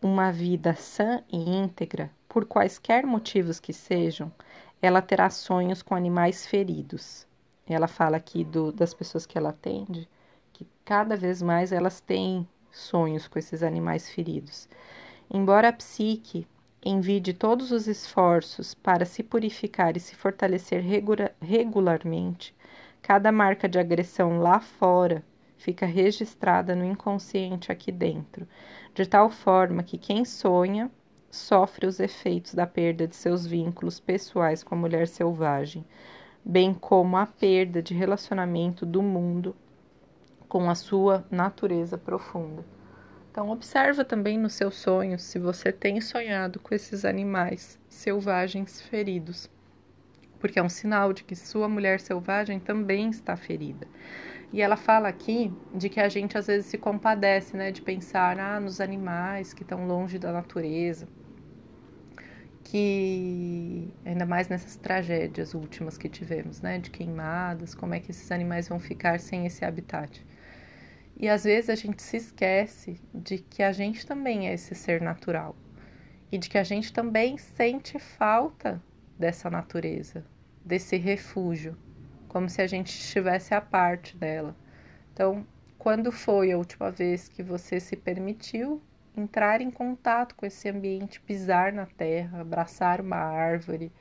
uma 0.00 0.32
vida 0.32 0.74
sã 0.74 1.22
e 1.30 1.36
íntegra, 1.38 2.10
por 2.28 2.44
quaisquer 2.44 3.06
motivos 3.06 3.60
que 3.60 3.72
sejam, 3.72 4.32
ela 4.80 5.00
terá 5.00 5.30
sonhos 5.30 5.80
com 5.80 5.94
animais 5.94 6.44
feridos. 6.46 7.26
Ela 7.68 7.86
fala 7.86 8.16
aqui 8.16 8.42
do, 8.42 8.72
das 8.72 8.92
pessoas 8.92 9.26
que 9.26 9.38
ela 9.38 9.50
atende, 9.50 10.08
que 10.52 10.66
cada 10.84 11.16
vez 11.16 11.40
mais 11.40 11.70
elas 11.70 12.00
têm 12.00 12.48
sonhos 12.72 13.28
com 13.28 13.38
esses 13.38 13.62
animais 13.62 14.10
feridos. 14.10 14.68
Embora 15.30 15.68
a 15.68 15.72
psique 15.72 16.46
envide 16.84 17.32
todos 17.32 17.70
os 17.70 17.86
esforços 17.86 18.74
para 18.74 19.04
se 19.04 19.22
purificar 19.22 19.96
e 19.96 20.00
se 20.00 20.16
fortalecer 20.16 20.82
regularmente, 21.40 22.54
cada 23.00 23.30
marca 23.30 23.68
de 23.68 23.78
agressão 23.78 24.38
lá 24.38 24.60
fora 24.60 25.24
fica 25.56 25.86
registrada 25.86 26.74
no 26.74 26.84
inconsciente 26.84 27.70
aqui 27.70 27.92
dentro, 27.92 28.48
de 28.94 29.06
tal 29.06 29.30
forma 29.30 29.82
que 29.82 29.96
quem 29.96 30.24
sonha 30.24 30.90
sofre 31.30 31.86
os 31.86 32.00
efeitos 32.00 32.52
da 32.52 32.66
perda 32.66 33.06
de 33.06 33.14
seus 33.14 33.46
vínculos 33.46 34.00
pessoais 34.00 34.64
com 34.64 34.74
a 34.74 34.78
mulher 34.78 35.06
selvagem, 35.06 35.84
bem 36.44 36.74
como 36.74 37.16
a 37.16 37.26
perda 37.26 37.80
de 37.80 37.94
relacionamento 37.94 38.84
do 38.84 39.00
mundo 39.02 39.54
com 40.48 40.68
a 40.68 40.74
sua 40.74 41.24
natureza 41.30 41.96
profunda. 41.96 42.64
Então, 43.32 43.48
observa 43.48 44.04
também 44.04 44.36
nos 44.38 44.52
seus 44.52 44.74
sonhos 44.74 45.22
se 45.22 45.38
você 45.38 45.72
tem 45.72 46.02
sonhado 46.02 46.60
com 46.60 46.74
esses 46.74 47.02
animais 47.02 47.80
selvagens 47.88 48.82
feridos, 48.82 49.50
porque 50.38 50.58
é 50.58 50.62
um 50.62 50.68
sinal 50.68 51.14
de 51.14 51.24
que 51.24 51.34
sua 51.34 51.66
mulher 51.66 51.98
selvagem 51.98 52.60
também 52.60 53.08
está 53.08 53.34
ferida. 53.34 53.88
E 54.52 54.60
ela 54.60 54.76
fala 54.76 55.08
aqui 55.08 55.50
de 55.74 55.88
que 55.88 55.98
a 55.98 56.10
gente 56.10 56.36
às 56.36 56.46
vezes 56.46 56.66
se 56.66 56.76
compadece, 56.76 57.56
né, 57.56 57.72
de 57.72 57.80
pensar 57.80 58.38
ah, 58.38 58.60
nos 58.60 58.82
animais 58.82 59.54
que 59.54 59.62
estão 59.62 59.86
longe 59.86 60.18
da 60.18 60.30
natureza, 60.30 61.08
que 62.62 63.88
ainda 64.04 64.26
mais 64.26 64.48
nessas 64.48 64.76
tragédias 64.76 65.54
últimas 65.54 65.96
que 65.96 66.10
tivemos, 66.10 66.60
né, 66.60 66.78
de 66.78 66.90
queimadas, 66.90 67.74
como 67.74 67.94
é 67.94 68.00
que 68.00 68.10
esses 68.10 68.30
animais 68.30 68.68
vão 68.68 68.78
ficar 68.78 69.18
sem 69.18 69.46
esse 69.46 69.64
habitat? 69.64 70.22
E 71.16 71.28
às 71.28 71.44
vezes 71.44 71.70
a 71.70 71.74
gente 71.74 72.02
se 72.02 72.16
esquece 72.16 73.00
de 73.14 73.38
que 73.38 73.62
a 73.62 73.72
gente 73.72 74.06
também 74.06 74.48
é 74.48 74.54
esse 74.54 74.74
ser 74.74 75.00
natural 75.00 75.54
e 76.30 76.38
de 76.38 76.48
que 76.48 76.58
a 76.58 76.64
gente 76.64 76.92
também 76.92 77.36
sente 77.36 77.98
falta 77.98 78.82
dessa 79.18 79.50
natureza, 79.50 80.24
desse 80.64 80.96
refúgio, 80.96 81.76
como 82.28 82.48
se 82.48 82.62
a 82.62 82.66
gente 82.66 82.88
estivesse 82.88 83.54
à 83.54 83.60
parte 83.60 84.16
dela. 84.16 84.56
Então, 85.12 85.46
quando 85.78 86.10
foi 86.10 86.50
a 86.50 86.56
última 86.56 86.90
vez 86.90 87.28
que 87.28 87.42
você 87.42 87.78
se 87.78 87.96
permitiu 87.96 88.80
entrar 89.16 89.60
em 89.60 89.70
contato 89.70 90.34
com 90.34 90.46
esse 90.46 90.68
ambiente, 90.68 91.20
pisar 91.20 91.72
na 91.72 91.86
terra, 91.86 92.40
abraçar 92.40 93.00
uma 93.00 93.16
árvore, 93.16 93.92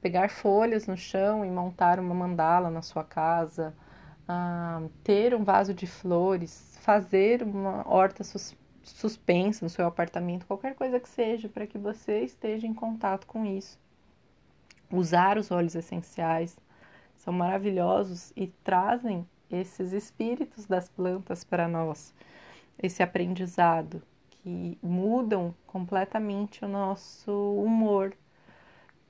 pegar 0.00 0.30
folhas 0.30 0.86
no 0.86 0.96
chão 0.96 1.44
e 1.44 1.50
montar 1.50 2.00
uma 2.00 2.14
mandala 2.14 2.70
na 2.70 2.80
sua 2.80 3.04
casa? 3.04 3.74
Ter 5.04 5.34
um 5.34 5.44
vaso 5.44 5.72
de 5.72 5.86
flores, 5.86 6.78
fazer 6.80 7.42
uma 7.42 7.88
horta 7.88 8.24
sus 8.24 8.56
suspensa 8.82 9.64
no 9.64 9.68
seu 9.68 9.84
apartamento, 9.84 10.46
qualquer 10.46 10.76
coisa 10.76 11.00
que 11.00 11.08
seja, 11.08 11.48
para 11.48 11.66
que 11.66 11.76
você 11.76 12.20
esteja 12.20 12.68
em 12.68 12.72
contato 12.72 13.26
com 13.26 13.44
isso. 13.44 13.78
Usar 14.92 15.36
os 15.38 15.50
óleos 15.50 15.74
essenciais 15.74 16.56
são 17.16 17.32
maravilhosos 17.32 18.32
e 18.36 18.46
trazem 18.62 19.28
esses 19.50 19.92
espíritos 19.92 20.66
das 20.66 20.88
plantas 20.88 21.42
para 21.42 21.66
nós, 21.66 22.14
esse 22.80 23.02
aprendizado 23.02 24.00
que 24.30 24.78
mudam 24.80 25.52
completamente 25.66 26.64
o 26.64 26.68
nosso 26.68 27.32
humor, 27.60 28.16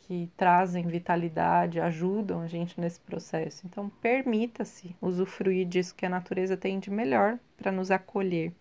que 0.06 0.30
trazem 0.36 0.86
vitalidade, 0.86 1.80
ajudam 1.80 2.40
a 2.40 2.46
gente 2.46 2.80
nesse 2.80 3.00
processo. 3.00 3.66
Então, 3.66 3.90
permita-se 4.00 4.94
usufruir 5.02 5.66
disso 5.66 5.96
que 5.96 6.06
a 6.06 6.08
natureza 6.08 6.56
tem 6.56 6.78
de 6.78 6.90
melhor 6.90 7.40
para 7.56 7.72
nos 7.72 7.90
acolher, 7.90 8.52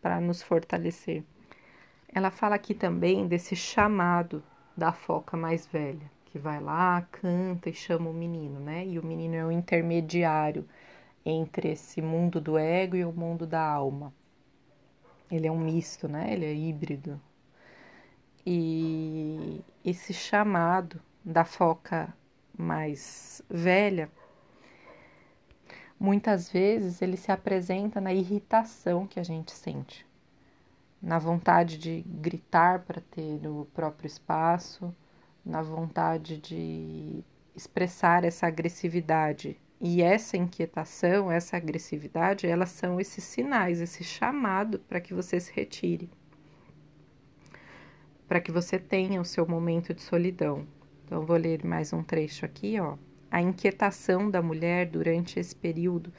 para 0.00 0.20
nos 0.20 0.42
fortalecer. 0.42 1.22
Ela 2.12 2.32
fala 2.32 2.56
aqui 2.56 2.74
também 2.74 3.28
desse 3.28 3.54
chamado 3.54 4.42
da 4.76 4.92
foca 4.92 5.36
mais 5.36 5.66
velha, 5.66 6.10
que 6.26 6.38
vai 6.38 6.60
lá, 6.60 7.06
canta 7.12 7.70
e 7.70 7.74
chama 7.74 8.10
o 8.10 8.14
menino, 8.14 8.58
né? 8.58 8.84
E 8.84 8.98
o 8.98 9.06
menino 9.06 9.36
é 9.36 9.44
o 9.44 9.52
intermediário 9.52 10.66
entre 11.24 11.70
esse 11.70 12.02
mundo 12.02 12.40
do 12.40 12.58
ego 12.58 12.96
e 12.96 13.04
o 13.04 13.12
mundo 13.12 13.46
da 13.46 13.64
alma. 13.64 14.12
Ele 15.30 15.46
é 15.46 15.52
um 15.52 15.60
misto, 15.60 16.08
né? 16.08 16.32
Ele 16.32 16.44
é 16.44 16.52
híbrido, 16.52 17.20
e 18.44 19.64
esse 19.84 20.12
chamado 20.12 21.00
da 21.24 21.44
foca 21.44 22.12
mais 22.56 23.40
velha, 23.48 24.10
muitas 25.98 26.50
vezes 26.50 27.00
ele 27.00 27.16
se 27.16 27.30
apresenta 27.30 28.00
na 28.00 28.12
irritação 28.12 29.06
que 29.06 29.20
a 29.20 29.22
gente 29.22 29.52
sente, 29.52 30.04
na 31.00 31.18
vontade 31.18 31.78
de 31.78 32.02
gritar 32.02 32.80
para 32.80 33.00
ter 33.00 33.46
o 33.46 33.66
próprio 33.72 34.08
espaço, 34.08 34.94
na 35.44 35.62
vontade 35.62 36.38
de 36.38 37.24
expressar 37.54 38.24
essa 38.24 38.46
agressividade. 38.46 39.56
E 39.80 40.00
essa 40.00 40.36
inquietação, 40.36 41.30
essa 41.30 41.56
agressividade, 41.56 42.46
elas 42.46 42.70
são 42.70 43.00
esses 43.00 43.24
sinais, 43.24 43.80
esse 43.80 44.04
chamado 44.04 44.78
para 44.78 45.00
que 45.00 45.12
você 45.12 45.40
se 45.40 45.52
retire 45.52 46.08
para 48.32 48.40
que 48.40 48.50
você 48.50 48.78
tenha 48.78 49.20
o 49.20 49.26
seu 49.26 49.46
momento 49.46 49.92
de 49.92 50.00
solidão. 50.00 50.66
Então, 51.04 51.20
vou 51.20 51.36
ler 51.36 51.66
mais 51.66 51.92
um 51.92 52.02
trecho 52.02 52.46
aqui, 52.46 52.80
ó. 52.80 52.94
A 53.30 53.42
inquietação 53.42 54.30
da 54.30 54.40
mulher 54.40 54.86
durante 54.86 55.38
esse 55.38 55.54
período 55.54 56.10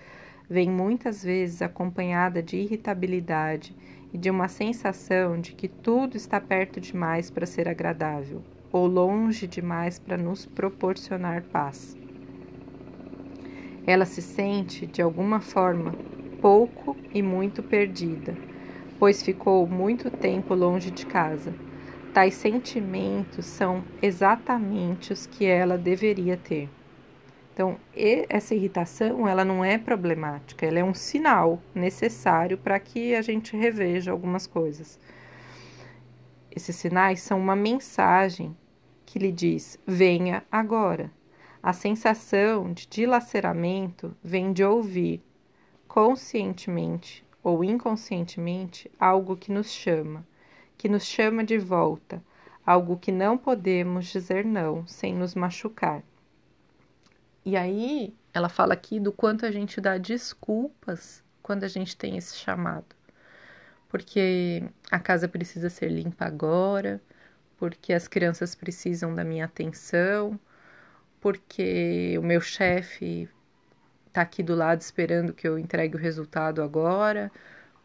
vem 0.47 0.70
muitas 0.70 1.24
vezes 1.24 1.59
acompanhada 1.64 2.43
de 2.43 2.55
irritabilidade 2.55 3.76
e 4.14 4.18
de 4.20 4.30
uma 4.30 4.47
sensação 4.47 5.41
de 5.41 5.53
que 5.53 5.68
tudo 5.68 6.16
está 6.16 6.39
perto 6.39 6.80
demais 6.80 7.32
para 7.32 7.47
ser 7.47 7.68
agradável 7.68 8.43
ou 8.72 8.86
longe 8.86 9.47
demais 9.47 9.97
para 9.97 10.16
nos 10.16 10.45
proporcionar 10.45 11.41
paz. 11.41 11.97
Ela 13.88 14.05
se 14.05 14.22
sente, 14.22 14.86
de 14.86 15.01
alguma 15.01 15.41
forma, 15.41 15.95
pouco 16.39 16.95
e 17.11 17.24
muito 17.24 17.64
perdida, 17.64 18.38
pois 18.99 19.24
ficou 19.24 19.66
muito 19.66 20.11
tempo 20.11 20.53
longe 20.53 20.91
de 20.91 21.07
casa 21.07 21.51
Tais 22.14 22.36
sentimentos 22.36 23.47
são 23.47 23.84
exatamente 23.99 25.11
os 25.11 25.26
que 25.26 25.45
ela 25.45 25.80
deveria 25.80 26.38
ter. 26.38 26.70
Então, 27.51 27.76
essa 28.30 28.53
irritação, 28.53 29.28
ela 29.28 29.43
não 29.43 29.66
é 29.66 29.80
problemática, 29.80 30.64
ela 30.64 30.78
é 30.78 30.84
um 30.84 30.93
sinal 30.93 31.59
necessário 31.74 32.55
para 32.55 32.80
que 32.80 33.16
a 33.16 33.22
gente 33.24 33.57
reveja 33.57 34.11
algumas 34.11 34.45
coisas. 34.45 34.99
Esses 36.55 36.76
sinais 36.76 37.20
são 37.20 37.39
uma 37.39 37.55
mensagem 37.55 38.55
que 39.07 39.18
lhe 39.18 39.32
diz: 39.32 39.80
venha 39.84 40.43
agora. 40.51 41.11
A 41.64 41.74
sensação 41.74 42.72
de 42.74 42.86
dilaceramento 42.86 44.16
vem 44.24 44.53
de 44.53 44.64
ouvir, 44.64 45.20
conscientemente 45.88 47.26
ou 47.41 47.64
inconscientemente, 47.64 48.91
algo 48.99 49.36
que 49.36 49.51
nos 49.51 49.72
chama, 49.72 50.24
que 50.78 50.90
nos 50.90 51.06
chama 51.06 51.44
de 51.44 51.58
volta, 51.58 52.22
algo 52.66 52.98
que 52.98 53.12
não 53.12 53.38
podemos 53.38 54.06
dizer 54.08 54.46
não 54.46 54.86
sem 54.88 55.14
nos 55.14 55.36
machucar. 55.36 56.04
E 57.46 57.58
aí, 57.58 58.14
ela 58.34 58.50
fala 58.50 58.74
aqui 58.74 59.00
do 59.00 59.12
quanto 59.12 59.46
a 59.46 59.52
gente 59.52 59.82
dá 59.82 59.98
desculpas 59.98 61.24
quando 61.42 61.64
a 61.64 61.68
gente 61.68 61.96
tem 61.96 62.18
esse 62.18 62.38
chamado. 62.38 62.96
Porque 63.90 64.64
a 64.90 65.00
casa 65.00 65.28
precisa 65.28 65.70
ser 65.70 65.90
limpa 65.90 66.26
agora, 66.26 67.02
porque 67.58 67.94
as 67.94 68.08
crianças 68.08 68.56
precisam 68.56 69.14
da 69.14 69.24
minha 69.24 69.46
atenção, 69.46 70.40
porque 71.20 72.18
o 72.18 72.22
meu 72.22 72.42
chefe 72.42 73.30
está 74.08 74.22
aqui 74.22 74.42
do 74.42 74.56
lado 74.56 74.82
esperando 74.82 75.34
que 75.34 75.48
eu 75.48 75.60
entregue 75.60 75.96
o 75.96 76.00
resultado 76.00 76.62
agora, 76.62 77.32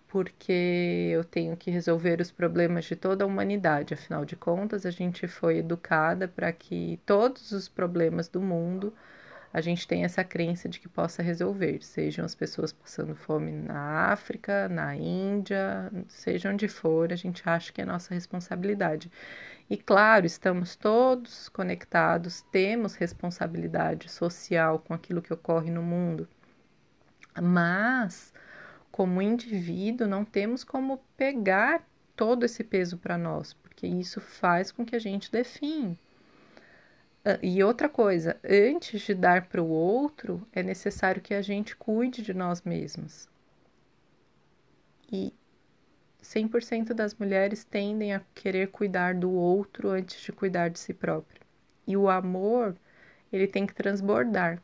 porque 0.09 1.11
eu 1.13 1.23
tenho 1.25 1.57
que 1.57 1.71
resolver 1.71 2.21
os 2.21 2.31
problemas 2.31 2.87
de 2.87 2.97
toda 2.97 3.25
a 3.25 3.27
humanidade. 3.27 3.95
Afinal 3.95 4.25
de 4.25 4.37
contas, 4.37 4.87
a 4.87 4.91
gente 4.91 5.29
foi 5.29 5.59
educada 5.59 6.27
para 6.27 6.53
que 6.53 6.99
todos 7.07 7.53
os 7.53 7.69
problemas 7.69 8.29
do 8.29 8.41
mundo 8.41 8.93
a 9.53 9.61
gente 9.61 9.89
tem 9.89 10.05
essa 10.05 10.23
crença 10.23 10.69
de 10.69 10.79
que 10.79 10.89
possa 10.89 11.23
resolver, 11.23 11.83
sejam 11.83 12.25
as 12.25 12.35
pessoas 12.35 12.73
passando 12.73 13.15
fome 13.15 13.51
na 13.51 14.13
África, 14.13 14.69
na 14.69 14.95
Índia, 14.95 15.91
seja 16.07 16.51
onde 16.51 16.69
for, 16.69 17.13
a 17.13 17.17
gente 17.17 17.43
acha 17.49 17.73
que 17.73 17.81
é 17.81 17.85
nossa 17.85 18.13
responsabilidade. 18.13 19.11
E 19.71 19.77
claro, 19.77 20.27
estamos 20.27 20.77
todos 20.77 21.49
conectados, 21.49 22.43
temos 22.53 22.95
responsabilidade 22.95 24.11
social 24.11 24.79
com 24.81 24.95
aquilo 24.95 25.23
que 25.23 25.33
ocorre 25.33 25.71
no 25.71 25.83
mundo, 25.83 26.29
mas 27.41 28.33
como 28.99 29.23
indivíduo 29.23 30.09
não 30.09 30.25
temos 30.25 30.65
como 30.65 30.99
pegar 31.17 31.89
todo 32.17 32.45
esse 32.45 32.65
peso 32.65 32.99
para 32.99 33.17
nós, 33.17 33.53
porque 33.53 33.87
isso 33.87 34.21
faz 34.21 34.73
com 34.73 34.85
que 34.85 34.97
a 34.97 34.99
gente 34.99 35.31
define 35.31 35.97
ah, 37.25 37.39
e 37.41 37.63
outra 37.63 37.89
coisa, 37.89 38.37
antes 38.43 39.03
de 39.03 39.15
dar 39.15 39.47
para 39.47 39.63
o 39.63 39.69
outro, 39.69 40.45
é 40.53 40.65
necessário 40.65 41.23
que 41.23 41.33
a 41.33 41.41
gente 41.41 41.77
cuide 41.77 42.23
de 42.23 42.35
nós 42.35 42.63
mesmos. 42.63 43.29
E 45.13 45.33
100% 46.21 46.93
das 46.93 47.15
mulheres 47.15 47.63
tendem 47.63 48.13
a 48.13 48.23
querer 48.35 48.73
cuidar 48.73 49.15
do 49.15 49.31
outro 49.31 49.91
antes 49.91 50.21
de 50.21 50.33
cuidar 50.33 50.71
de 50.71 50.81
si 50.81 50.93
própria. 50.93 51.41
E 51.87 51.97
o 51.97 52.09
amor, 52.09 52.75
ele 53.33 53.47
tem 53.47 53.65
que 53.65 53.75
transbordar. 53.77 54.61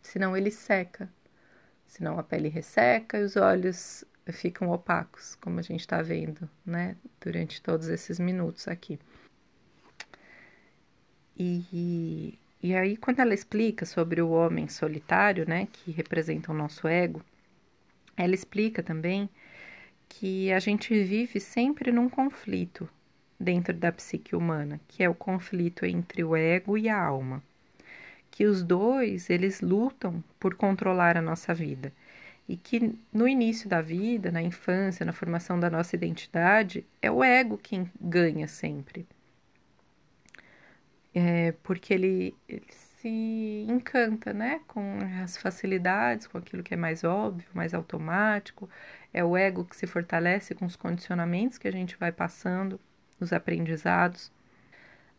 Senão 0.00 0.34
ele 0.34 0.50
seca. 0.50 1.12
Senão 1.88 2.18
a 2.18 2.22
pele 2.22 2.48
resseca 2.48 3.18
e 3.18 3.24
os 3.24 3.34
olhos 3.34 4.04
ficam 4.30 4.70
opacos, 4.70 5.34
como 5.36 5.58
a 5.58 5.62
gente 5.62 5.80
está 5.80 6.02
vendo, 6.02 6.48
né, 6.64 6.96
durante 7.20 7.62
todos 7.62 7.88
esses 7.88 8.20
minutos 8.20 8.68
aqui. 8.68 8.98
E, 11.36 12.38
e 12.62 12.74
aí, 12.74 12.96
quando 12.96 13.20
ela 13.20 13.32
explica 13.32 13.86
sobre 13.86 14.20
o 14.20 14.30
homem 14.30 14.68
solitário, 14.68 15.48
né, 15.48 15.66
que 15.72 15.90
representa 15.90 16.52
o 16.52 16.54
nosso 16.54 16.86
ego, 16.86 17.22
ela 18.16 18.34
explica 18.34 18.82
também 18.82 19.28
que 20.08 20.52
a 20.52 20.58
gente 20.58 20.92
vive 21.04 21.40
sempre 21.40 21.90
num 21.90 22.08
conflito 22.08 22.88
dentro 23.40 23.72
da 23.72 23.92
psique 23.92 24.36
humana, 24.36 24.80
que 24.88 25.02
é 25.02 25.08
o 25.08 25.14
conflito 25.14 25.86
entre 25.86 26.22
o 26.22 26.36
ego 26.36 26.76
e 26.76 26.88
a 26.88 27.00
alma. 27.00 27.42
Que 28.30 28.46
os 28.46 28.62
dois, 28.62 29.30
eles 29.30 29.60
lutam 29.60 30.22
por 30.38 30.54
controlar 30.54 31.16
a 31.16 31.22
nossa 31.22 31.54
vida. 31.54 31.92
E 32.48 32.56
que 32.56 32.94
no 33.12 33.28
início 33.28 33.68
da 33.68 33.80
vida, 33.82 34.30
na 34.32 34.42
infância, 34.42 35.04
na 35.04 35.12
formação 35.12 35.60
da 35.60 35.70
nossa 35.70 35.96
identidade, 35.96 36.86
é 37.02 37.10
o 37.10 37.22
ego 37.22 37.58
quem 37.58 37.90
ganha 38.00 38.48
sempre 38.48 39.06
é, 41.14 41.52
porque 41.62 41.92
ele, 41.94 42.36
ele 42.48 42.66
se 42.70 43.66
encanta, 43.68 44.32
né, 44.32 44.60
com 44.66 44.98
as 45.22 45.36
facilidades, 45.36 46.26
com 46.26 46.38
aquilo 46.38 46.62
que 46.62 46.74
é 46.74 46.76
mais 46.76 47.04
óbvio, 47.04 47.48
mais 47.54 47.74
automático. 47.74 48.68
É 49.12 49.24
o 49.24 49.36
ego 49.36 49.64
que 49.64 49.76
se 49.76 49.86
fortalece 49.86 50.54
com 50.54 50.66
os 50.66 50.76
condicionamentos 50.76 51.58
que 51.58 51.68
a 51.68 51.72
gente 51.72 51.96
vai 51.96 52.12
passando, 52.12 52.80
os 53.20 53.32
aprendizados. 53.32 54.30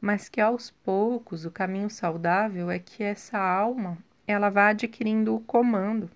Mas 0.02 0.30
que 0.30 0.40
aos 0.40 0.72
poucos 0.72 1.46
o 1.46 1.52
caminho 1.52 1.90
saudável 1.90 2.72
é 2.72 2.80
que 2.80 3.04
essa 3.04 3.38
alma 3.38 3.98
ela 4.26 4.50
vá 4.50 4.70
adquirindo 4.70 5.36
o 5.36 5.42
comando 5.42 6.10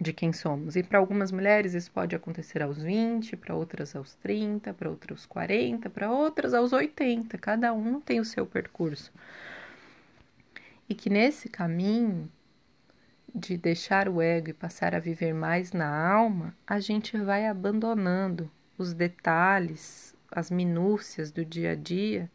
de 0.00 0.12
quem 0.12 0.32
somos. 0.32 0.76
E 0.76 0.82
para 0.82 0.98
algumas 0.98 1.30
mulheres 1.30 1.74
isso 1.74 1.90
pode 1.90 2.16
acontecer 2.16 2.62
aos 2.62 2.82
20, 2.82 3.36
para 3.36 3.54
outras 3.54 3.94
aos 3.94 4.14
30, 4.14 4.72
para 4.74 4.88
outras 4.88 5.18
aos 5.18 5.26
40, 5.26 5.90
para 5.90 6.10
outras 6.10 6.54
aos 6.54 6.72
80. 6.72 7.36
Cada 7.38 7.72
um 7.72 8.00
tem 8.00 8.18
o 8.18 8.24
seu 8.24 8.46
percurso. 8.46 9.12
E 10.88 10.94
que 10.94 11.10
nesse 11.10 11.48
caminho 11.48 12.30
de 13.34 13.56
deixar 13.56 14.08
o 14.08 14.20
ego 14.20 14.50
e 14.50 14.54
passar 14.54 14.94
a 14.94 14.98
viver 14.98 15.32
mais 15.32 15.72
na 15.72 15.88
alma, 15.88 16.54
a 16.66 16.80
gente 16.80 17.16
vai 17.16 17.46
abandonando 17.46 18.50
os 18.76 18.92
detalhes, 18.92 20.16
as 20.32 20.50
minúcias 20.50 21.30
do 21.30 21.44
dia 21.44 21.72
a 21.72 21.74
dia 21.74 22.30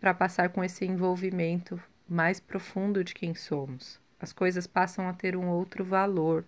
para 0.00 0.14
passar 0.14 0.48
com 0.48 0.64
esse 0.64 0.84
envolvimento 0.84 1.80
mais 2.08 2.40
profundo 2.40 3.04
de 3.04 3.14
quem 3.14 3.34
somos. 3.34 4.00
As 4.18 4.32
coisas 4.32 4.66
passam 4.66 5.08
a 5.08 5.12
ter 5.12 5.36
um 5.36 5.48
outro 5.48 5.84
valor, 5.84 6.44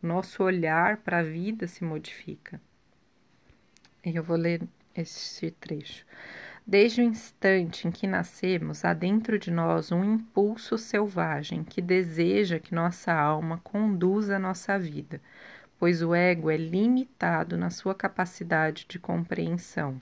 nosso 0.00 0.42
olhar 0.42 0.98
para 0.98 1.18
a 1.18 1.22
vida 1.22 1.66
se 1.66 1.82
modifica. 1.82 2.60
E 4.04 4.14
eu 4.14 4.22
vou 4.22 4.36
ler 4.36 4.62
este 4.94 5.50
trecho. 5.52 6.04
Desde 6.66 7.00
o 7.00 7.04
instante 7.04 7.88
em 7.88 7.90
que 7.90 8.06
nascemos, 8.06 8.84
há 8.84 8.92
dentro 8.92 9.38
de 9.38 9.50
nós 9.50 9.90
um 9.90 10.04
impulso 10.04 10.78
selvagem 10.78 11.64
que 11.64 11.82
deseja 11.82 12.60
que 12.60 12.74
nossa 12.74 13.12
alma 13.12 13.60
conduza 13.64 14.36
a 14.36 14.38
nossa 14.38 14.78
vida, 14.78 15.20
pois 15.78 16.02
o 16.02 16.14
ego 16.14 16.50
é 16.50 16.56
limitado 16.56 17.56
na 17.56 17.70
sua 17.70 17.94
capacidade 17.94 18.86
de 18.88 18.98
compreensão. 18.98 20.00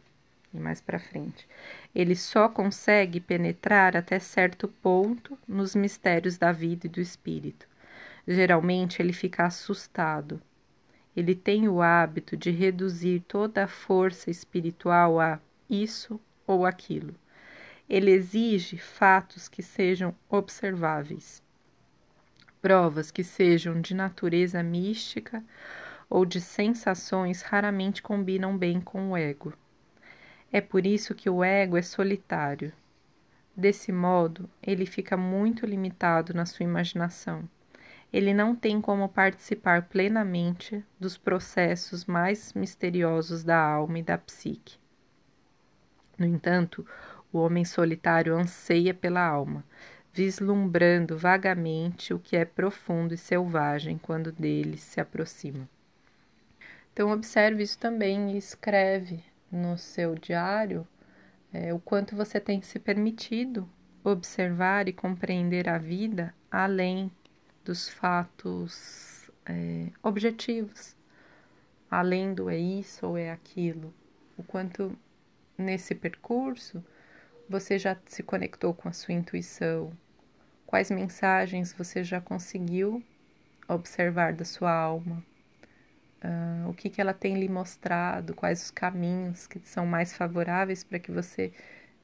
E 0.53 0.59
mais 0.59 0.81
para 0.81 0.99
frente, 0.99 1.49
ele 1.95 2.17
só 2.17 2.49
consegue 2.49 3.21
penetrar 3.21 3.97
até 3.97 4.19
certo 4.19 4.67
ponto 4.67 5.39
nos 5.47 5.77
mistérios 5.77 6.37
da 6.37 6.51
vida 6.51 6.87
e 6.87 6.91
do 6.91 7.01
espírito. 7.01 7.69
Geralmente 8.27 9.01
ele 9.01 9.13
fica 9.13 9.45
assustado. 9.47 10.41
Ele 11.17 11.35
tem 11.35 11.69
o 11.69 11.81
hábito 11.81 12.37
de 12.37 12.51
reduzir 12.51 13.21
toda 13.29 13.65
a 13.65 13.69
força 13.69 14.31
espiritual 14.31 15.21
a 15.21 15.39
isso 15.69 16.21
ou 16.47 16.67
aquilo. 16.67 17.15
Ele 17.89 18.11
exige 18.11 18.77
fatos 18.77 19.49
que 19.49 19.63
sejam 19.63 20.15
observáveis, 20.29 21.43
provas 22.63 23.11
que 23.11 23.25
sejam 23.25 23.81
de 23.81 23.95
natureza 23.95 24.63
mística 24.63 25.43
ou 26.09 26.25
de 26.25 26.41
sensações 26.41 27.43
raramente 27.43 28.03
combinam 28.03 28.57
bem 28.57 28.81
com 28.81 29.11
o 29.11 29.17
ego. 29.17 29.53
É 30.53 30.61
por 30.61 30.87
isso 30.87 31.15
que 31.15 31.31
o 31.31 31.45
ego 31.45 31.77
é 31.77 31.83
solitário. 31.83 32.73
Desse 33.57 33.93
modo, 33.93 34.49
ele 34.63 34.87
fica 34.87 35.17
muito 35.17 35.67
limitado 35.67 36.35
na 36.35 36.47
sua 36.47 36.65
imaginação 36.65 37.49
ele 38.13 38.35
não 38.35 38.57
tem 38.57 38.81
como 38.81 39.09
participar 39.09 39.83
plenamente 39.83 40.85
dos 40.99 41.17
processos 41.17 42.05
mais 42.05 42.53
misteriosos 42.55 43.45
da 43.45 43.57
alma 43.57 44.01
e 44.01 44.03
da 44.03 44.19
psique. 44.19 44.79
No 46.19 46.27
entanto, 46.27 46.85
o 47.33 47.39
homem 47.39 47.65
solitário 47.65 48.37
anseia 48.37 48.93
pela 48.93 49.25
alma, 49.25 49.65
vislumbrando 50.13 51.17
vagamente 51.17 52.13
o 52.13 52.19
que 52.19 52.37
é 52.37 52.45
profundo 52.45 53.15
e 53.15 53.19
selvagem 53.19 53.97
quando 53.97 54.33
dele 54.33 54.77
se 54.77 55.01
aproxima. 55.01 55.69
Então, 56.93 57.13
observe 57.13 57.63
isso 57.63 57.79
também 57.79 58.33
e 58.33 58.37
escreve 58.37 59.23
no 59.51 59.77
seu 59.77 60.15
diário 60.15 60.87
é, 61.53 61.75
o 61.75 61.79
quanto 61.79 62.15
você 62.15 62.39
tem 62.39 62.63
se 62.63 62.79
permitido 62.79 63.69
observar 64.05 64.89
e 64.89 64.93
compreender 64.93 65.69
a 65.69 65.79
vida 65.79 66.35
além 66.51 67.11
dos 67.65 67.89
fatos 67.89 69.31
é, 69.45 69.89
objetivos, 70.03 70.97
além 71.91 72.33
do 72.33 72.49
é 72.49 72.57
isso 72.57 73.07
ou 73.07 73.17
é 73.17 73.31
aquilo. 73.31 73.93
O 74.39 74.43
quanto 74.43 74.97
nesse 75.59 75.95
percurso 75.95 76.83
você 77.49 77.79
já 77.79 77.97
se 78.07 78.23
conectou 78.23 78.73
com 78.73 78.89
a 78.89 78.93
sua 78.93 79.13
intuição, 79.13 79.93
quais 80.67 80.91
mensagens 80.91 81.73
você 81.73 82.05
já 82.05 82.21
conseguiu 82.21 83.03
observar 83.69 84.33
da 84.33 84.45
sua 84.45 84.73
alma, 84.73 85.25
uh, 86.25 86.69
o 86.69 86.75
que, 86.75 86.91
que 86.91 87.01
ela 87.01 87.15
tem 87.15 87.39
lhe 87.39 87.49
mostrado, 87.49 88.35
quais 88.35 88.65
os 88.65 88.71
caminhos 88.71 89.47
que 89.47 89.59
são 89.61 89.87
mais 89.87 90.17
favoráveis 90.17 90.85
para 90.85 90.99
que 90.99 91.11
você 91.11 91.53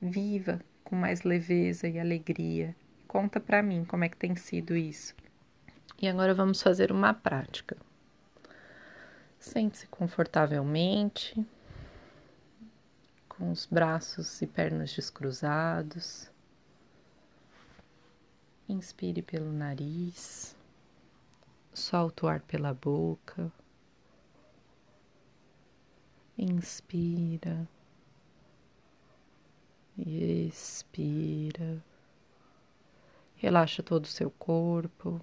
viva 0.01 0.61
com 0.85 0.95
mais 0.95 1.23
leveza 1.23 1.89
e 1.89 1.99
alegria, 1.99 2.75
conta 3.09 3.41
para 3.41 3.62
mim 3.62 3.85
como 3.85 4.05
é 4.05 4.09
que 4.09 4.17
tem 4.17 4.37
sido 4.37 4.77
isso. 4.77 5.14
E 6.01 6.07
agora 6.07 6.35
vamos 6.35 6.62
fazer 6.62 6.93
uma 6.93 7.14
prática. 7.14 7.77
Sente-se 9.39 9.87
confortavelmente, 9.87 11.47
com 13.29 13.51
os 13.51 13.67
braços 13.67 14.41
e 14.43 14.47
pernas 14.47 14.95
descruzados. 14.95 16.31
Inspire 18.69 19.23
pelo 19.23 19.53
nariz, 19.53 20.57
solta 21.73 22.27
o 22.27 22.29
ar 22.29 22.41
pela 22.41 22.75
boca. 22.75 23.51
Inspira 26.39 27.66
e 29.97 30.47
expira. 30.49 31.82
Relaxa 33.37 33.82
todo 33.82 34.05
o 34.05 34.09
seu 34.09 34.30
corpo. 34.30 35.20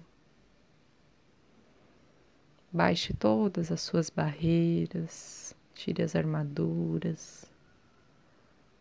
Baixe 2.72 3.14
todas 3.14 3.70
as 3.70 3.80
suas 3.82 4.10
barreiras, 4.10 5.54
tire 5.74 6.02
as 6.02 6.16
armaduras. 6.16 7.44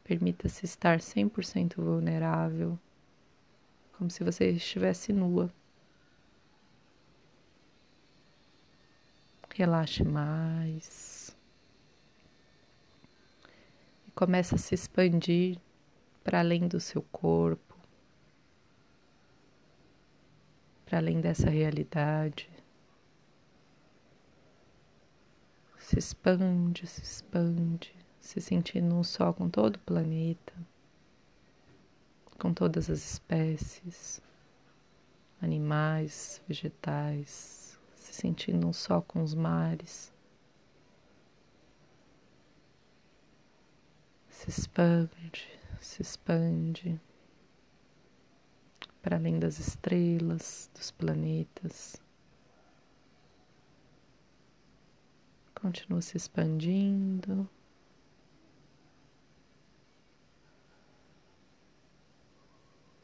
Permita-se 0.04 0.66
estar 0.66 1.00
100% 1.00 1.76
vulnerável, 1.76 2.78
como 3.98 4.10
se 4.10 4.24
você 4.24 4.50
estivesse 4.50 5.14
nua. 5.14 5.54
Relaxe 9.56 10.04
mais. 10.04 11.23
Comece 14.16 14.56
a 14.56 14.58
se 14.58 14.76
expandir 14.76 15.58
para 16.24 16.40
além 16.40 16.68
do 16.68 16.80
seu 16.80 17.02
corpo, 17.12 17.76
para 20.86 21.00
além 21.00 21.20
dessa 21.20 21.50
realidade. 21.50 22.50
Se 25.80 25.98
expande, 25.98 26.88
se 26.88 27.02
expande, 27.02 27.94
se 28.20 28.40
sentindo 28.40 28.96
um 28.96 29.04
só 29.04 29.34
com 29.34 29.50
todo 29.50 29.76
o 29.76 29.80
planeta, 29.80 30.54
com 32.40 32.54
todas 32.54 32.90
as 32.90 33.00
espécies, 33.00 34.22
animais, 35.42 36.42
vegetais, 36.48 37.78
se 37.96 38.14
sentindo 38.14 38.68
um 38.68 38.74
só 38.74 39.02
com 39.02 39.22
os 39.22 39.34
mares. 39.34 40.13
Se 44.44 44.50
expande, 44.50 45.48
se 45.80 46.02
expande 46.02 47.02
para 49.02 49.16
além 49.16 49.40
das 49.40 49.58
estrelas, 49.58 50.70
dos 50.74 50.92
planetas. 50.92 51.96
Continua 55.56 56.02
se 56.02 56.18
expandindo. 56.18 57.50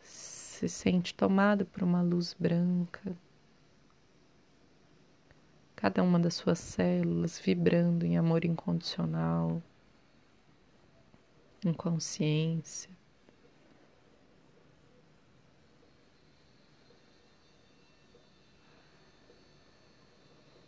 Se 0.02 0.68
sente 0.68 1.14
tomada 1.14 1.64
por 1.64 1.84
uma 1.84 2.02
luz 2.02 2.36
branca. 2.38 3.16
Cada 5.74 6.04
uma 6.04 6.20
das 6.20 6.34
suas 6.34 6.60
células 6.60 7.40
vibrando 7.40 8.06
em 8.06 8.18
amor 8.18 8.44
incondicional 8.44 9.64
em 11.66 11.74
consciência. 11.74 12.90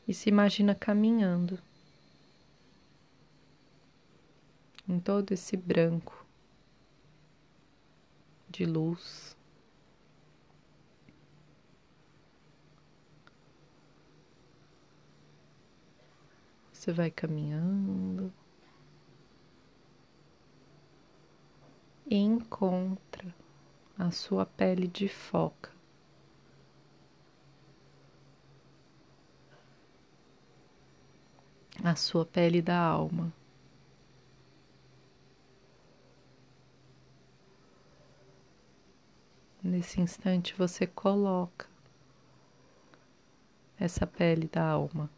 E 0.08 0.14
se 0.14 0.30
imagina 0.30 0.76
caminhando 0.76 1.58
em 4.88 5.00
todo 5.00 5.32
esse 5.32 5.56
branco 5.56 6.26
de 8.50 8.66
luz. 8.66 9.38
Você 16.74 16.92
vai 16.92 17.10
caminhando. 17.10 18.34
Encontra 22.10 23.34
a 23.98 24.12
sua 24.12 24.46
pele 24.46 24.88
de 24.88 25.08
foca. 25.08 25.72
A 31.84 31.96
sua 31.96 32.26
pele 32.26 32.62
da 32.62 32.78
alma. 32.78 33.34
Nesse 39.64 40.02
instante 40.02 40.54
você 40.56 40.88
coloca 40.88 41.68
essa 43.80 44.06
pele 44.06 44.48
da 44.48 44.64
alma 44.64 45.10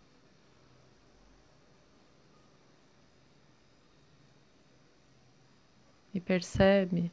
e 6.13 6.21
percebe 6.21 7.11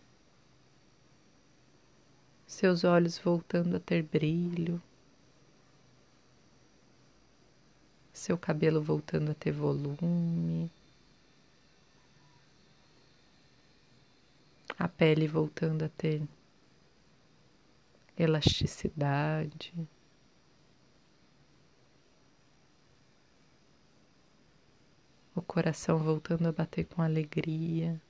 seus 2.47 2.85
olhos 2.85 3.17
voltando 3.19 3.77
a 3.77 3.81
ter 3.81 4.03
brilho, 4.03 4.83
seu 8.13 8.37
cabelo 8.37 8.83
voltando 8.83 9.31
a 9.31 9.35
ter 9.35 9.53
volume, 9.53 10.71
a 14.79 14.89
pele 14.89 15.27
voltando 15.29 15.85
a 15.85 15.89
ter 15.89 16.23
elasticidade. 18.19 19.73
O 25.35 25.41
coração 25.41 25.99
voltando 25.99 26.49
a 26.49 26.53
bater 26.53 26.85
com 26.85 27.01
alegria. 27.01 28.01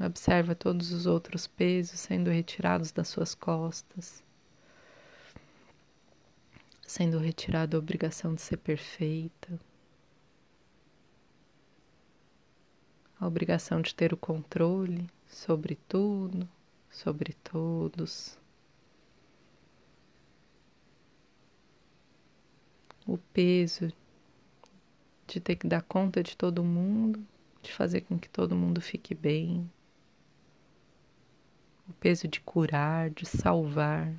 Observa 0.00 0.56
todos 0.56 0.90
os 0.90 1.06
outros 1.06 1.46
pesos 1.46 2.00
sendo 2.00 2.28
retirados 2.28 2.90
das 2.90 3.06
suas 3.06 3.32
costas, 3.32 4.24
sendo 6.82 7.18
retirada 7.18 7.76
a 7.76 7.78
obrigação 7.78 8.34
de 8.34 8.42
ser 8.42 8.56
perfeita, 8.56 9.60
a 13.20 13.26
obrigação 13.26 13.80
de 13.80 13.94
ter 13.94 14.12
o 14.12 14.16
controle 14.16 15.08
sobre 15.28 15.76
tudo, 15.88 16.48
sobre 16.90 17.32
todos. 17.34 18.36
O 23.06 23.16
peso 23.16 23.92
de 25.28 25.38
ter 25.38 25.54
que 25.54 25.68
dar 25.68 25.82
conta 25.82 26.20
de 26.20 26.36
todo 26.36 26.64
mundo, 26.64 27.24
de 27.62 27.72
fazer 27.72 28.00
com 28.00 28.18
que 28.18 28.28
todo 28.28 28.56
mundo 28.56 28.80
fique 28.80 29.14
bem 29.14 29.70
o 31.88 31.92
peso 31.94 32.26
de 32.28 32.40
curar, 32.40 33.10
de 33.10 33.26
salvar. 33.26 34.14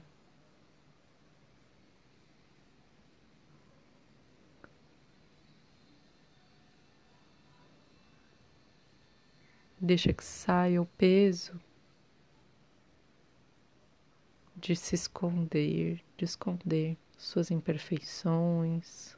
Deixa 9.80 10.12
que 10.14 10.24
saia 10.24 10.82
o 10.82 10.86
peso 10.86 11.60
de 14.56 14.76
se 14.76 14.96
esconder, 14.96 16.04
de 16.18 16.26
esconder 16.26 16.98
suas 17.18 17.52
imperfeições, 17.52 19.16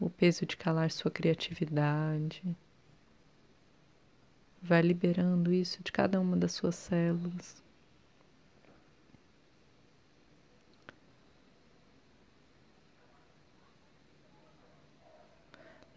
o 0.00 0.08
peso 0.08 0.46
de 0.46 0.56
calar 0.56 0.90
sua 0.90 1.10
criatividade. 1.10 2.42
Vai 4.62 4.80
liberando 4.80 5.52
isso 5.52 5.82
de 5.82 5.90
cada 5.90 6.20
uma 6.20 6.36
das 6.36 6.52
suas 6.52 6.76
células. 6.76 7.62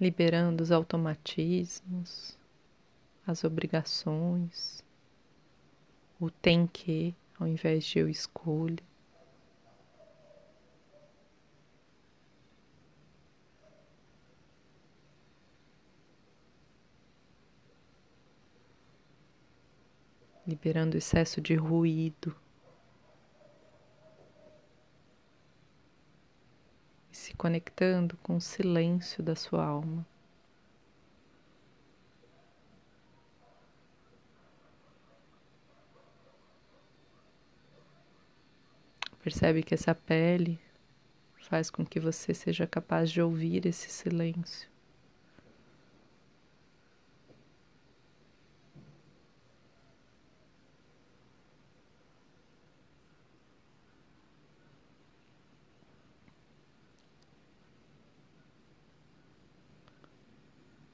Liberando 0.02 0.62
os 0.64 0.72
automatismos, 0.72 2.38
as 3.26 3.44
obrigações, 3.44 4.84
o 6.20 6.30
tem 6.30 6.68
que 6.68 7.16
ao 7.40 7.48
invés 7.48 7.86
de 7.86 8.00
eu 8.00 8.10
escolho. 8.10 8.84
Liberando 20.48 20.98
excesso 20.98 21.42
de 21.42 21.56
ruído. 21.56 22.36
E 27.12 27.16
se 27.16 27.34
conectando 27.36 28.18
com 28.18 28.36
o 28.36 28.42
silêncio 28.42 29.24
da 29.24 29.36
sua 29.36 29.66
alma. 29.66 30.06
Percebe 39.24 39.64
que 39.64 39.74
essa 39.74 39.96
pele 39.96 40.60
faz 41.40 41.72
com 41.72 41.84
que 41.84 42.00
você 42.00 42.34
seja 42.34 42.68
capaz 42.68 43.10
de 43.10 43.22
ouvir 43.22 43.66
esse 43.66 43.90
silêncio. 43.90 44.75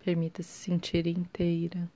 Permita-se 0.04 0.49
sentir 0.49 1.06
inteira. 1.06 1.88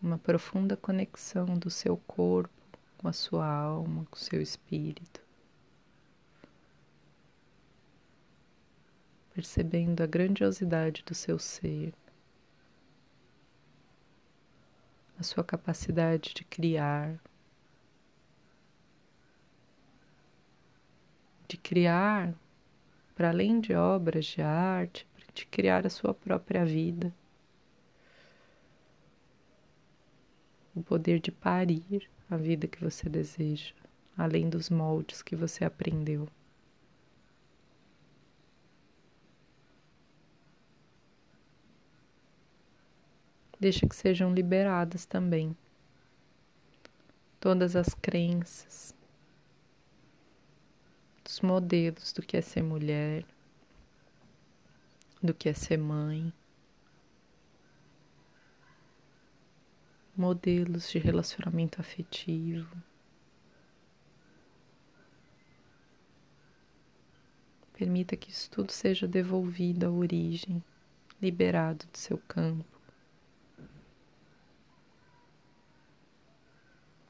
Uma 0.00 0.16
profunda 0.16 0.76
conexão 0.76 1.58
do 1.58 1.68
seu 1.68 1.96
corpo 1.96 2.50
com 2.96 3.08
a 3.08 3.12
sua 3.12 3.46
alma, 3.46 4.06
com 4.10 4.16
o 4.16 4.18
seu 4.18 4.40
espírito. 4.40 5.20
Percebendo 9.34 10.02
a 10.02 10.06
grandiosidade 10.06 11.02
do 11.04 11.14
seu 11.14 11.38
ser, 11.38 11.92
a 15.18 15.22
sua 15.24 15.42
capacidade 15.42 16.32
de 16.32 16.44
criar, 16.44 17.18
de 21.48 21.56
criar 21.56 22.32
para 23.16 23.30
além 23.30 23.60
de 23.60 23.74
obras 23.74 24.24
de 24.24 24.40
arte, 24.40 25.06
de 25.34 25.46
criar 25.46 25.86
a 25.86 25.90
sua 25.90 26.14
própria 26.14 26.64
vida, 26.64 27.12
o 30.74 30.82
poder 30.82 31.20
de 31.20 31.30
parir 31.30 32.08
a 32.30 32.36
vida 32.36 32.66
que 32.66 32.82
você 32.82 33.08
deseja, 33.08 33.74
além 34.16 34.48
dos 34.48 34.70
moldes 34.70 35.22
que 35.22 35.34
você 35.34 35.64
aprendeu. 35.64 36.28
Deixa 43.58 43.86
que 43.86 43.94
sejam 43.94 44.32
liberadas 44.32 45.04
também 45.04 45.54
todas 47.38 47.76
as 47.76 47.94
crenças, 47.94 48.94
os 51.26 51.40
modelos 51.40 52.12
do 52.12 52.22
que 52.22 52.36
é 52.36 52.40
ser 52.40 52.62
mulher, 52.62 53.24
do 55.22 55.34
que 55.34 55.48
é 55.48 55.52
ser 55.52 55.76
mãe, 55.76 56.32
modelos 60.16 60.90
de 60.90 60.98
relacionamento 60.98 61.80
afetivo. 61.80 62.76
Permita 67.72 68.16
que 68.16 68.30
isso 68.30 68.50
tudo 68.50 68.70
seja 68.70 69.08
devolvido 69.08 69.86
à 69.86 69.90
origem, 69.90 70.62
liberado 71.20 71.86
do 71.86 71.96
seu 71.96 72.18
campo, 72.18 72.78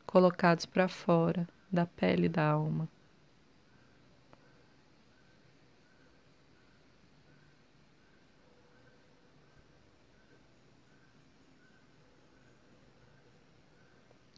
colocados 0.07 0.67
para 0.67 0.89
fora 0.89 1.49
da 1.71 1.87
pele 1.87 2.29
da 2.29 2.49
alma. 2.49 2.89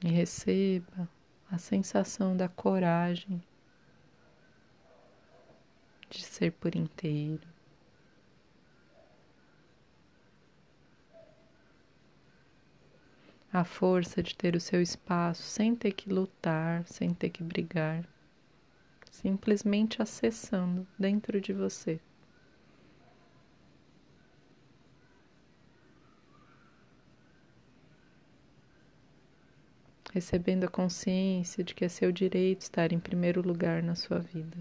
E 0.04 0.08
receba 0.08 1.08
a 1.50 1.58
sensação 1.58 2.36
da 2.36 2.48
coragem 2.48 3.42
de 6.10 6.22
ser 6.22 6.52
por 6.52 6.74
inteiro. 6.74 7.46
A 13.52 13.64
força 13.64 14.22
de 14.22 14.34
ter 14.34 14.56
o 14.56 14.60
seu 14.60 14.80
espaço 14.80 15.42
sem 15.42 15.76
ter 15.76 15.92
que 15.92 16.10
lutar, 16.10 16.86
sem 16.86 17.12
ter 17.12 17.28
que 17.28 17.42
brigar, 17.42 18.02
simplesmente 19.10 20.00
acessando 20.00 20.86
dentro 20.98 21.40
de 21.40 21.52
você. 21.52 22.00
Recebendo 30.12 30.64
a 30.64 30.68
consciência 30.68 31.64
de 31.64 31.74
que 31.74 31.84
é 31.84 31.88
seu 31.88 32.12
direito 32.12 32.60
estar 32.60 32.92
em 32.92 33.00
primeiro 33.00 33.40
lugar 33.40 33.82
na 33.82 33.94
sua 33.94 34.18
vida. 34.18 34.58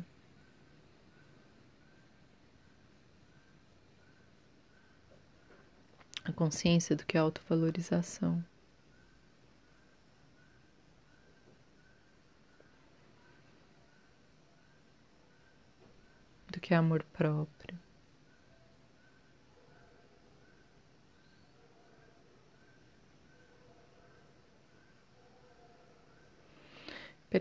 A 6.23 6.31
consciência 6.31 6.95
do 6.95 7.05
que 7.05 7.17
é 7.17 7.19
autovalorização. 7.19 8.41
Do 16.49 16.59
que 16.61 16.73
é 16.73 16.77
amor 16.77 17.03
próprio. 17.11 17.77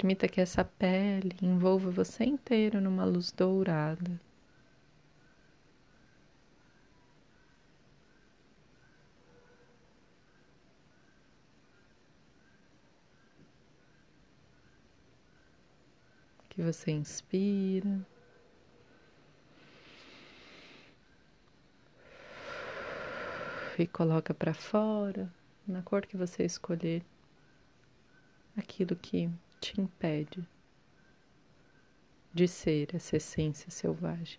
Permita 0.01 0.27
que 0.27 0.41
essa 0.41 0.65
pele 0.65 1.37
envolva 1.43 1.91
você 1.91 2.25
inteiro 2.25 2.81
numa 2.81 3.05
luz 3.05 3.31
dourada. 3.31 4.19
Que 16.49 16.63
você 16.63 16.93
inspira. 16.93 18.01
E 23.79 23.87
coloca 23.87 24.33
para 24.33 24.55
fora, 24.55 25.31
na 25.69 25.83
cor 25.83 26.07
que 26.07 26.17
você 26.17 26.43
escolher, 26.43 27.05
aquilo 28.57 28.97
que 28.97 29.31
te 29.61 29.81
impede 29.81 30.47
de 32.33 32.49
ser 32.49 32.95
essa 32.95 33.17
essência 33.17 33.71
selvagem. 33.71 34.39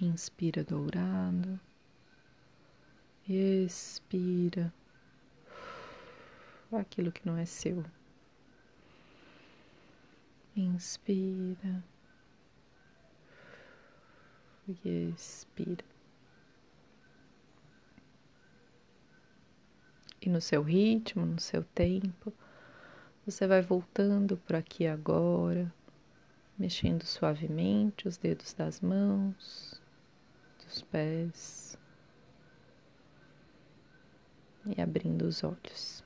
Inspira 0.00 0.64
dourado, 0.64 1.60
expira 3.28 4.72
aquilo 6.72 7.12
que 7.12 7.26
não 7.26 7.36
é 7.36 7.44
seu. 7.44 7.84
Inspira 10.56 11.84
e 14.66 15.10
expira. 15.14 15.84
E 20.20 20.28
no 20.28 20.40
seu 20.40 20.62
ritmo, 20.62 21.24
no 21.24 21.40
seu 21.40 21.62
tempo, 21.62 22.32
você 23.30 23.46
vai 23.46 23.60
voltando 23.60 24.38
para 24.38 24.56
aqui 24.56 24.86
agora, 24.86 25.70
mexendo 26.58 27.04
suavemente 27.04 28.08
os 28.08 28.16
dedos 28.16 28.54
das 28.54 28.80
mãos, 28.80 29.82
dos 30.64 30.80
pés 30.80 31.78
e 34.64 34.80
abrindo 34.80 35.26
os 35.26 35.44
olhos. 35.44 36.02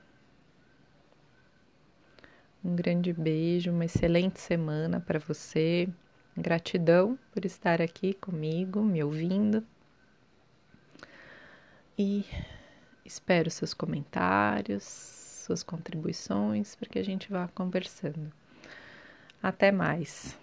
Um 2.64 2.74
grande 2.74 3.12
beijo, 3.12 3.70
uma 3.70 3.84
excelente 3.84 4.40
semana 4.40 4.98
para 4.98 5.20
você. 5.20 5.88
Gratidão 6.36 7.16
por 7.30 7.44
estar 7.44 7.80
aqui 7.80 8.14
comigo, 8.14 8.82
me 8.82 9.02
ouvindo. 9.02 9.64
E 11.96 12.24
espero 13.04 13.48
seus 13.48 13.72
comentários, 13.72 15.21
suas 15.52 15.62
contribuições 15.62 16.74
para 16.74 16.88
que 16.88 16.98
a 16.98 17.04
gente 17.04 17.30
vá 17.30 17.46
conversando. 17.48 18.32
Até 19.42 19.70
mais! 19.70 20.41